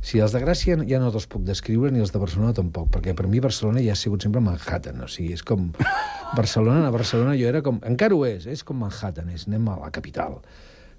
Si 0.01 0.19
els 0.25 0.33
de 0.33 0.41
Gràcia 0.41 0.79
ja 0.89 0.99
no 1.03 1.11
te'ls 1.13 1.29
puc 1.29 1.43
descriure, 1.45 1.91
ni 1.93 2.01
els 2.01 2.13
de 2.15 2.21
Barcelona 2.23 2.55
tampoc, 2.57 2.89
perquè 2.95 3.13
per 3.17 3.27
mi 3.29 3.43
Barcelona 3.45 3.83
ja 3.85 3.93
ha 3.93 4.01
sigut 4.01 4.25
sempre 4.25 4.41
Manhattan, 4.43 5.03
o 5.05 5.09
sigui, 5.13 5.35
és 5.37 5.45
com... 5.47 5.69
Barcelona, 6.39 6.87
a 6.89 6.95
Barcelona 6.95 7.37
jo 7.37 7.51
era 7.51 7.61
com... 7.67 7.83
Encara 7.87 8.17
ho 8.17 8.25
és, 8.25 8.47
és 8.49 8.65
com 8.65 8.81
Manhattan, 8.81 9.29
és 9.35 9.45
anem 9.51 9.69
a 9.69 9.77
la 9.83 9.91
capital. 9.93 10.39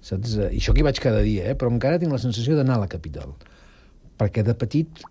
Saps? 0.02 0.36
I 0.38 0.60
això 0.60 0.74
que 0.74 0.82
hi 0.82 0.86
vaig 0.86 1.02
cada 1.02 1.22
dia, 1.26 1.50
eh? 1.50 1.56
però 1.58 1.72
encara 1.72 1.98
tinc 2.02 2.14
la 2.14 2.22
sensació 2.22 2.54
d'anar 2.58 2.78
a 2.78 2.84
la 2.84 2.90
capital. 2.90 3.34
Perquè 4.22 4.46
de 4.46 4.54
petit, 4.58 5.02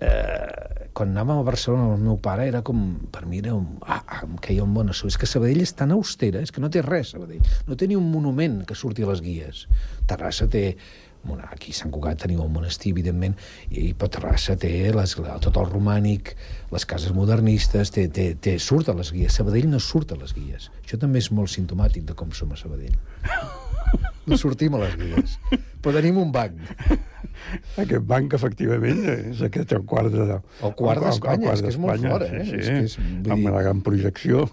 eh, 0.00 0.83
quan 0.94 1.10
anàvem 1.10 1.40
a 1.42 1.46
Barcelona 1.46 1.88
amb 1.88 1.96
el 1.98 2.04
meu 2.08 2.18
pare, 2.22 2.46
era 2.48 2.62
com, 2.66 2.84
per 3.12 3.24
mi 3.26 3.40
era 3.42 3.54
un... 3.56 3.80
Ah, 3.82 4.02
ah, 4.06 4.20
em 4.26 4.36
queia 4.42 4.64
un 4.64 4.74
bon 4.76 4.92
açò. 4.92 5.10
És 5.10 5.18
que 5.20 5.28
Sabadell 5.28 5.64
és 5.64 5.74
tan 5.74 5.92
austera, 5.94 6.42
és 6.44 6.54
que 6.54 6.62
no 6.62 6.70
té 6.70 6.84
res, 6.86 7.14
Sabadell. 7.16 7.42
No 7.68 7.78
té 7.78 7.90
ni 7.90 7.98
un 7.98 8.06
monument 8.12 8.62
que 8.68 8.78
surti 8.78 9.02
a 9.02 9.10
les 9.10 9.24
guies. 9.24 9.66
Terrassa 10.10 10.46
té 10.50 10.68
bueno, 11.24 11.42
aquí 11.50 11.72
a 11.72 11.76
Sant 11.78 11.90
Cugat 11.90 12.20
teniu 12.20 12.42
un 12.44 12.52
monestir, 12.52 12.92
evidentment, 12.92 13.34
i, 13.70 13.88
i 13.88 13.92
Terrassa 13.96 14.58
té 14.60 14.70
les, 14.94 15.16
tot 15.16 15.56
el 15.56 15.70
romànic, 15.72 16.34
les 16.74 16.84
cases 16.84 17.16
modernistes, 17.16 17.94
té, 17.96 18.06
té, 18.12 18.34
té, 18.36 18.58
surt 18.60 18.92
a 18.92 18.98
les 18.98 19.12
guies. 19.16 19.34
Sabadell 19.40 19.70
no 19.72 19.80
surt 19.80 20.12
a 20.12 20.20
les 20.20 20.36
guies. 20.36 20.70
Això 20.84 21.00
també 21.00 21.24
és 21.24 21.32
molt 21.32 21.52
sintomàtic 21.56 22.04
de 22.10 22.18
com 22.18 22.32
som 22.36 22.52
a 22.52 22.60
Sabadell. 22.60 22.98
No 24.26 24.36
sortim 24.40 24.74
a 24.78 24.78
les 24.84 24.94
guies, 24.96 25.38
però 25.84 25.98
tenim 25.98 26.16
un 26.22 26.30
banc. 26.32 26.56
Aquest 27.80 28.04
banc, 28.08 28.32
efectivament, 28.36 29.00
és 29.34 29.40
aquest 29.44 29.72
el 29.76 29.82
quart 29.90 30.12
de... 30.14 30.38
El 30.64 30.72
quart 30.78 31.02
d'Espanya, 31.02 31.50
és 31.52 31.62
que 31.64 31.72
és 31.72 31.78
molt 31.82 32.04
fort, 32.06 32.24
eh? 32.30 32.44
Sí, 32.46 32.54
sí. 32.54 32.60
És 32.62 32.68
que 32.70 32.84
és, 32.86 32.94
vull 33.26 33.34
amb 33.34 33.42
dir, 33.42 33.52
la 33.52 33.62
gran 33.66 33.82
projecció. 33.84 34.44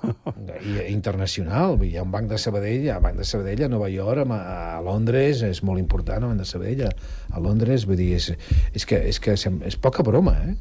i, 0.65 0.73
internacional, 0.91 1.77
vull 1.77 1.85
dir, 1.87 1.93
hi 1.93 1.99
ha 2.01 2.05
un 2.07 2.11
banc 2.11 2.27
de 2.31 2.39
Sabadell, 2.41 2.83
hi 2.87 2.91
ha 2.91 2.97
un 2.99 3.05
banc 3.05 3.21
de 3.21 3.27
Sabadell 3.29 3.63
a 3.67 3.69
Nova 3.71 3.87
York, 3.93 4.25
a, 4.33 4.41
a 4.79 4.81
Londres, 4.83 5.43
és 5.47 5.61
molt 5.67 5.79
important, 5.83 6.25
el 6.25 6.33
banc 6.33 6.43
de 6.43 6.49
Sabadell, 6.51 6.83
a, 6.89 6.91
a 7.31 7.43
Londres, 7.45 7.85
vull 7.89 7.99
dir, 8.01 8.09
és, 8.17 8.31
és 8.73 8.87
que, 8.89 8.99
és, 9.13 9.21
que 9.23 9.37
sem- 9.39 9.61
és 9.67 9.77
poca 9.79 10.03
broma, 10.07 10.35
eh? 10.49 10.57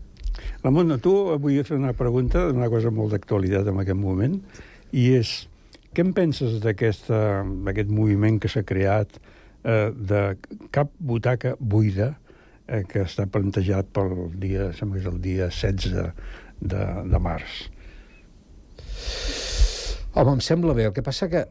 Ramon, 0.63 0.93
a 0.95 1.01
tu 1.03 1.17
vull 1.41 1.59
fer 1.67 1.81
una 1.81 1.95
pregunta 1.97 2.47
d'una 2.51 2.69
cosa 2.71 2.93
molt 2.95 3.17
d'actualitat 3.17 3.73
en 3.73 3.81
aquest 3.83 3.99
moment, 3.99 4.39
i 4.93 5.09
és, 5.19 5.35
què 5.95 6.05
en 6.07 6.15
penses 6.15 6.59
d'aquest 6.63 7.11
moviment 7.91 8.39
que 8.43 8.51
s'ha 8.51 8.63
creat 8.67 9.19
eh, 9.19 9.91
de 9.91 10.23
cap 10.75 10.93
butaca 10.99 11.57
buida 11.59 12.13
eh, 12.69 12.85
que 12.89 13.05
està 13.07 13.27
plantejat 13.27 13.91
pel 13.95 14.31
dia, 14.39 14.71
sembla 14.79 14.99
que 14.99 15.05
és 15.05 15.11
el 15.11 15.21
dia 15.25 15.51
16 15.51 15.97
de, 16.61 16.85
de 17.11 17.23
març? 17.23 17.65
Home, 20.15 20.37
em 20.37 20.41
sembla 20.43 20.75
bé. 20.75 20.89
El 20.91 20.95
que 20.95 21.07
passa 21.07 21.29
que 21.31 21.45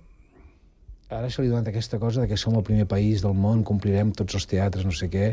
ara 1.10 1.30
se 1.32 1.42
li 1.42 1.50
donat 1.50 1.70
aquesta 1.72 2.00
cosa 2.00 2.24
de 2.24 2.30
que 2.30 2.38
som 2.38 2.58
el 2.60 2.66
primer 2.68 2.86
país 2.88 3.24
del 3.26 3.36
món, 3.36 3.64
complirem 3.68 4.12
tots 4.16 4.36
els 4.38 4.48
teatres, 4.50 4.86
no 4.86 4.94
sé 4.96 5.10
què, 5.12 5.32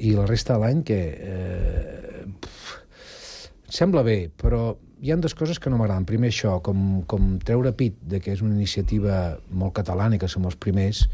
i 0.00 0.14
la 0.16 0.26
resta 0.28 0.56
de 0.56 0.64
l'any 0.64 0.84
que... 0.86 1.00
Eh, 1.30 2.22
pf, 2.40 2.78
em 3.70 3.74
sembla 3.80 4.02
bé, 4.06 4.24
però 4.34 4.72
hi 5.00 5.12
han 5.12 5.20
dues 5.24 5.34
coses 5.34 5.58
que 5.58 5.70
no 5.72 5.78
m'agraden. 5.80 6.06
Primer 6.08 6.28
això, 6.30 6.58
com, 6.64 7.02
com 7.08 7.36
treure 7.44 7.72
pit 7.76 7.96
de 8.06 8.20
que 8.20 8.34
és 8.34 8.42
una 8.44 8.54
iniciativa 8.54 9.38
molt 9.50 9.74
catalana 9.80 10.16
i 10.16 10.20
que 10.20 10.28
som 10.28 10.44
els 10.48 10.58
primers, 10.60 11.06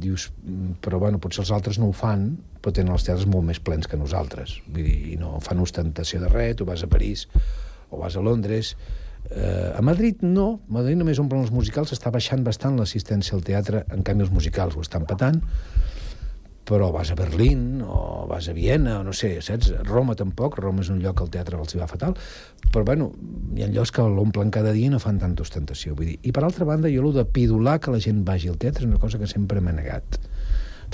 dius, 0.00 0.30
"Mm, 0.42 0.80
però 0.84 0.98
bueno, 0.98 1.18
potser 1.18 1.40
els 1.44 1.50
altres 1.50 1.78
no 1.78 1.88
ho 1.88 1.92
fan, 1.92 2.38
però 2.60 2.72
tenen 2.72 2.92
els 2.92 3.04
teatres 3.04 3.26
molt 3.26 3.46
més 3.46 3.60
plens 3.60 3.86
que 3.86 3.96
nosaltres. 3.96 4.60
Vull 4.66 4.84
dir, 4.84 5.18
no 5.18 5.40
fan 5.40 5.60
ostentació 5.60 6.20
de 6.20 6.28
res, 6.28 6.56
tu 6.56 6.64
vas 6.64 6.82
a 6.82 6.86
París 6.86 7.28
o 7.90 7.98
vas 7.98 8.16
a 8.16 8.20
Londres... 8.20 8.76
Eh, 9.30 9.72
a 9.76 9.82
Madrid 9.82 10.22
no, 10.22 10.60
a 10.68 10.72
Madrid 10.72 10.96
només 10.96 11.18
omplen 11.20 11.42
els 11.42 11.50
musicals, 11.52 11.92
està 11.92 12.10
baixant 12.10 12.42
bastant 12.42 12.78
l'assistència 12.78 13.34
al 13.34 13.44
teatre, 13.44 13.84
en 13.92 14.02
canvi 14.02 14.22
els 14.22 14.32
musicals 14.32 14.74
ho 14.74 14.80
estan 14.80 15.04
patant, 15.04 15.42
però 16.70 16.92
vas 16.94 17.10
a 17.10 17.16
Berlín 17.18 17.82
o 17.82 18.26
vas 18.30 18.46
a 18.48 18.54
Viena, 18.54 19.00
o 19.00 19.04
no 19.04 19.12
sé, 19.16 19.40
saps? 19.42 19.72
Roma 19.88 20.14
tampoc, 20.14 20.60
Roma 20.62 20.84
és 20.84 20.90
un 20.92 21.00
lloc 21.02 21.16
que 21.18 21.26
el 21.26 21.32
teatre 21.34 21.58
els 21.58 21.74
hi 21.74 21.80
va 21.80 21.88
fatal, 21.90 22.14
però 22.70 22.84
bueno, 22.86 23.10
hi 23.56 23.64
ha 23.66 23.70
llocs 23.74 23.90
que 23.96 24.04
l'omplen 24.06 24.52
cada 24.54 24.74
dia 24.76 24.86
i 24.86 24.92
no 24.92 25.00
fan 25.02 25.18
tanta 25.18 25.42
ostentació. 25.42 25.96
Vull 25.98 26.12
dir. 26.12 26.18
I 26.22 26.34
per 26.36 26.44
altra 26.46 26.68
banda, 26.68 26.92
jo 26.92 27.02
el 27.02 27.16
de 27.16 27.24
pidolar 27.26 27.80
que 27.82 27.90
la 27.90 27.98
gent 28.02 28.22
vagi 28.28 28.52
al 28.52 28.60
teatre 28.62 28.86
és 28.86 28.90
una 28.92 29.02
cosa 29.02 29.18
que 29.18 29.26
sempre 29.30 29.60
m'he 29.64 29.74
negat. 29.74 30.20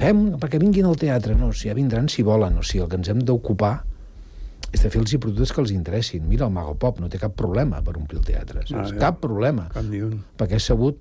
Fem 0.00 0.24
perquè 0.40 0.60
vinguin 0.60 0.88
al 0.88 0.96
teatre, 1.00 1.36
no, 1.36 1.52
si 1.52 1.68
ja 1.68 1.76
vindran 1.76 2.08
si 2.12 2.24
volen, 2.24 2.56
o 2.56 2.64
sigui, 2.64 2.84
el 2.84 2.90
que 2.92 2.98
ens 3.00 3.12
hem 3.12 3.20
d'ocupar 3.28 3.74
és 4.72 4.82
de 4.82 4.90
fer-los 4.90 5.14
productes 5.20 5.52
que 5.54 5.62
els 5.62 5.72
interessin. 5.72 6.24
Mira, 6.28 6.48
el 6.48 6.52
Mago 6.52 6.74
Pop 6.80 6.98
no 7.00 7.08
té 7.12 7.20
cap 7.20 7.36
problema 7.38 7.82
per 7.84 7.94
omplir 7.96 8.20
el 8.20 8.26
teatre, 8.26 8.64
saps? 8.64 8.74
Ah, 8.80 8.88
ja. 8.92 8.98
cap 9.00 9.20
problema 9.22 9.68
Cap 9.72 9.86
ni 9.88 10.00
un. 10.04 10.18
perquè 10.36 10.58
ha 10.58 10.62
sabut 10.62 10.98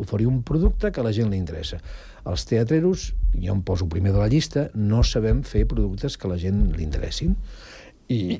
oferir 0.00 0.28
un 0.30 0.42
producte 0.46 0.92
que 0.92 1.00
a 1.02 1.04
la 1.04 1.12
gent 1.16 1.32
li 1.32 1.40
interessa. 1.40 1.80
Els 2.28 2.44
teatreros, 2.48 3.12
jo 3.32 3.54
em 3.54 3.64
poso 3.64 3.88
primer 3.88 4.12
de 4.12 4.20
la 4.20 4.28
llista, 4.28 4.68
no 4.76 5.00
sabem 5.06 5.42
fer 5.46 5.64
productes 5.70 6.18
que 6.20 6.28
la 6.28 6.38
gent 6.40 6.66
li 6.76 6.84
interessin. 6.84 7.34
I, 8.12 8.38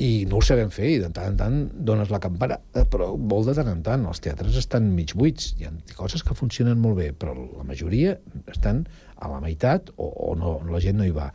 i 0.00 0.10
no 0.28 0.38
ho 0.38 0.44
sabem 0.44 0.70
fer, 0.72 0.88
i 0.94 1.00
de 1.02 1.10
tant 1.12 1.34
en 1.34 1.38
tant 1.40 1.58
dones 1.90 2.12
la 2.12 2.20
campana, 2.22 2.56
eh, 2.72 2.86
però 2.88 3.10
molt 3.16 3.50
de 3.50 3.56
tant 3.58 3.68
en 3.68 3.82
tant. 3.84 4.06
Els 4.08 4.22
teatres 4.24 4.56
estan 4.56 4.88
mig 4.96 5.12
buits, 5.16 5.50
hi 5.58 5.68
ha 5.68 5.72
coses 5.98 6.24
que 6.24 6.36
funcionen 6.36 6.80
molt 6.80 6.96
bé, 7.00 7.10
però 7.12 7.34
la 7.36 7.66
majoria 7.68 8.16
estan 8.48 8.86
a 9.20 9.28
la 9.32 9.40
meitat 9.44 9.92
o, 9.98 10.08
o 10.30 10.32
no, 10.40 10.56
la 10.70 10.80
gent 10.80 10.96
no 11.00 11.08
hi 11.08 11.12
va. 11.16 11.28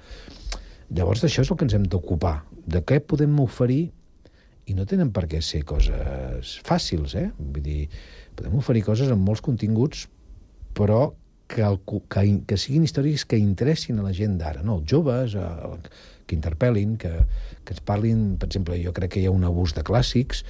Llavors, 0.96 1.22
d'això 1.22 1.46
és 1.46 1.52
el 1.52 1.60
que 1.60 1.68
ens 1.68 1.78
hem 1.78 1.86
d'ocupar, 1.90 2.40
de 2.66 2.82
què 2.82 2.98
podem 3.02 3.38
oferir 3.44 3.84
i 4.66 4.74
no 4.74 4.88
tenen 4.90 5.12
per 5.14 5.28
què 5.30 5.42
ser 5.46 5.62
coses 5.70 6.56
fàcils, 6.66 7.14
eh? 7.18 7.28
Vull 7.38 7.66
dir, 7.66 7.84
podem 8.38 8.58
oferir 8.58 8.82
coses 8.88 9.12
amb 9.14 9.22
molts 9.26 9.44
continguts, 9.46 10.08
però 10.78 11.12
que, 11.48 11.62
el, 11.62 11.80
que, 11.86 12.26
que 12.48 12.58
siguin 12.58 12.86
històries 12.88 13.26
que 13.30 13.38
interessin 13.38 14.00
a 14.02 14.06
la 14.06 14.14
gent 14.18 14.38
d'ara, 14.42 14.64
no? 14.66 14.80
Els 14.82 14.90
joves, 14.92 15.36
a, 15.38 15.78
que 16.26 16.38
interpel·lin, 16.38 16.98
que, 17.02 17.14
que 17.64 17.76
ens 17.76 17.84
parlin... 17.86 18.28
Per 18.42 18.50
exemple, 18.50 18.78
jo 18.82 18.94
crec 18.96 19.16
que 19.16 19.24
hi 19.24 19.28
ha 19.30 19.34
un 19.34 19.46
abús 19.48 19.76
de 19.78 19.86
clàssics, 19.86 20.44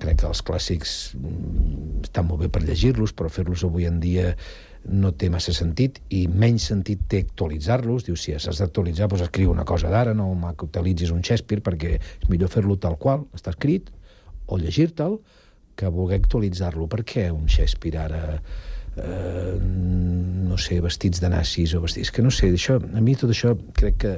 crec 0.00 0.22
que 0.22 0.28
els 0.28 0.42
clàssics 0.46 0.94
mm, 1.18 2.04
estan 2.08 2.28
molt 2.28 2.44
bé 2.44 2.50
per 2.52 2.64
llegir-los, 2.64 3.14
però 3.16 3.30
fer-los 3.30 3.64
avui 3.66 3.86
en 3.88 4.00
dia 4.02 4.32
no 4.84 5.14
té 5.16 5.30
massa 5.32 5.54
sentit 5.56 6.00
i 6.12 6.26
menys 6.28 6.68
sentit 6.72 7.06
té 7.08 7.22
actualitzar-los. 7.24 8.04
Diu, 8.08 8.18
si 8.20 8.34
has 8.36 8.48
d'actualitzar, 8.60 9.08
doncs 9.08 9.24
escriu 9.28 9.52
una 9.52 9.64
cosa 9.68 9.92
d'ara, 9.92 10.12
no 10.16 10.32
utilitzis 10.66 11.12
un 11.14 11.22
Shakespeare 11.24 11.64
perquè 11.64 11.96
és 12.00 12.28
millor 12.32 12.52
fer-lo 12.52 12.76
tal 12.80 12.98
qual 13.00 13.24
està 13.36 13.54
escrit 13.54 13.88
o 14.46 14.58
llegir-te'l 14.60 15.18
que 15.74 15.90
voler 15.90 16.20
actualitzar-lo. 16.20 16.88
Per 16.90 17.02
què 17.06 17.30
un 17.32 17.48
Shakespeare 17.48 18.02
ara 18.04 18.24
eh, 18.96 19.58
no 20.48 20.58
sé, 20.58 20.80
vestits 20.84 21.20
de 21.20 21.28
nazis 21.32 21.74
o 21.74 21.80
vestits... 21.84 22.10
Que 22.14 22.22
no 22.22 22.30
sé, 22.30 22.50
això, 22.54 22.76
a 22.80 23.00
mi 23.02 23.14
tot 23.18 23.30
això 23.34 23.54
crec 23.74 23.96
que, 24.04 24.12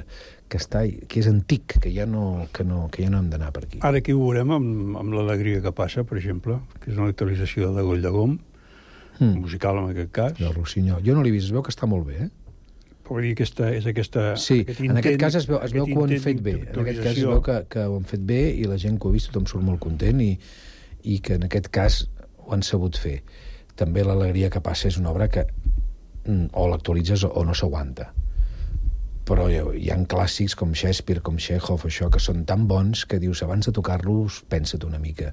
que, 0.49 0.59
està, 0.61 0.83
que 1.09 1.21
és 1.23 1.29
antic, 1.31 1.79
que 1.83 1.93
ja 1.95 2.05
no, 2.07 2.47
que 2.53 2.65
no, 2.67 2.89
que 2.93 3.05
ja 3.07 3.11
no 3.13 3.19
hem 3.23 3.31
d'anar 3.33 3.53
per 3.57 3.65
aquí. 3.67 3.81
Ara 3.87 4.03
aquí 4.03 4.13
ho 4.15 4.21
veurem 4.21 4.53
amb, 4.57 4.97
amb 5.01 5.17
l'alegria 5.17 5.63
que 5.65 5.73
passa, 5.77 6.05
per 6.05 6.19
exemple, 6.21 6.59
que 6.83 6.91
és 6.93 6.99
una 6.99 7.09
actualització 7.13 7.73
de 7.77 7.83
Goll 7.87 8.03
de 8.05 8.13
Gom, 8.19 8.37
Mm. 9.17 9.39
musical 9.41 9.79
en 9.81 9.87
aquest 9.95 10.11
cas. 10.13 10.33
Del 10.37 10.53
Rossinyol. 10.53 10.99
Jo 11.01 11.15
no 11.17 11.23
l'he 11.25 11.31
vist, 11.33 11.47
es 11.47 11.53
veu 11.55 11.63
que 11.65 11.71
està 11.73 11.87
molt 11.89 12.05
bé, 12.05 12.27
eh? 12.27 12.29
Vull 13.09 13.23
dir, 13.25 13.31
aquesta, 13.33 13.71
és 13.73 13.87
aquesta... 13.89 14.25
Sí, 14.37 14.59
aquest 14.67 14.83
en 14.85 14.91
aquest 14.93 15.15
intent- 15.15 15.23
cas 15.23 15.39
es 15.41 15.47
veu, 15.49 15.57
es 15.65 15.73
veu 15.73 15.87
que 15.89 15.95
ho 15.97 16.03
han 16.05 16.11
intent 16.13 16.25
fet 16.27 16.43
bé. 16.45 16.53
En 16.75 16.83
aquest 16.83 17.01
cas 17.01 17.17
es 17.17 17.25
veu 17.25 17.41
que, 17.47 17.55
que 17.73 17.87
ho 17.89 17.95
han 17.97 18.05
fet 18.05 18.27
bé 18.29 18.43
i 18.61 18.67
la 18.69 18.77
gent 18.77 18.99
que 19.01 19.09
ho 19.09 19.15
ha 19.15 19.17
vist 19.17 19.31
tothom 19.33 19.47
surt 19.49 19.65
molt 19.65 19.81
content 19.81 20.21
i, 20.21 20.35
i 21.09 21.17
que 21.25 21.39
en 21.41 21.47
aquest 21.49 21.71
cas 21.73 21.97
ho 22.45 22.53
han 22.53 22.61
sabut 22.69 23.01
fer. 23.01 23.23
També 23.77 24.05
l'alegria 24.05 24.51
que 24.51 24.61
passa 24.65 24.89
és 24.89 24.97
una 25.01 25.11
obra 25.13 25.29
que 25.29 25.47
mm, 26.25 26.51
o 26.57 26.67
l'actualitzes 26.73 27.25
o 27.29 27.45
no 27.45 27.55
s'aguanta. 27.55 28.11
Però 29.27 29.49
hi 29.51 29.91
ha, 29.91 29.97
clàssics 30.07 30.55
com 30.55 30.73
Shakespeare, 30.75 31.21
com 31.21 31.37
Chekhov, 31.37 31.83
això, 31.89 32.09
que 32.15 32.21
són 32.23 32.45
tan 32.47 32.69
bons 32.71 33.05
que 33.11 33.19
dius, 33.19 33.43
abans 33.43 33.67
de 33.67 33.73
tocar-los, 33.75 34.45
pensa't 34.49 34.87
una 34.87 35.01
mica 35.03 35.33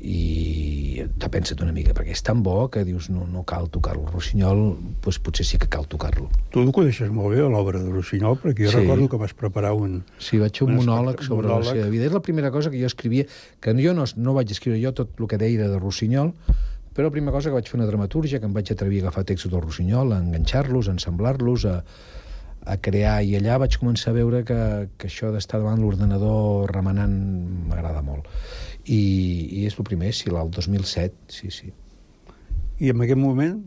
i 0.00 1.04
te 1.20 1.28
pensa't 1.28 1.60
una 1.62 1.72
mica, 1.74 1.92
perquè 1.94 2.14
és 2.16 2.22
tan 2.24 2.40
bo 2.42 2.64
que 2.72 2.80
dius 2.86 3.10
no, 3.12 3.26
no 3.28 3.42
cal 3.48 3.68
tocar-lo. 3.70 4.06
Rossinyol, 4.10 4.62
doncs 5.04 5.18
potser 5.22 5.44
sí 5.46 5.58
que 5.60 5.68
cal 5.70 5.84
tocar-lo. 5.90 6.30
Tu 6.50 6.62
ho 6.62 6.72
coneixes 6.74 7.10
molt 7.12 7.34
bé, 7.34 7.42
l'obra 7.44 7.78
de 7.82 7.92
Rossinyol, 7.92 8.38
perquè 8.42 8.66
jo 8.66 8.72
Sí. 8.72 8.80
recordo 8.80 9.08
que 9.12 9.20
vas 9.20 9.34
preparar 9.36 9.74
un... 9.76 10.02
Sí, 10.18 10.38
vaig 10.40 10.56
fer 10.56 10.66
un, 10.66 10.78
Un 10.78 10.80
monòleg 10.86 11.22
sobre 11.22 11.46
monòleg. 11.46 11.66
la 11.68 11.76
seva 11.76 11.90
vida. 11.92 12.06
És 12.08 12.12
la 12.16 12.22
primera 12.24 12.50
cosa 12.50 12.70
que 12.70 12.80
jo 12.80 12.86
escrivia, 12.88 13.26
que 13.60 13.74
jo 13.78 13.94
no, 13.94 14.04
no 14.16 14.34
vaig 14.34 14.50
escriure 14.50 14.80
jo 14.82 14.92
tot 14.96 15.12
el 15.20 15.28
que 15.28 15.38
deia 15.38 15.68
de 15.68 15.78
Rossinyol, 15.78 16.32
però 16.94 17.08
la 17.08 17.14
primera 17.14 17.34
cosa 17.34 17.50
que 17.50 17.56
vaig 17.56 17.68
fer 17.70 17.78
una 17.78 17.88
dramatúrgia, 17.88 18.40
que 18.40 18.48
em 18.48 18.56
vaig 18.56 18.72
atrevir 18.72 19.00
a 19.00 19.08
agafar 19.08 19.24
textos 19.28 19.52
del 19.52 19.62
Rossinyol, 19.64 20.12
a 20.12 20.20
enganxar-los, 20.20 20.88
a 20.88 20.96
ensamblar-los, 20.96 21.64
a, 21.68 21.76
a 22.68 22.76
crear, 22.84 23.18
i 23.24 23.36
allà 23.38 23.58
vaig 23.62 23.78
començar 23.80 24.12
a 24.12 24.18
veure 24.18 24.42
que, 24.48 24.58
que 25.00 25.08
això 25.08 25.32
d'estar 25.34 25.62
davant 25.62 25.80
l'ordenador 25.80 26.70
remenant 26.74 27.14
m'agrada 27.70 28.02
molt. 28.06 28.28
I, 28.84 29.00
I 29.62 29.64
és 29.68 29.78
el 29.78 29.88
primer, 29.88 30.12
sí, 30.16 30.28
el 30.30 30.50
2007, 30.52 31.32
sí, 31.32 31.50
sí. 31.54 31.72
I 32.82 32.90
en 32.92 33.02
aquest 33.04 33.20
moment, 33.20 33.62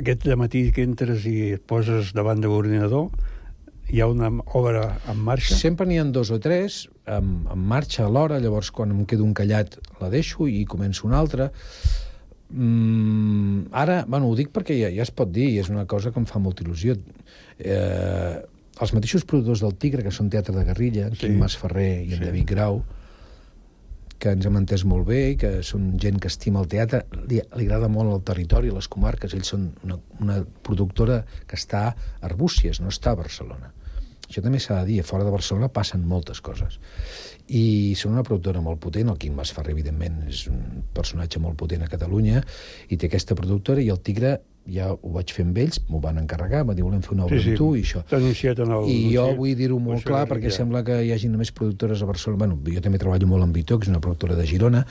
aquest 0.00 0.26
matí 0.38 0.68
que 0.72 0.86
entres 0.86 1.26
i 1.26 1.52
et 1.58 1.66
poses 1.66 2.14
davant 2.16 2.40
de 2.40 2.48
l'ordinador, 2.48 3.10
hi 3.92 4.00
ha 4.00 4.06
una 4.10 4.30
obra 4.54 5.00
en 5.10 5.18
marxa? 5.26 5.56
Sempre 5.58 5.86
n'hi 5.86 5.98
ha 6.00 6.04
dos 6.04 6.30
o 6.30 6.38
tres 6.42 6.84
en, 7.06 7.32
en 7.50 7.64
marxa 7.72 8.04
a 8.06 8.10
l'hora, 8.12 8.38
llavors 8.42 8.70
quan 8.74 8.92
em 8.94 9.04
quedo 9.08 9.26
encallat 9.26 9.78
la 10.00 10.10
deixo 10.12 10.46
i 10.48 10.64
començo 10.68 11.06
una 11.08 11.18
altra. 11.18 11.50
Mm, 12.50 13.68
ara, 13.70 14.04
bueno, 14.08 14.26
ho 14.30 14.34
dic 14.38 14.50
perquè 14.54 14.74
ja, 14.80 14.88
ja 14.94 15.04
es 15.06 15.12
pot 15.14 15.30
dir, 15.30 15.48
i 15.52 15.58
és 15.62 15.68
una 15.70 15.86
cosa 15.90 16.10
que 16.10 16.18
em 16.18 16.26
fa 16.26 16.40
molta 16.42 16.64
il·lusió. 16.64 16.96
Eh, 17.58 18.38
els 18.80 18.94
mateixos 18.96 19.26
productors 19.28 19.60
del 19.62 19.76
Tigre, 19.78 20.02
que 20.02 20.10
són 20.14 20.30
Teatre 20.32 20.54
de 20.56 20.64
Guerrilla, 20.66 21.06
en 21.10 21.14
Sí. 21.14 21.26
Quim 21.26 21.38
Mas 21.38 21.56
Ferrer 21.60 22.02
i 22.06 22.12
en 22.14 22.18
Sí. 22.18 22.24
David 22.24 22.48
Grau, 22.50 22.82
que 24.20 24.32
ens 24.34 24.44
hem 24.44 24.56
entès 24.60 24.84
molt 24.84 25.06
bé 25.08 25.30
i 25.30 25.36
que 25.40 25.62
són 25.64 25.94
gent 25.98 26.18
que 26.20 26.28
estima 26.28 26.60
el 26.60 26.68
teatre, 26.68 27.06
li, 27.28 27.40
li 27.56 27.64
agrada 27.64 27.88
molt 27.88 28.12
el 28.12 28.22
territori, 28.22 28.70
les 28.70 28.88
comarques, 28.88 29.32
ells 29.32 29.48
són 29.48 29.70
una, 29.84 29.96
una 30.20 30.44
productora 30.62 31.22
que 31.46 31.56
està 31.56 31.86
a 31.88 31.94
Arbúcies, 32.28 32.80
no 32.80 32.88
està 32.92 33.12
a 33.14 33.20
Barcelona. 33.22 33.72
Això 34.30 34.44
també 34.44 34.60
s'ha 34.62 34.78
de 34.80 34.92
dir, 34.92 35.00
fora 35.02 35.26
de 35.26 35.32
Barcelona 35.34 35.68
passen 35.74 36.04
moltes 36.06 36.38
coses. 36.40 36.78
I 37.50 37.96
són 37.98 38.14
una 38.14 38.22
productora 38.22 38.62
molt 38.62 38.78
potent, 38.78 39.10
el 39.10 39.18
Quim 39.18 39.34
Mas 39.34 39.50
Ferrer, 39.50 39.74
evidentment, 39.74 40.20
és 40.30 40.44
un 40.52 40.84
personatge 40.94 41.42
molt 41.42 41.58
potent 41.58 41.82
a 41.82 41.90
Catalunya, 41.90 42.44
i 42.88 42.96
té 42.96 43.10
aquesta 43.10 43.34
productora, 43.34 43.82
i 43.82 43.90
el 43.90 43.98
Tigre 44.06 44.36
ja 44.70 44.90
ho 44.92 45.10
vaig 45.16 45.32
fer 45.34 45.42
amb 45.46 45.58
ells, 45.58 45.80
m'ho 45.88 45.98
van 46.04 46.20
encarregar, 46.20 46.62
va 46.68 46.76
dir, 46.78 46.84
volem 46.86 47.02
fer 47.02 47.16
una 47.16 47.26
obra 47.26 47.40
Sí, 47.40 47.42
sí. 47.42 47.56
amb 47.56 47.58
tu, 47.58 47.70
i 47.74 47.82
això. 47.82 48.04
T'ha 48.06 48.20
en 48.20 48.74
el... 48.76 48.88
I 48.92 48.98
jo 49.16 49.26
vull 49.40 49.56
dir-ho 49.58 49.80
molt 49.82 50.06
clar 50.06 50.22
perquè 50.30 50.50
ja. 50.50 50.60
sembla 50.60 50.84
que 50.86 51.00
hi 51.02 51.10
hagi 51.14 51.30
només 51.32 51.50
productores 51.56 52.02
a 52.02 52.08
Barcelona. 52.10 52.44
Bueno, 52.44 52.60
jo 52.76 52.84
també 52.84 53.02
treballo 53.02 53.26
molt 53.30 53.48
amb 53.48 53.56
Vitó, 53.56 53.80
que 53.80 53.88
és 53.88 53.92
una 53.92 54.02
productora 54.04 54.38
de 54.38 54.46
Girona, 54.46 54.84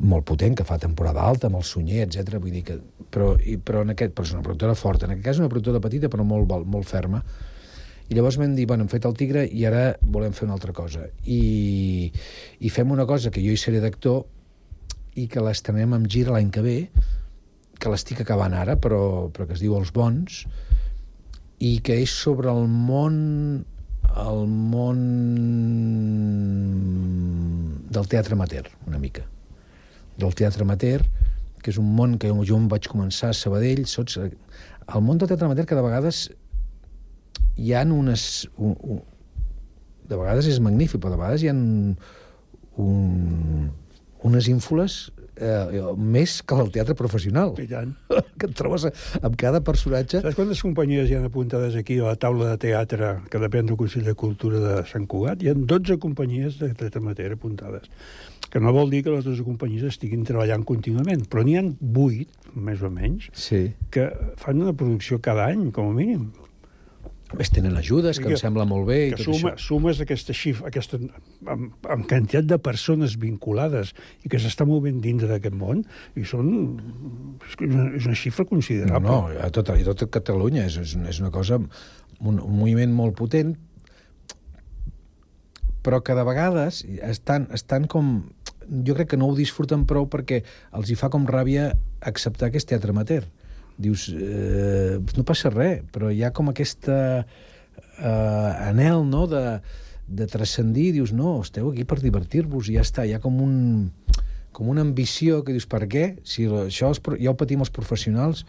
molt 0.00 0.24
potent, 0.28 0.56
que 0.56 0.64
fa 0.64 0.78
temporada 0.80 1.26
alta, 1.28 1.50
amb 1.50 1.60
el 1.60 1.66
Sunyer, 1.68 2.06
etc. 2.06 2.38
Vull 2.38 2.56
dir 2.56 2.64
que... 2.70 2.78
Però, 3.12 3.34
i, 3.36 3.58
però, 3.60 3.84
en 3.84 3.92
aquest, 3.92 4.14
però 4.16 4.24
és 4.24 4.32
una 4.32 4.44
productora 4.46 4.78
forta. 4.78 5.04
En 5.04 5.12
aquest 5.16 5.26
cas 5.26 5.42
una 5.42 5.52
productora 5.52 5.82
petita, 5.84 6.08
però 6.08 6.24
molt, 6.24 6.56
molt 6.64 6.88
ferma. 6.88 7.20
I 8.08 8.16
llavors 8.16 8.38
vam 8.40 8.54
dir, 8.56 8.66
bueno, 8.66 8.84
hem 8.84 8.92
fet 8.92 9.06
el 9.08 9.16
Tigre 9.18 9.46
i 9.46 9.64
ara 9.68 9.92
volem 10.02 10.34
fer 10.36 10.46
una 10.46 10.56
altra 10.58 10.74
cosa. 10.76 11.06
I, 11.24 12.10
i 12.60 12.72
fem 12.72 12.92
una 12.92 13.06
cosa 13.08 13.32
que 13.32 13.42
jo 13.44 13.54
hi 13.54 13.60
seré 13.60 13.82
d'actor 13.82 14.24
i 15.20 15.28
que 15.28 15.42
l'estrenem 15.44 15.94
amb 15.96 16.08
gira 16.10 16.34
l'any 16.34 16.50
que 16.52 16.64
ve, 16.64 16.76
que 17.78 17.90
l'estic 17.92 18.22
acabant 18.22 18.54
ara, 18.56 18.78
però, 18.80 19.28
però 19.34 19.48
que 19.48 19.56
es 19.56 19.62
diu 19.64 19.76
Els 19.78 19.92
Bons, 19.94 20.44
i 21.62 21.76
que 21.84 22.00
és 22.02 22.14
sobre 22.24 22.50
el 22.50 22.66
món 22.66 23.20
el 24.12 24.42
món 24.46 24.98
del 27.92 28.08
teatre 28.12 28.36
amateur, 28.36 28.68
una 28.86 28.98
mica. 29.00 29.24
Del 30.20 30.34
teatre 30.36 30.66
amateur, 30.66 31.04
que 31.62 31.72
és 31.72 31.78
un 31.80 31.88
món 31.96 32.18
que 32.20 32.28
jo 32.28 32.58
em 32.58 32.68
vaig 32.68 32.88
començar 32.92 33.30
a 33.32 33.36
Sabadell, 33.36 33.86
saps? 33.88 34.18
El 34.18 35.04
món 35.06 35.18
del 35.18 35.30
teatre 35.30 35.48
amateur 35.48 35.66
de 35.70 35.86
vegades 35.86 36.26
hi 37.56 37.74
han 37.78 37.92
unes... 37.92 38.48
Un, 38.56 38.76
un, 38.82 39.02
de 40.08 40.18
vegades 40.18 40.48
és 40.50 40.58
magnífic, 40.60 41.00
però 41.00 41.14
de 41.14 41.20
vegades 41.20 41.44
hi 41.44 41.48
han 41.52 41.60
un, 42.82 43.70
unes 44.26 44.48
ínfoles 44.50 44.96
eh, 45.36 45.82
més 45.96 46.40
que 46.44 46.58
el 46.58 46.72
teatre 46.74 46.96
professional. 46.98 47.54
I 47.62 47.68
tant. 47.70 47.94
que 48.38 48.48
et 48.50 48.56
trobes 48.58 48.86
amb 48.88 49.38
cada 49.40 49.62
personatge... 49.64 50.20
Saps 50.24 50.38
quantes 50.38 50.62
companyies 50.64 51.10
hi 51.10 51.16
han 51.18 51.28
apuntades 51.28 51.76
aquí 51.78 51.98
a 52.00 52.12
la 52.12 52.18
taula 52.20 52.50
de 52.52 52.58
teatre 52.66 53.14
que 53.30 53.40
depèn 53.42 53.70
del 53.70 53.78
Consell 53.80 54.04
de 54.08 54.16
Cultura 54.18 54.60
de 54.62 54.76
Sant 54.90 55.08
Cugat? 55.10 55.42
Hi 55.42 55.52
ha 55.52 55.56
12 55.56 55.98
companyies 56.02 56.60
de 56.60 56.72
teatre 56.74 57.02
amateur 57.02 57.32
apuntades, 57.38 57.88
que 58.52 58.60
no 58.60 58.74
vol 58.76 58.92
dir 58.92 59.02
que 59.06 59.14
les 59.14 59.24
12 59.24 59.46
companyies 59.48 59.88
estiguin 59.88 60.26
treballant 60.28 60.66
contínuament, 60.68 61.24
però 61.30 61.44
n'hi 61.46 61.56
han 61.60 61.74
8, 61.80 62.52
més 62.68 62.84
o 62.84 62.92
menys, 62.92 63.30
Sí. 63.32 63.64
que 63.90 64.10
fan 64.36 64.60
una 64.60 64.76
producció 64.76 65.22
cada 65.24 65.48
any, 65.48 65.70
com 65.72 65.88
a 65.88 65.96
mínim. 65.96 66.30
Més, 67.38 67.48
tenen 67.50 67.76
ajudes, 67.80 68.18
que, 68.20 68.26
Que- 68.28 68.34
em 68.36 68.40
sembla 68.40 68.64
molt 68.68 68.86
bé. 68.86 68.98
i 69.06 69.10
que 69.14 69.22
tot 69.24 69.34
suma, 69.34 69.52
això. 69.54 69.64
sumes 69.66 70.00
aquesta 70.04 70.34
xifra, 70.36 70.68
aquesta, 70.68 70.98
amb, 71.48 71.72
amb 71.88 72.06
quantitat 72.10 72.44
de 72.50 72.58
persones 72.58 73.16
vinculades 73.18 73.94
i 74.24 74.28
que 74.28 74.38
s'està 74.42 74.66
movent 74.68 75.00
dintre 75.00 75.28
d'aquest 75.30 75.54
món, 75.56 75.84
i 76.14 76.24
són... 76.28 76.52
És 77.48 77.56
una, 77.60 77.88
és 77.96 78.06
una 78.06 78.14
xifra 78.18 78.44
No, 78.44 78.50
considerable. 78.50 79.08
no, 79.08 79.18
a 79.40 79.50
tot, 79.50 79.70
a 79.72 79.78
tot 79.94 80.04
Catalunya 80.12 80.66
és, 80.68 80.76
és, 80.82 80.96
és 81.08 81.20
una 81.20 81.30
cosa, 81.30 81.56
un, 82.20 82.38
un 82.38 82.56
moviment 82.58 82.92
molt 82.92 83.16
potent, 83.16 83.56
però 85.82 86.02
que 86.04 86.14
de 86.14 86.22
vegades 86.24 86.84
estan, 87.02 87.48
estan 87.52 87.88
com... 87.90 88.28
Jo 88.86 88.94
crec 88.94 89.08
que 89.10 89.16
no 89.18 89.26
ho 89.26 89.34
disfruten 89.34 89.82
prou 89.90 90.06
perquè 90.06 90.44
els 90.78 90.90
hi 90.92 90.94
fa 90.94 91.08
com 91.10 91.24
ràbia 91.26 91.72
acceptar 92.06 92.52
que 92.52 92.60
és 92.60 92.64
teatre 92.68 92.92
amateur. 92.94 93.24
Dius, 93.78 94.08
eh, 94.12 94.98
no 95.16 95.24
passa 95.28 95.50
res, 95.52 95.82
però 95.92 96.10
hi 96.12 96.22
ha 96.24 96.32
com 96.34 96.52
aquesta 96.52 96.98
eh, 97.22 98.68
anel, 98.68 99.06
no?, 99.08 99.26
de, 99.30 99.60
de 100.12 100.26
transcendir, 100.28 100.92
dius, 100.98 101.14
no, 101.16 101.38
esteu 101.40 101.70
aquí 101.70 101.86
per 101.88 102.00
divertir-vos 102.02 102.68
i 102.68 102.76
ja 102.76 102.84
està, 102.84 103.06
hi 103.06 103.16
ha 103.16 103.22
com 103.22 103.40
un 103.42 103.56
com 104.52 104.68
una 104.68 104.82
ambició 104.84 105.40
que 105.46 105.54
dius, 105.56 105.64
per 105.64 105.86
què? 105.88 106.18
Si 106.28 106.44
això 106.44 106.90
pro- 107.00 107.16
ja 107.16 107.32
ho 107.32 107.36
patim 107.40 107.62
els 107.64 107.72
professionals, 107.72 108.44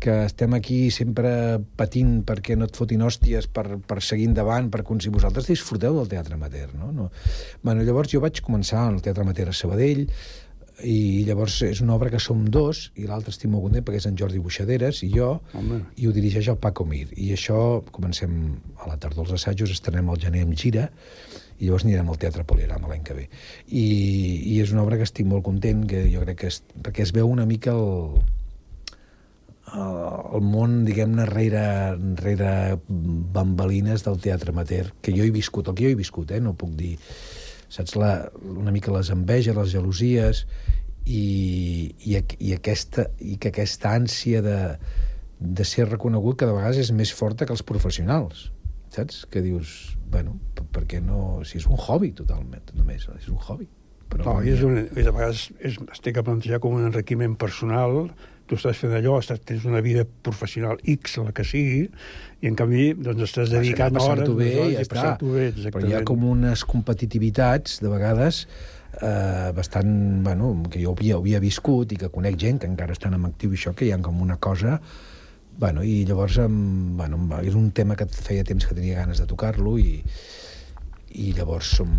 que 0.00 0.14
estem 0.24 0.54
aquí 0.56 0.88
sempre 0.94 1.60
patint 1.76 2.22
perquè 2.24 2.56
no 2.56 2.64
et 2.70 2.76
fotin 2.78 3.02
hòsties 3.04 3.50
per, 3.52 3.66
per 3.84 3.98
seguir 4.00 4.30
endavant, 4.30 4.70
per 4.72 4.80
si 5.02 5.12
vosaltres 5.12 5.50
disfruteu 5.50 5.98
del 5.98 6.08
teatre 6.08 6.38
amateur, 6.38 6.70
no? 6.74 6.88
no. 6.92 7.10
Bueno, 7.62 7.84
llavors 7.84 8.08
jo 8.14 8.22
vaig 8.22 8.40
començar 8.40 8.86
al 8.86 9.02
teatre 9.04 9.26
amateur 9.26 9.50
a 9.50 9.52
Sabadell, 9.52 10.06
i 10.86 11.24
llavors 11.28 11.60
és 11.66 11.82
una 11.84 11.94
obra 11.96 12.10
que 12.12 12.20
som 12.22 12.42
dos, 12.48 12.88
i 12.96 13.06
l'altre 13.08 13.34
estic 13.34 13.50
molt 13.52 13.66
content 13.66 13.84
perquè 13.86 14.00
és 14.00 14.08
en 14.10 14.16
Jordi 14.18 14.40
Buixaderes 14.42 15.02
i 15.06 15.10
jo, 15.12 15.32
Home. 15.56 15.82
i 15.96 16.08
ho 16.08 16.14
dirigeix 16.16 16.50
el 16.52 16.58
Paco 16.62 16.86
Mir. 16.88 17.08
I 17.16 17.32
això 17.36 17.82
comencem 17.92 18.34
a 18.78 18.90
la 18.90 18.98
tardor 19.00 19.28
dels 19.28 19.40
assajos, 19.40 19.72
estrenem 19.74 20.10
al 20.10 20.20
gener 20.22 20.44
amb 20.46 20.56
gira, 20.58 20.88
i 21.60 21.68
llavors 21.68 21.84
anirem 21.84 22.08
al 22.08 22.18
Teatre 22.20 22.44
Poligrama 22.48 22.88
l'any 22.88 23.04
que 23.04 23.16
ve. 23.16 23.26
I, 23.68 23.86
I 24.54 24.60
és 24.64 24.72
una 24.72 24.84
obra 24.84 24.96
que 24.96 25.06
estic 25.08 25.28
molt 25.28 25.44
content, 25.44 25.84
que 25.88 26.06
jo 26.08 26.24
crec 26.24 26.44
que 26.44 26.52
és, 26.52 26.62
perquè 26.80 27.04
es 27.04 27.12
veu 27.16 27.28
una 27.28 27.44
mica 27.48 27.74
el, 27.76 28.22
el, 29.74 29.98
el 30.38 30.46
món, 30.46 30.80
diguem-ne, 30.88 31.26
rere, 31.28 31.64
rere 32.22 32.54
bambalines 32.88 34.06
del 34.06 34.20
teatre 34.24 34.54
amateur, 34.54 34.94
que 35.02 35.14
jo 35.16 35.26
he 35.26 35.34
viscut, 35.34 35.68
el 35.68 35.76
que 35.76 35.86
jo 35.86 35.92
he 35.92 36.00
viscut, 36.00 36.32
eh? 36.32 36.40
no 36.40 36.56
puc 36.56 36.74
dir... 36.78 36.96
Saps, 37.70 37.94
la, 37.98 38.12
una 38.42 38.72
mica 38.74 38.92
les 38.94 39.12
enveges, 39.14 39.56
les 39.56 39.72
gelosies, 39.72 40.44
i, 41.06 41.94
i, 42.04 42.16
i, 42.16 42.54
aquesta, 42.56 43.06
i 43.22 43.36
que 43.40 43.52
aquesta 43.52 43.94
ànsia 43.96 44.42
de, 44.44 44.58
de 45.40 45.66
ser 45.66 45.88
reconegut 45.88 46.40
cada 46.42 46.54
vegades 46.56 46.82
és 46.84 46.92
més 46.94 47.12
forta 47.16 47.46
que 47.46 47.54
els 47.56 47.64
professionals, 47.66 48.48
saps? 48.94 49.24
Que 49.30 49.42
dius, 49.44 49.94
bueno, 50.12 50.36
per, 50.56 50.66
per 50.74 50.86
què 50.90 51.00
no... 51.04 51.40
Si 51.46 51.58
és 51.60 51.68
un 51.70 51.78
hobby 51.78 52.12
totalment, 52.16 52.74
només, 52.76 53.08
és 53.16 53.30
un 53.32 53.40
hobby. 53.40 53.70
Però, 54.10 54.26
No, 54.26 54.36
és 54.42 54.62
una, 54.66 54.84
i 54.90 55.06
de 55.06 55.14
vegades 55.14 55.46
és, 55.62 55.78
es 55.78 56.02
té 56.02 56.12
que 56.12 56.24
plantejar 56.26 56.58
com 56.62 56.74
un 56.74 56.88
enriquiment 56.88 57.36
personal, 57.38 58.08
tu 58.50 58.58
estàs 58.58 58.80
fent 58.82 58.96
allò, 58.98 59.20
estàs, 59.22 59.38
tens 59.46 59.64
una 59.68 59.78
vida 59.84 60.02
professional 60.26 60.80
X, 60.96 61.20
la 61.22 61.34
que 61.36 61.44
sigui, 61.46 61.84
i 62.42 62.50
en 62.50 62.58
canvi 62.58 62.90
doncs, 62.98 63.22
estàs 63.28 63.52
dedicant 63.52 63.94
a 63.94 64.02
hores, 64.02 64.32
bé, 64.34 64.50
hores 64.58 64.74
ja 64.74 64.82
i 64.82 64.86
està. 64.88 65.06
bé, 65.22 65.46
Però 65.70 65.86
hi 65.86 65.94
ha 65.94 66.02
com 66.08 66.26
unes 66.32 66.64
competitivitats, 66.66 67.78
de 67.84 67.92
vegades, 67.92 68.42
eh, 68.98 69.52
bastant, 69.54 69.94
bueno, 70.26 70.50
que 70.72 70.82
jo 70.82 70.96
havia, 70.96 71.20
havia 71.20 71.42
viscut 71.42 71.94
i 71.94 72.00
que 72.00 72.10
conec 72.10 72.40
gent 72.40 72.58
que 72.64 72.70
encara 72.70 72.96
estan 72.96 73.14
en 73.14 73.30
actiu 73.30 73.54
i 73.54 73.60
això, 73.60 73.74
que 73.76 73.86
hi 73.86 73.94
ha 73.94 74.02
com 74.02 74.20
una 74.26 74.40
cosa... 74.42 74.80
Bueno, 75.60 75.82
i 75.84 76.06
llavors, 76.08 76.38
em, 76.40 76.96
bueno, 76.96 77.18
és 77.44 77.52
un 77.58 77.66
tema 77.76 77.92
que 77.92 78.06
feia 78.08 78.46
temps 78.48 78.64
que 78.64 78.72
tenia 78.72 79.02
ganes 79.02 79.18
de 79.20 79.26
tocar-lo 79.28 79.74
i, 79.76 79.98
i 81.10 81.32
llavors 81.34 81.66
som, 81.80 81.90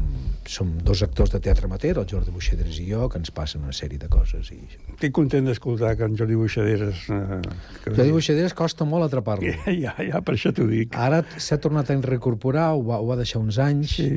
som 0.48 0.70
dos 0.88 1.02
actors 1.04 1.34
de 1.34 1.40
teatre 1.44 1.68
amateur, 1.68 1.98
el 2.00 2.08
Jordi 2.08 2.32
Buixedres 2.32 2.78
i 2.80 2.86
jo, 2.88 3.10
que 3.12 3.20
ens 3.20 3.32
passen 3.36 3.64
una 3.66 3.74
sèrie 3.76 4.00
de 4.00 4.08
coses. 4.12 4.52
I... 4.56 4.60
Estic 4.94 5.12
content 5.18 5.46
d'escoltar 5.50 5.98
que 6.00 6.08
en 6.08 6.16
Jordi 6.20 6.38
Buixaderes... 6.40 7.02
Eh, 7.12 7.42
que... 7.84 7.92
Jordi 7.98 8.14
Buixedres 8.16 8.56
costa 8.56 8.88
molt 8.88 9.10
atrapar-lo. 9.10 9.52
Ja, 9.68 9.76
ja, 9.76 9.94
ja, 10.08 10.22
per 10.24 10.38
això 10.38 10.54
t'ho 10.56 10.66
dic. 10.70 10.96
Ara 10.96 11.24
s'ha 11.38 11.58
tornat 11.60 11.92
a 11.92 11.98
reincorporar, 12.00 12.70
ho 12.78 12.86
va, 12.88 13.02
ho 13.04 13.10
va 13.12 13.20
deixar 13.20 13.44
uns 13.44 13.60
anys, 13.60 13.98
Sí. 14.00 14.10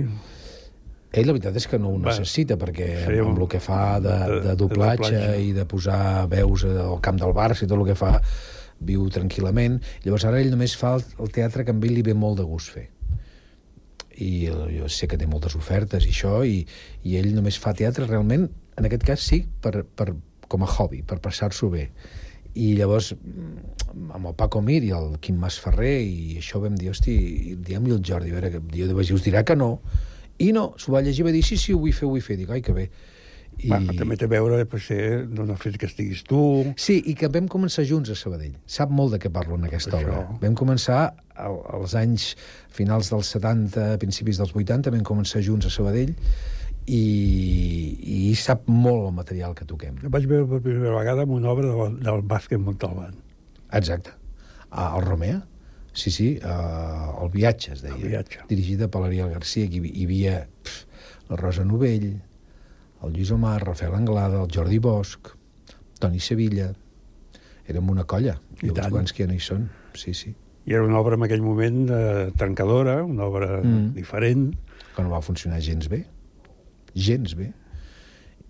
Ell, 1.15 1.29
la 1.29 1.35
veritat 1.37 1.55
és 1.61 1.69
que 1.71 1.79
no 1.79 1.93
ho 1.93 1.99
Va, 2.03 2.09
necessita, 2.11 2.57
perquè 2.59 2.89
sí, 3.05 3.19
amb 3.23 3.39
el 3.39 3.47
que 3.47 3.61
fa 3.63 4.01
de, 4.03 4.09
de- 4.11 4.31
de, 4.33 4.41
de 4.49 4.55
doblatge 4.59 5.13
doblatge. 5.13 5.43
i 5.47 5.53
de 5.55 5.63
posar 5.71 6.25
veus 6.33 6.65
al 6.67 6.99
camp 7.05 7.21
del 7.23 7.31
Barça 7.37 7.63
i 7.63 7.69
tot 7.71 7.79
el 7.79 7.87
que 7.87 7.95
fa, 7.95 8.17
viu 8.83 9.05
tranquil·lament. 9.15 9.77
Llavors 10.03 10.25
ara 10.27 10.41
ell 10.43 10.51
només 10.51 10.75
fa 10.81 10.97
el, 10.99 11.05
el 11.23 11.31
teatre 11.31 11.63
que 11.65 11.71
a 11.71 11.79
ell 11.79 11.95
li 11.95 12.03
ve 12.03 12.17
molt 12.19 12.41
de 12.43 12.47
gust 12.51 12.75
fer. 12.75 12.89
I 14.23 14.47
jo 14.49 14.89
sé 14.93 15.09
que 15.11 15.19
té 15.19 15.27
moltes 15.27 15.57
ofertes 15.59 16.07
i 16.07 16.13
això, 16.13 16.37
i, 16.47 16.63
i 17.03 17.17
ell 17.19 17.33
només 17.35 17.59
fa 17.59 17.75
teatre 17.75 18.07
realment, 18.07 18.47
en 18.79 18.87
aquest 18.87 19.07
cas 19.07 19.25
sí, 19.25 19.41
per, 19.63 19.83
per, 19.85 20.13
com 20.49 20.63
a 20.63 20.71
hobby, 20.71 21.03
per 21.07 21.19
passar-s'ho 21.25 21.71
bé. 21.73 21.89
I 22.55 22.75
llavors, 22.79 23.13
mm, 23.17 24.11
amb 24.15 24.31
el 24.31 24.37
Paco 24.39 24.63
Mir 24.63 24.81
i 24.87 24.93
el 24.95 25.17
Quim 25.23 25.41
Mas 25.43 25.59
Ferrer, 25.63 25.97
i 26.07 26.39
això 26.39 26.61
vam 26.63 26.77
dir, 26.79 26.93
hosti, 26.93 27.17
diguem-li 27.57 27.97
al 27.97 28.05
Jordi, 28.07 28.31
a 28.31 28.39
veure, 28.39 28.53
que 28.55 29.09
jo 29.11 29.19
us 29.19 29.27
dirà 29.27 29.43
que 29.43 29.57
no. 29.59 29.73
I 30.39 30.53
no, 30.55 30.73
s'ho 30.79 30.95
va 30.95 31.03
llegir 31.03 31.27
va 31.27 31.35
dir, 31.35 31.43
sí, 31.47 31.59
sí, 31.59 31.75
ho 31.75 31.81
vull 31.83 31.95
fer, 31.95 32.07
ho 32.07 32.15
vull 32.15 32.23
fer. 32.23 32.39
Dic, 32.39 32.51
ai, 32.51 32.63
que 32.63 32.75
bé. 32.75 32.89
I... 33.59 33.69
Va, 33.71 33.79
també 33.97 34.17
té 34.19 34.27
a 34.27 34.33
veure 34.33 34.65
potser 34.69 35.25
d'on 35.31 35.53
ha 35.55 35.57
fet 35.61 35.77
que 35.81 35.87
estiguis 35.87 36.25
tu... 36.27 36.41
Sí, 36.81 36.97
i 37.11 37.15
que 37.19 37.29
vam 37.33 37.47
començar 37.49 37.85
junts 37.89 38.11
a 38.11 38.17
Sabadell. 38.19 38.57
Sap 38.67 38.91
molt 38.91 39.15
de 39.15 39.21
què 39.23 39.31
parlo 39.33 39.55
en 39.57 39.65
aquesta 39.69 39.95
Això. 39.99 40.03
obra. 40.11 40.39
Vam 40.43 40.57
començar 40.59 40.99
al- 41.35 41.61
als 41.79 41.95
anys 41.99 42.33
finals 42.75 43.11
dels 43.13 43.31
70, 43.37 43.95
principis 44.03 44.41
dels 44.43 44.53
80, 44.55 44.91
vam 44.95 45.07
començar 45.07 45.43
junts 45.47 45.67
a 45.71 45.73
Sabadell 45.73 46.13
i, 46.87 47.01
i 48.29 48.35
sap 48.37 48.67
molt 48.69 49.07
el 49.09 49.15
material 49.17 49.55
que 49.57 49.65
toquem. 49.69 49.97
El 50.05 50.13
vaig 50.13 50.27
veure 50.29 50.47
per 50.51 50.61
primera 50.67 50.97
vegada 50.99 51.25
en 51.25 51.33
una 51.39 51.51
obra 51.55 51.71
del, 51.71 51.99
del 52.05 52.23
Bàsquet 52.29 52.61
Montalbán. 52.61 53.15
Exacte. 53.73 54.13
El 54.75 55.03
Romea? 55.07 55.41
Sí, 55.95 56.11
sí, 56.11 56.29
uh, 56.43 57.23
el 57.23 57.31
viatge, 57.31 57.73
es 57.77 57.83
deia. 57.85 57.95
El 57.95 58.09
viatge. 58.11 58.41
Dirigida 58.51 58.89
per 58.91 59.05
l'Ariel 59.05 59.31
Garcia, 59.31 59.69
que 59.71 59.79
hi, 59.79 59.93
hi 59.95 60.07
havia 60.09 60.33
pf, 60.67 60.81
la 61.31 61.39
Rosa 61.39 61.63
Novell, 61.65 62.09
el 63.07 63.13
Lluís 63.15 63.31
Omar, 63.35 63.59
Rafael 63.67 63.95
Anglada, 63.95 64.43
el 64.45 64.51
Jordi 64.55 64.79
Bosch, 64.79 65.35
Toni 66.01 66.21
Sevilla... 66.21 66.73
Érem 67.67 67.87
una 67.89 68.03
colla, 68.05 68.35
I 68.61 68.67
i, 68.67 68.71
uns 68.75 68.91
quants 68.93 69.13
que 69.17 69.25
ja 69.25 69.27
no 69.31 69.33
hi 69.33 69.41
són. 69.41 69.63
Sí, 69.97 70.13
sí. 70.13 70.35
I 70.69 70.75
era 70.77 70.85
una 70.85 70.99
obra 71.01 71.17
en 71.17 71.23
aquell 71.25 71.41
moment 71.41 71.87
eh, 71.89 72.27
trencadora, 72.37 72.99
una 73.09 73.25
obra 73.25 73.63
Mm. 73.63 73.95
diferent. 73.97 74.51
que 74.95 75.03
no 75.03 75.09
va 75.11 75.23
funcionar 75.25 75.63
gens 75.65 75.89
bé, 75.89 76.03
gens 76.95 77.33
bé, 77.35 77.49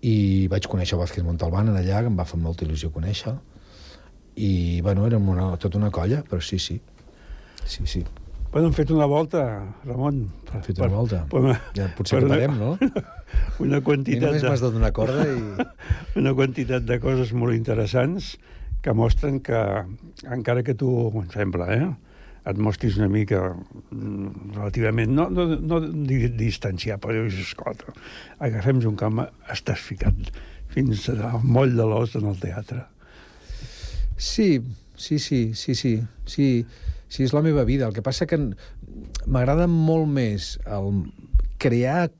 i 0.05 0.47
vaig 0.51 0.67
conèixer 0.67 0.93
el 0.97 0.99
Vázquez 0.99 1.23
Montalbán 1.23 1.71
en 1.71 1.77
allà, 1.79 2.01
que 2.03 2.11
em 2.11 2.19
va 2.19 2.25
fer 2.27 2.37
molta 2.43 2.65
il·lusió 2.67 2.91
conèixer 2.93 3.33
i, 4.35 4.81
bueno, 4.83 5.07
érem 5.07 5.27
una, 5.31 5.47
tota 5.57 5.79
una 5.79 5.89
colla, 5.95 6.19
però 6.27 6.41
sí, 6.43 6.59
sí, 6.59 6.81
sí, 7.65 7.87
sí, 7.87 8.03
Bueno, 8.51 8.67
hem 8.69 8.73
fet 8.77 8.91
una 8.91 9.05
volta, 9.05 9.41
Ramon. 9.83 10.21
hem 10.53 10.61
fet 10.63 10.77
una 10.79 10.87
volta. 10.93 11.25
Per 11.29 11.41
una, 11.43 11.55
Ja 11.75 11.89
potser 11.97 12.19
per 12.19 12.23
que 12.23 12.29
una- 12.29 12.35
parem, 12.35 12.57
no? 12.59 12.77
una 13.65 13.81
I 13.81 13.83
quantitat 13.83 14.29
només 14.29 14.41
de... 14.45 14.49
m'has 14.49 14.63
de 14.63 14.69
donar 14.71 14.91
corda 14.95 15.25
i... 15.27 15.41
una 16.21 16.31
quantitat 16.37 16.85
de 16.87 16.99
coses 17.03 17.33
molt 17.35 17.55
interessants 17.57 18.35
que 18.85 18.93
mostren 18.95 19.41
que, 19.43 19.59
encara 20.31 20.63
que 20.63 20.75
tu, 20.77 20.89
em 21.19 21.27
sembla, 21.33 21.67
eh, 21.73 21.89
et 22.45 22.59
mostris 22.61 22.95
una 23.01 23.09
mica 23.11 23.41
mm, 23.57 24.53
relativament, 24.55 25.11
no, 25.17 25.27
no, 25.33 25.47
no 25.59 25.79
di- 25.81 26.29
distanciar, 26.37 26.99
però 27.01 27.15
dius, 27.17 27.39
escolta, 27.41 27.91
agafem 28.45 28.79
un 28.87 28.95
camp, 28.99 29.23
estàs 29.51 29.81
ficat 29.81 30.29
fins 30.71 31.09
al 31.11 31.41
moll 31.43 31.73
de 31.75 31.87
l'os 31.89 32.13
en 32.19 32.29
el 32.29 32.37
teatre. 32.39 32.85
Sí, 34.15 34.61
sí, 34.95 35.17
sí, 35.19 35.41
sí, 35.57 35.73
sí, 35.75 35.95
sí, 36.29 36.49
sí, 37.15 37.25
és 37.25 37.33
la 37.35 37.43
meva 37.45 37.65
vida. 37.67 37.87
El 37.87 37.95
que 37.95 38.03
passa 38.05 38.27
que 38.29 38.39
m'agrada 39.25 39.67
molt 39.71 40.07
més 40.11 40.55
el 40.65 41.05
crear, 41.61 42.11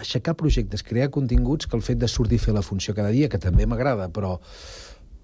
aixecar 0.00 0.36
projectes, 0.38 0.84
crear 0.86 1.10
continguts 1.12 1.68
que 1.68 1.76
el 1.78 1.84
fet 1.84 2.00
de 2.00 2.08
sortir 2.08 2.40
a 2.40 2.46
fer 2.46 2.56
la 2.56 2.64
funció 2.66 2.94
cada 2.94 3.12
dia, 3.14 3.30
que 3.32 3.42
també 3.42 3.66
m'agrada, 3.66 4.10
però 4.12 4.36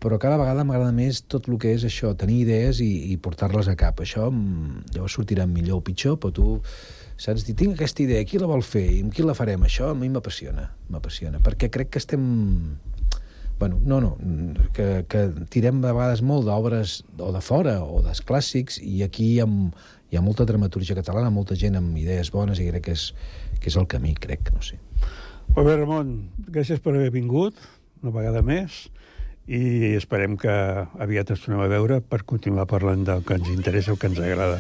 però 0.02 0.18
cada 0.18 0.34
vegada 0.34 0.64
m'agrada 0.66 0.90
més 0.90 1.20
tot 1.30 1.46
el 1.46 1.60
que 1.62 1.70
és 1.76 1.84
això, 1.86 2.10
tenir 2.18 2.40
idees 2.42 2.80
i, 2.82 2.90
i 3.14 3.18
portar-les 3.22 3.68
a 3.70 3.76
cap. 3.78 4.00
Això 4.02 4.26
mm, 4.32 4.88
llavors 4.96 5.14
sortirà 5.14 5.46
millor 5.46 5.78
o 5.78 5.84
pitjor, 5.86 6.16
però 6.18 6.34
tu 6.34 6.56
saps 7.22 7.44
dir, 7.46 7.54
tinc 7.54 7.76
aquesta 7.76 8.02
idea, 8.02 8.24
qui 8.26 8.40
la 8.42 8.48
vol 8.50 8.64
fer 8.66 8.82
i 8.96 8.98
amb 9.04 9.14
qui 9.14 9.22
la 9.22 9.36
farem? 9.38 9.62
Això 9.68 9.92
a 9.92 9.98
mi 9.98 10.10
m'apassiona, 10.10 10.66
m'apassiona, 10.90 11.38
perquè 11.44 11.70
crec 11.70 11.92
que 11.94 12.02
estem 12.02 12.24
bueno, 13.62 13.78
no, 13.84 14.00
no, 14.00 14.16
que, 14.74 15.04
que 15.06 15.20
tirem 15.54 15.78
a 15.84 15.92
vegades 15.94 16.18
molt 16.26 16.48
d'obres 16.48 16.96
o 17.14 17.28
de 17.30 17.42
fora 17.46 17.76
o 17.86 18.00
dels 18.02 18.18
clàssics 18.26 18.80
i 18.82 19.04
aquí 19.06 19.36
hi 19.36 19.36
ha, 19.38 19.46
hi 19.46 20.18
ha 20.18 20.22
molta 20.24 20.42
dramaturgia 20.48 20.96
catalana, 20.98 21.30
molta 21.30 21.54
gent 21.54 21.78
amb 21.78 21.94
idees 22.00 22.32
bones 22.34 22.58
i 22.58 22.66
crec 22.72 22.88
que 22.88 22.96
és, 22.98 23.04
que 23.62 23.70
és 23.70 23.76
el 23.78 23.86
camí, 23.86 24.16
crec, 24.18 24.50
no 24.50 24.66
sé. 24.66 24.80
Molt 25.52 25.62
bé, 25.68 25.76
Ramon, 25.78 26.10
gràcies 26.50 26.82
per 26.82 26.96
haver 26.96 27.12
vingut 27.14 27.54
una 28.02 28.10
vegada 28.16 28.42
més 28.42 28.88
i 29.46 29.94
esperem 29.94 30.34
que 30.42 30.50
aviat 31.06 31.30
ens 31.30 31.46
tornem 31.46 31.62
a 31.62 31.70
veure 31.70 32.00
per 32.02 32.24
continuar 32.26 32.66
parlant 32.66 33.06
del 33.06 33.22
que 33.22 33.38
ens 33.38 33.52
interessa 33.54 33.94
o 33.94 34.00
que 34.00 34.10
ens 34.10 34.18
agrada, 34.18 34.58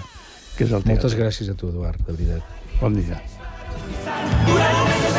que 0.54 0.62
és 0.62 0.70
el 0.70 0.86
teatre. 0.86 0.94
Moltes 0.94 1.18
gràcies 1.18 1.50
a 1.50 1.58
tu, 1.58 1.74
Eduard, 1.74 2.06
de 2.06 2.14
veritat. 2.14 2.78
Bon 2.78 2.94
dia. 2.94 3.18
Potser 4.46 5.11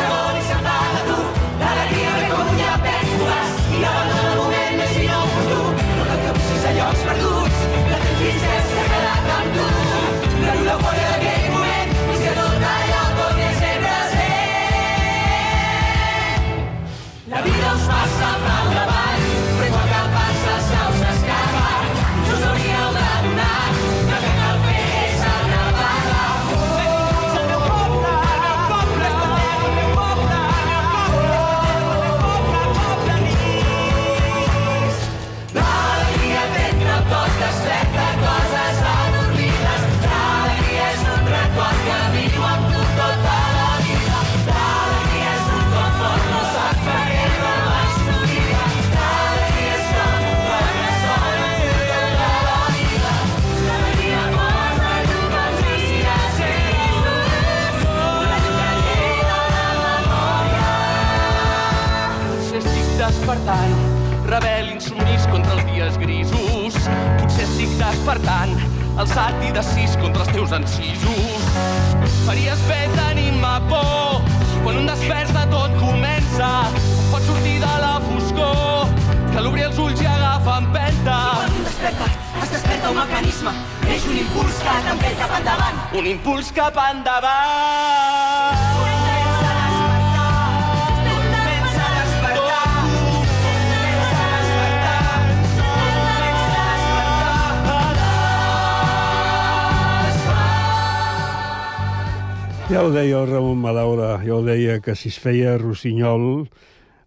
que 104.84 104.94
si 104.98 105.08
es 105.08 105.18
feia 105.18 105.56
rossinyol, 105.58 106.44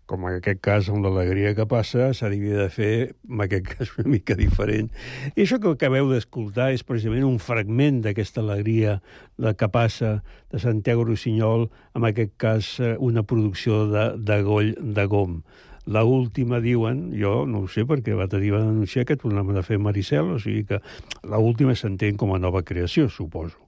com 0.07 0.23
en 0.23 0.37
aquest 0.39 0.61
cas 0.63 0.87
amb 0.89 1.03
l'alegria 1.03 1.51
que 1.55 1.65
passa, 1.69 2.07
s'havia 2.15 2.63
de 2.63 2.67
fer, 2.71 2.93
en 3.27 3.43
aquest 3.43 3.67
cas, 3.73 3.91
una 3.99 4.13
mica 4.15 4.37
diferent. 4.39 4.89
I 5.35 5.43
això 5.43 5.59
que 5.61 5.73
acabeu 5.75 6.09
d'escoltar 6.09 6.71
és 6.73 6.85
precisament 6.87 7.27
un 7.27 7.37
fragment 7.43 7.99
d'aquesta 8.05 8.41
alegria 8.41 8.97
de 9.37 9.53
que 9.59 9.69
passa 9.69 10.17
de 10.53 10.63
Santiago 10.63 11.05
Rossinyol, 11.05 11.67
en 11.99 12.07
aquest 12.07 12.33
cas 12.41 12.71
eh, 12.79 12.95
una 13.03 13.25
producció 13.27 13.85
de, 13.91 14.09
de 14.17 14.41
Goll 14.47 14.73
de 14.79 15.07
Gom. 15.11 15.41
La 15.87 16.03
última, 16.03 16.59
diuen, 16.63 17.13
jo 17.15 17.45
no 17.47 17.63
ho 17.63 17.69
sé 17.71 17.85
perquè 17.87 18.15
va 18.15 18.27
tenir 18.31 18.55
va 18.55 18.63
denunciar 18.63 19.05
que 19.07 19.15
tornem 19.19 19.53
a 19.55 19.63
fer 19.63 19.77
Maricel, 19.79 20.33
o 20.35 20.39
sigui 20.39 20.65
que 20.67 20.81
la 21.23 21.39
última 21.39 21.75
s'entén 21.75 22.19
com 22.19 22.33
a 22.35 22.41
nova 22.43 22.63
creació, 22.67 23.07
suposo. 23.11 23.59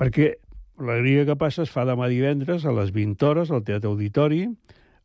Perquè 0.00 0.32
l'alegria 0.78 1.26
que 1.28 1.36
passa 1.36 1.64
es 1.66 1.72
fa 1.72 1.84
demà 1.88 2.08
divendres 2.08 2.64
a 2.64 2.72
les 2.76 2.92
20 2.94 3.26
hores 3.28 3.50
al 3.50 3.64
Teatre 3.66 3.90
Auditori, 3.90 4.46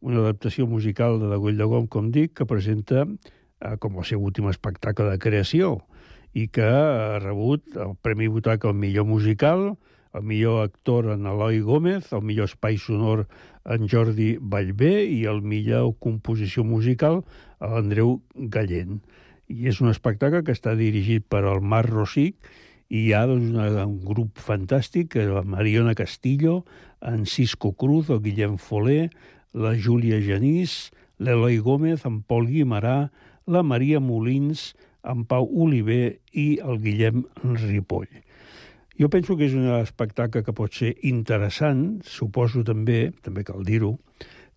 una 0.02 0.22
adaptació 0.22 0.68
musical 0.68 1.20
de 1.20 1.30
Degoll 1.32 1.58
de 1.58 1.68
Gom, 1.68 1.88
com 1.88 2.12
dic, 2.14 2.34
que 2.38 2.48
presenta 2.48 3.04
eh, 3.04 3.76
com 3.82 3.98
el 3.98 4.06
seu 4.06 4.24
últim 4.24 4.48
espectacle 4.52 5.10
de 5.12 5.20
creació 5.20 5.78
i 6.38 6.48
que 6.54 6.64
ha 6.64 7.20
rebut 7.20 7.78
el 7.82 7.96
Premi 8.02 8.28
Butaca 8.30 8.70
al 8.70 8.78
millor 8.78 9.08
musical, 9.10 9.72
el 10.14 10.24
millor 10.24 10.64
actor 10.64 11.12
en 11.14 11.26
Eloi 11.26 11.60
Gómez, 11.66 12.12
el 12.14 12.22
millor 12.22 12.50
espai 12.50 12.78
sonor 12.78 13.26
en 13.66 13.88
Jordi 13.90 14.38
Vallvé 14.40 15.06
i 15.12 15.26
el 15.30 15.42
millor 15.42 15.96
composició 16.04 16.64
musical 16.64 17.24
a 17.60 17.72
l'Andreu 17.74 18.20
Gallent. 18.36 19.02
I 19.48 19.70
és 19.72 19.82
un 19.82 19.90
espectacle 19.90 20.44
que 20.44 20.56
està 20.56 20.76
dirigit 20.76 21.26
per 21.28 21.44
el 21.48 21.62
Marc 21.62 21.90
Rosic 21.92 22.38
i 22.90 23.08
hi 23.08 23.14
ha 23.14 23.26
doncs, 23.28 23.50
una, 23.52 23.86
un 23.86 24.00
grup 24.06 24.40
fantàstic, 24.40 25.18
eh, 25.20 25.28
la 25.28 25.44
Mariona 25.44 25.96
Castillo, 25.96 26.62
en 27.02 27.26
Cisco 27.26 27.74
Cruz, 27.74 28.10
el 28.10 28.22
Guillem 28.24 28.58
Foler, 28.58 29.10
la 29.54 29.74
Júlia 29.76 30.22
Genís, 30.24 30.92
l'Eloi 31.20 31.58
Gómez, 31.64 32.06
en 32.06 32.22
Pol 32.22 32.48
Guimarà, 32.48 33.10
la 33.48 33.64
Maria 33.64 34.00
Molins, 34.00 34.74
en 35.08 35.26
Pau 35.26 35.48
Oliver 35.64 36.18
i 36.34 36.48
el 36.64 36.82
Guillem 36.84 37.24
Ripoll. 37.44 38.10
Jo 38.98 39.12
penso 39.14 39.38
que 39.38 39.46
és 39.46 39.54
un 39.54 39.68
espectacle 39.78 40.42
que 40.44 40.56
pot 40.58 40.74
ser 40.74 40.96
interessant, 41.06 42.00
suposo 42.02 42.64
també, 42.66 43.12
també 43.22 43.46
cal 43.46 43.62
dir-ho, 43.68 43.94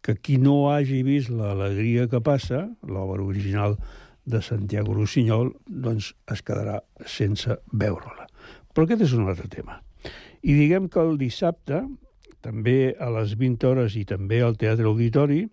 que 0.01 0.17
qui 0.17 0.39
no 0.41 0.71
hagi 0.73 1.03
vist 1.05 1.29
l'alegria 1.29 2.09
que 2.09 2.23
passa, 2.25 2.65
l'obra 2.89 3.23
original 3.23 3.77
de 4.25 4.41
Santiago 4.41 4.97
Rossinyol, 4.97 5.55
doncs 5.69 6.15
es 6.33 6.45
quedarà 6.47 6.81
sense 7.05 7.61
veure-la. 7.73 8.20
Però 8.75 8.87
aquest 8.87 9.03
és 9.09 9.15
un 9.17 9.29
altre 9.29 9.49
tema. 9.51 9.81
I 10.41 10.55
diguem 10.57 10.89
que 10.89 11.03
el 11.03 11.17
dissabte, 11.21 11.83
també 12.41 12.95
a 12.97 13.11
les 13.13 13.35
20 13.37 13.69
hores 13.69 13.97
i 13.99 14.07
també 14.09 14.41
al 14.41 14.57
Teatre 14.61 14.89
Auditori, 14.89 15.45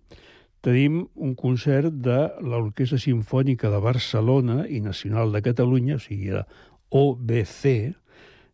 tenim 0.64 1.04
un 1.14 1.34
concert 1.38 1.94
de 2.02 2.18
l'Orquestra 2.42 2.98
Simfònica 2.98 3.70
de 3.70 3.80
Barcelona 3.82 4.64
i 4.66 4.80
Nacional 4.82 5.32
de 5.34 5.42
Catalunya, 5.44 5.98
o 5.98 6.02
sigui, 6.02 6.32
la 6.34 6.44
OBC, 6.90 7.94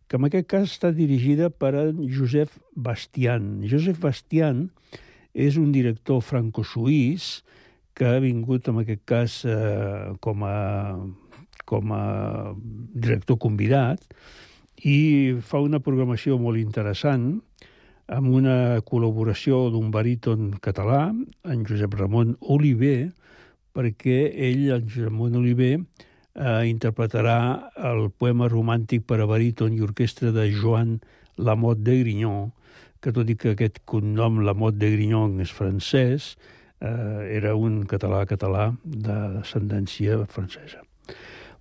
que 0.09 0.21
en 0.21 0.29
aquest 0.29 0.49
cas 0.51 0.69
està 0.69 0.91
dirigida 0.93 1.49
per 1.51 1.73
en 1.81 2.03
Josep 2.13 2.53
Bastian. 2.77 3.65
Josep 3.71 4.01
Bastian 4.03 4.69
és 5.33 5.57
un 5.61 5.73
director 5.73 6.21
franco-suís 6.23 7.43
que 7.95 8.09
ha 8.11 8.21
vingut, 8.23 8.69
en 8.69 8.83
aquest 8.83 9.05
cas, 9.07 9.37
eh, 9.47 10.13
com, 10.21 10.43
a, 10.45 10.99
com 11.65 11.95
a 11.95 12.05
director 12.93 13.39
convidat 13.41 14.03
i 14.83 15.37
fa 15.41 15.61
una 15.63 15.81
programació 15.81 16.39
molt 16.41 16.59
interessant 16.59 17.39
amb 18.13 18.35
una 18.37 18.81
col·laboració 18.85 19.71
d'un 19.73 19.91
baríton 19.95 20.53
català, 20.61 21.07
en 21.49 21.63
Josep 21.65 21.95
Ramon 21.97 22.35
Oliver, 22.53 23.13
perquè 23.75 24.19
ell, 24.35 24.67
en 24.75 24.89
Josep 24.89 25.09
Ramon 25.09 25.39
Oliver, 25.41 25.79
eh, 25.79 26.65
interpretarà 26.69 27.71
el 27.93 28.11
poema 28.11 28.49
romàntic 28.53 29.07
per 29.09 29.23
a 29.23 29.29
baríton 29.31 29.73
i 29.73 29.81
orquestra 29.85 30.35
de 30.35 30.51
Joan 30.53 30.99
Lamotte 31.39 31.85
de 31.87 31.99
Grignon, 32.03 32.53
que 33.01 33.13
tot 33.13 33.29
i 33.31 33.37
que 33.37 33.55
aquest 33.55 33.81
cognom 33.89 34.43
Lamotte 34.45 34.81
de 34.83 34.93
Grignon 34.95 35.41
és 35.41 35.53
francès, 35.53 36.35
eh, 36.81 37.37
era 37.39 37.55
un 37.57 37.85
català-català 37.89 38.73
de 38.85 39.17
descendència 39.39 40.25
francesa. 40.29 40.85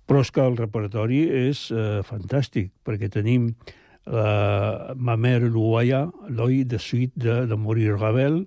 Però 0.04 0.20
és 0.20 0.30
que 0.30 0.44
el 0.44 0.58
repertori 0.58 1.22
és 1.48 1.70
eh, 1.72 2.02
fantàstic, 2.04 2.70
perquè 2.84 3.08
tenim 3.12 3.48
la 3.54 3.74
eh, 4.06 4.94
Ma 4.96 5.16
mère 5.16 5.48
l'Oi 5.48 6.64
de 6.64 6.78
suite 6.78 7.12
de, 7.16 7.46
de 7.46 7.56
Maurice 7.56 7.96
Ravel, 7.96 8.46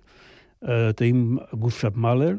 eh, 0.61 0.93
tenim 0.93 1.39
Gustav 1.53 1.95
Mahler, 1.95 2.37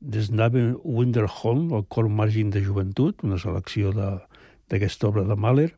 des 0.00 0.30
Naven 0.30 0.76
Wunderholm, 0.84 1.72
el 1.72 1.84
cor 1.88 2.08
margin 2.08 2.50
de 2.50 2.62
joventut, 2.62 3.24
una 3.24 3.38
selecció 3.38 3.92
d'aquesta 3.94 5.08
obra 5.08 5.24
de 5.24 5.36
Mahler, 5.36 5.70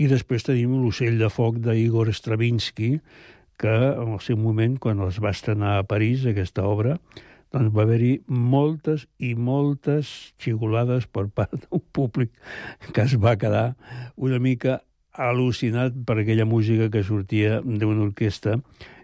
i 0.00 0.08
després 0.08 0.46
tenim 0.46 0.78
l'ocell 0.80 1.18
de 1.20 1.28
foc 1.28 1.60
d'Igor 1.60 2.08
Stravinsky, 2.14 3.00
que 3.60 3.74
en 3.90 4.14
el 4.14 4.22
seu 4.24 4.38
moment, 4.40 4.78
quan 4.80 5.02
es 5.04 5.18
va 5.20 5.34
estrenar 5.34 5.74
a 5.78 5.84
París, 5.84 6.24
aquesta 6.24 6.64
obra, 6.64 6.96
doncs 7.50 7.72
va 7.74 7.82
haver-hi 7.82 8.12
moltes 8.28 9.06
i 9.18 9.34
moltes 9.34 10.10
xigolades 10.42 11.08
per 11.10 11.26
part 11.34 11.56
d'un 11.64 11.82
públic 11.92 12.30
que 12.94 13.02
es 13.06 13.16
va 13.18 13.36
quedar 13.40 13.74
una 14.16 14.38
mica 14.38 14.80
al·lucinat 15.20 15.96
per 16.06 16.20
aquella 16.20 16.46
música 16.46 16.88
que 16.92 17.02
sortia 17.02 17.58
d'una 17.64 18.06
orquestra 18.06 18.60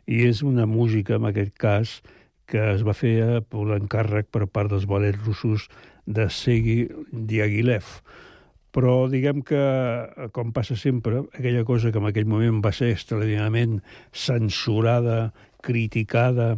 i 0.07 0.23
és 0.29 0.43
una 0.47 0.67
música, 0.71 1.17
en 1.19 1.27
aquest 1.27 1.57
cas, 1.59 1.99
que 2.47 2.63
es 2.77 2.85
va 2.87 2.95
fer 2.95 3.43
per 3.51 3.67
l'encàrrec 3.67 4.31
per 4.31 4.47
part 4.47 4.71
dels 4.71 4.87
balets 4.87 5.19
russos 5.27 5.67
de 6.07 6.29
Segi 6.31 6.87
Diaghilev. 7.11 7.89
Però 8.71 9.09
diguem 9.11 9.41
que, 9.43 9.59
com 10.37 10.53
passa 10.55 10.77
sempre, 10.79 11.25
aquella 11.35 11.65
cosa 11.67 11.91
que 11.91 11.99
en 11.99 12.07
aquell 12.07 12.29
moment 12.31 12.61
va 12.63 12.71
ser 12.77 12.93
extraordinàriament 12.95 13.81
censurada, 14.13 15.33
criticada 15.65 16.55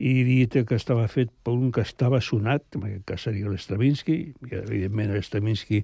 i 0.00 0.24
dit 0.24 0.54
que 0.64 0.76
estava 0.78 1.04
fet 1.12 1.28
per 1.44 1.52
un 1.52 1.68
que 1.76 1.82
estava 1.84 2.22
sonat, 2.24 2.64
en 2.78 2.86
aquest 2.88 3.04
cas 3.10 3.26
seria 3.26 3.50
l'Estravinsky, 3.52 4.16
i 4.48 4.54
evidentment 4.56 5.12
l'Estravinsky 5.12 5.82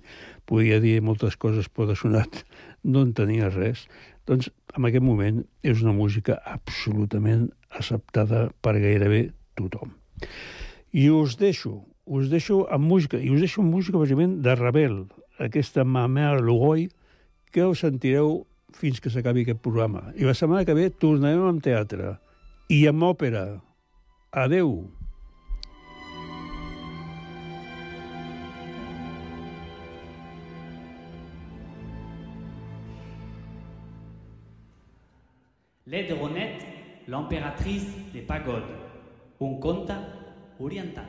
podia 0.48 0.80
dir 0.80 1.02
moltes 1.04 1.36
coses, 1.36 1.68
però 1.68 1.90
de 1.90 1.98
sonat 2.00 2.40
no 2.90 3.04
en 3.04 3.12
tenia 3.16 3.50
res, 3.52 3.84
doncs 4.26 4.48
en 4.76 4.88
aquest 4.88 5.04
moment 5.04 5.42
és 5.62 5.84
una 5.84 5.92
música 5.92 6.38
absolutament 6.48 7.50
acceptada 7.76 8.46
per 8.64 8.78
gairebé 8.80 9.28
tothom. 9.60 9.92
I 10.96 11.10
us 11.12 11.36
deixo, 11.36 11.82
us 12.08 12.32
deixo 12.32 12.64
amb 12.72 12.88
música, 12.88 13.20
i 13.20 13.28
us 13.34 13.44
deixo 13.44 13.60
amb 13.60 13.74
música 13.76 14.00
bàsicament 14.00 14.40
de 14.42 14.56
Rebel, 14.56 15.02
aquesta 15.44 15.84
Mamère 15.84 16.40
Lugoi, 16.40 16.88
que 17.52 17.68
us 17.68 17.84
sentireu 17.84 18.46
fins 18.76 19.00
que 19.00 19.12
s'acabi 19.12 19.44
aquest 19.44 19.60
programa. 19.64 20.08
I 20.16 20.24
la 20.24 20.34
setmana 20.36 20.64
que 20.64 20.76
ve 20.76 20.88
tornarem 20.88 21.44
amb 21.50 21.62
teatre 21.64 22.16
i 22.72 22.86
amb 22.88 23.04
òpera. 23.12 23.46
Adeu. 24.38 24.84
L'Edronette, 35.86 36.66
l'impératrice 37.08 37.86
des 38.12 38.20
pagodes, 38.20 38.62
un 39.40 39.54
conte 39.54 39.90
oriental. 40.60 41.06